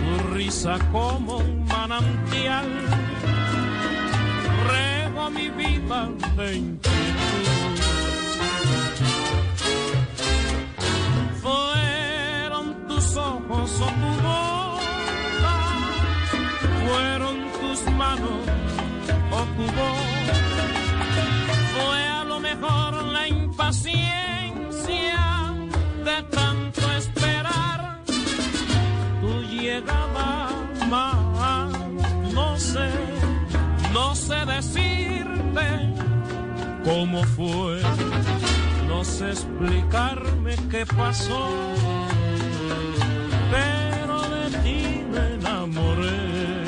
Tu 0.00 0.34
risa 0.34 0.78
como 0.92 1.38
un 1.38 1.64
manantial 1.66 2.66
regó 4.68 5.30
mi 5.30 5.48
vida 5.50 6.08
de. 6.36 6.62
Fueron 11.42 12.86
tus 12.88 13.16
ojos 13.16 13.80
o 13.80 13.86
tu 13.86 14.10
boca, 14.22 15.56
fueron 16.86 17.36
tus 17.60 17.92
manos 17.94 18.42
o 19.30 19.40
tu 19.56 19.62
voz 19.62 20.20
fue 21.74 22.04
a 22.04 22.24
lo 22.24 22.40
mejor 22.40 23.04
la 23.04 23.28
impaciencia 23.28 24.19
más. 29.82 31.72
No 32.32 32.56
sé, 32.58 32.90
no 33.92 34.14
sé 34.14 34.34
decirte 34.46 35.94
cómo 36.84 37.22
fue, 37.24 37.80
no 38.88 39.04
sé 39.04 39.30
explicarme 39.30 40.56
qué 40.70 40.84
pasó, 40.86 41.74
pero 43.50 44.20
de 44.28 44.58
ti 44.58 45.02
me 45.10 45.34
enamoré. 45.34 46.64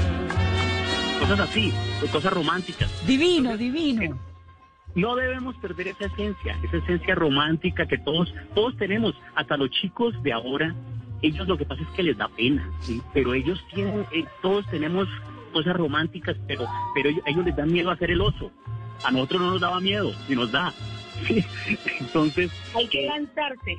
Cosas 1.20 1.40
así, 1.40 1.72
cosas 2.10 2.32
románticas. 2.32 2.90
Divino, 3.06 3.56
divino. 3.56 4.18
No 4.94 5.16
debemos 5.16 5.56
perder 5.56 5.88
esa 5.88 6.04
esencia, 6.04 6.58
esa 6.62 6.76
esencia 6.76 7.14
romántica 7.14 7.86
que 7.86 7.96
todos, 7.98 8.32
todos 8.54 8.76
tenemos, 8.76 9.14
hasta 9.34 9.56
los 9.56 9.70
chicos 9.70 10.14
de 10.22 10.32
ahora, 10.32 10.74
ellos 11.22 11.46
lo 11.48 11.56
que 11.56 11.64
pasa 11.64 11.82
es 11.82 11.88
que 11.90 12.02
les 12.02 12.16
da 12.18 12.28
pena, 12.28 12.68
¿sí? 12.80 13.00
pero 13.14 13.32
ellos 13.34 13.64
tienen, 13.72 14.04
eh, 14.12 14.24
todos 14.42 14.66
tenemos 14.66 15.08
cosas 15.52 15.76
románticas, 15.76 16.36
pero, 16.46 16.66
pero 16.94 17.10
ellos, 17.10 17.22
ellos 17.26 17.44
les 17.44 17.56
dan 17.56 17.72
miedo 17.72 17.90
a 17.90 17.94
hacer 17.94 18.10
el 18.10 18.20
oso. 18.20 18.50
A 19.04 19.10
nosotros 19.10 19.40
no 19.40 19.50
nos 19.52 19.60
daba 19.60 19.80
miedo, 19.80 20.12
y 20.28 20.34
nos 20.34 20.50
da. 20.52 20.72
¿sí? 21.26 21.44
Entonces, 22.00 22.50
Hay 22.76 22.88
que 22.88 23.04
eh, 23.04 23.08
lanzarse. 23.08 23.78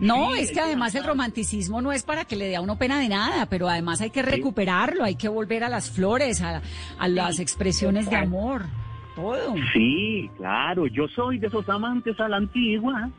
No, 0.00 0.32
Sí, 0.34 0.42
es 0.42 0.52
que 0.52 0.60
además 0.60 0.94
el 0.94 1.04
romanticismo 1.04 1.82
no 1.82 1.92
es 1.92 2.04
para 2.04 2.24
que 2.24 2.36
le 2.36 2.46
dé 2.46 2.56
a 2.56 2.60
uno 2.60 2.78
pena 2.78 3.00
de 3.00 3.08
nada, 3.08 3.46
pero 3.46 3.68
además 3.68 4.00
hay 4.00 4.10
que 4.10 4.22
recuperarlo, 4.22 5.02
hay 5.02 5.16
que 5.16 5.28
volver 5.28 5.64
a 5.64 5.68
las 5.68 5.90
flores, 5.90 6.40
a, 6.40 6.62
a 6.98 7.08
las 7.08 7.40
expresiones 7.40 8.08
de 8.08 8.16
amor, 8.16 8.66
todo. 9.16 9.54
Sí, 9.72 10.30
claro, 10.36 10.86
yo 10.86 11.08
soy 11.08 11.38
de 11.38 11.48
esos 11.48 11.68
amantes 11.68 12.18
a 12.20 12.28
la 12.28 12.36
antigua. 12.36 13.10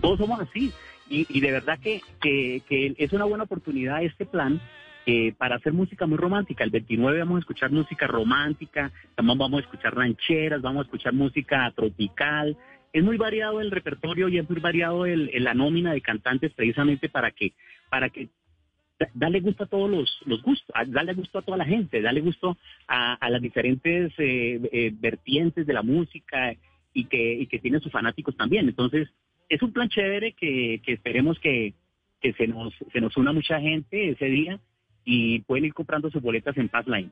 Todos 0.00 0.18
somos 0.18 0.40
así. 0.40 0.72
Y, 1.10 1.26
y 1.28 1.40
de 1.40 1.50
verdad 1.50 1.78
que, 1.80 2.00
que, 2.22 2.62
es 2.96 3.12
una 3.12 3.24
buena 3.24 3.44
oportunidad 3.44 4.02
este 4.02 4.24
plan 4.26 4.60
eh, 5.06 5.32
para 5.36 5.56
hacer 5.56 5.72
música 5.72 6.06
muy 6.06 6.16
romántica. 6.16 6.62
El 6.62 6.70
29 6.70 7.18
vamos 7.18 7.36
a 7.36 7.40
escuchar 7.40 7.72
música 7.72 8.06
romántica, 8.06 8.92
también 9.16 9.36
vamos 9.36 9.58
a 9.60 9.64
escuchar 9.64 9.94
rancheras, 9.94 10.62
vamos 10.62 10.82
a 10.82 10.84
escuchar 10.84 11.12
música 11.12 11.70
tropical. 11.74 12.56
Es 12.92 13.02
muy 13.02 13.16
variado 13.16 13.60
el 13.60 13.72
repertorio 13.72 14.28
y 14.28 14.38
es 14.38 14.48
muy 14.48 14.60
variado 14.60 15.04
el, 15.04 15.30
la 15.42 15.52
nómina 15.52 15.92
de 15.92 16.00
cantantes 16.00 16.52
precisamente 16.54 17.08
para 17.08 17.32
que, 17.32 17.54
para 17.88 18.08
que 18.08 18.28
da- 19.00 19.10
darle 19.14 19.40
gusto 19.40 19.64
a 19.64 19.66
todos 19.66 19.90
los, 19.90 20.20
los 20.26 20.40
gustos, 20.42 20.72
darle 20.88 21.14
gusto 21.14 21.40
a 21.40 21.42
toda 21.42 21.56
la 21.56 21.64
gente, 21.64 22.02
darle 22.02 22.20
gusto 22.20 22.56
a, 22.86 23.14
a 23.14 23.30
las 23.30 23.42
diferentes 23.42 24.12
eh, 24.18 24.60
eh, 24.72 24.92
vertientes 24.94 25.66
de 25.66 25.72
la 25.72 25.82
música 25.82 26.54
y 26.94 27.04
que, 27.06 27.32
y 27.34 27.46
que 27.46 27.58
tienen 27.58 27.80
sus 27.80 27.90
fanáticos 27.90 28.36
también. 28.36 28.68
Entonces, 28.68 29.08
es 29.50 29.60
un 29.62 29.72
plan 29.72 29.88
chévere 29.88 30.32
que, 30.32 30.80
esperemos 30.86 31.38
que, 31.40 31.74
que 32.20 32.32
se, 32.32 32.46
nos, 32.46 32.72
se 32.92 33.00
nos 33.00 33.16
una 33.16 33.32
mucha 33.32 33.60
gente 33.60 34.10
ese 34.10 34.26
día 34.26 34.60
y 35.04 35.40
pueden 35.40 35.66
ir 35.66 35.74
comprando 35.74 36.08
sus 36.10 36.22
boletas 36.22 36.56
en 36.56 36.68
Passline. 36.68 37.10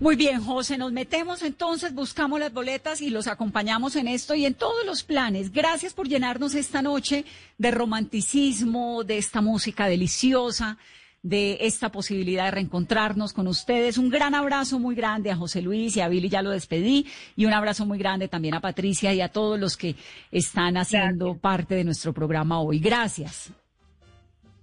Muy 0.00 0.16
bien, 0.16 0.42
José, 0.42 0.76
nos 0.76 0.92
metemos 0.92 1.42
entonces, 1.42 1.94
buscamos 1.94 2.40
las 2.40 2.52
boletas 2.52 3.00
y 3.00 3.10
los 3.10 3.28
acompañamos 3.28 3.94
en 3.94 4.08
esto 4.08 4.34
y 4.34 4.44
en 4.44 4.54
todos 4.54 4.84
los 4.84 5.04
planes. 5.04 5.52
Gracias 5.52 5.94
por 5.94 6.08
llenarnos 6.08 6.54
esta 6.54 6.82
noche 6.82 7.24
de 7.58 7.70
romanticismo, 7.70 9.04
de 9.04 9.18
esta 9.18 9.40
música 9.40 9.86
deliciosa, 9.86 10.78
de 11.22 11.58
esta 11.62 11.90
posibilidad 11.90 12.44
de 12.44 12.52
reencontrarnos 12.52 13.32
con 13.32 13.48
ustedes. 13.48 13.98
Un 13.98 14.08
gran 14.08 14.34
abrazo 14.34 14.78
muy 14.78 14.94
grande 14.94 15.30
a 15.30 15.36
José 15.36 15.62
Luis 15.62 15.96
y 15.96 16.00
a 16.00 16.08
Billy, 16.08 16.28
ya 16.28 16.42
lo 16.42 16.50
despedí, 16.50 17.06
y 17.36 17.46
un 17.46 17.52
abrazo 17.52 17.86
muy 17.86 17.98
grande 17.98 18.28
también 18.28 18.54
a 18.54 18.60
Patricia 18.60 19.12
y 19.12 19.20
a 19.20 19.28
todos 19.28 19.58
los 19.58 19.76
que 19.76 19.96
están 20.30 20.76
haciendo 20.76 21.36
parte 21.36 21.74
de 21.74 21.84
nuestro 21.84 22.12
programa 22.12 22.60
hoy. 22.60 22.78
Gracias. 22.78 23.52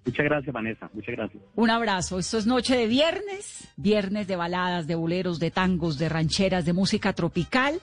Muchas 0.06 0.26
gracias, 0.26 0.54
Vanessa. 0.54 0.90
Muchas 0.94 1.16
gracias. 1.16 1.44
Un 1.56 1.70
abrazo. 1.72 2.20
Esto 2.20 2.38
es 2.38 2.46
noche 2.46 2.78
de 2.78 2.86
viernes, 2.86 3.68
viernes 3.76 4.28
de 4.28 4.36
baladas, 4.36 4.86
de 4.86 4.94
boleros, 4.94 5.40
de 5.40 5.50
tangos, 5.50 5.98
de 5.98 6.10
rancheras, 6.10 6.64
de 6.64 6.74
música 6.74 7.14
tropical, 7.14 7.82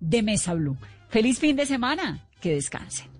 de 0.00 0.22
Mesa 0.22 0.54
Blue. 0.54 0.76
Feliz 1.08 1.38
fin 1.38 1.54
de 1.54 1.66
semana. 1.66 2.26
Que 2.40 2.54
descansen. 2.54 3.19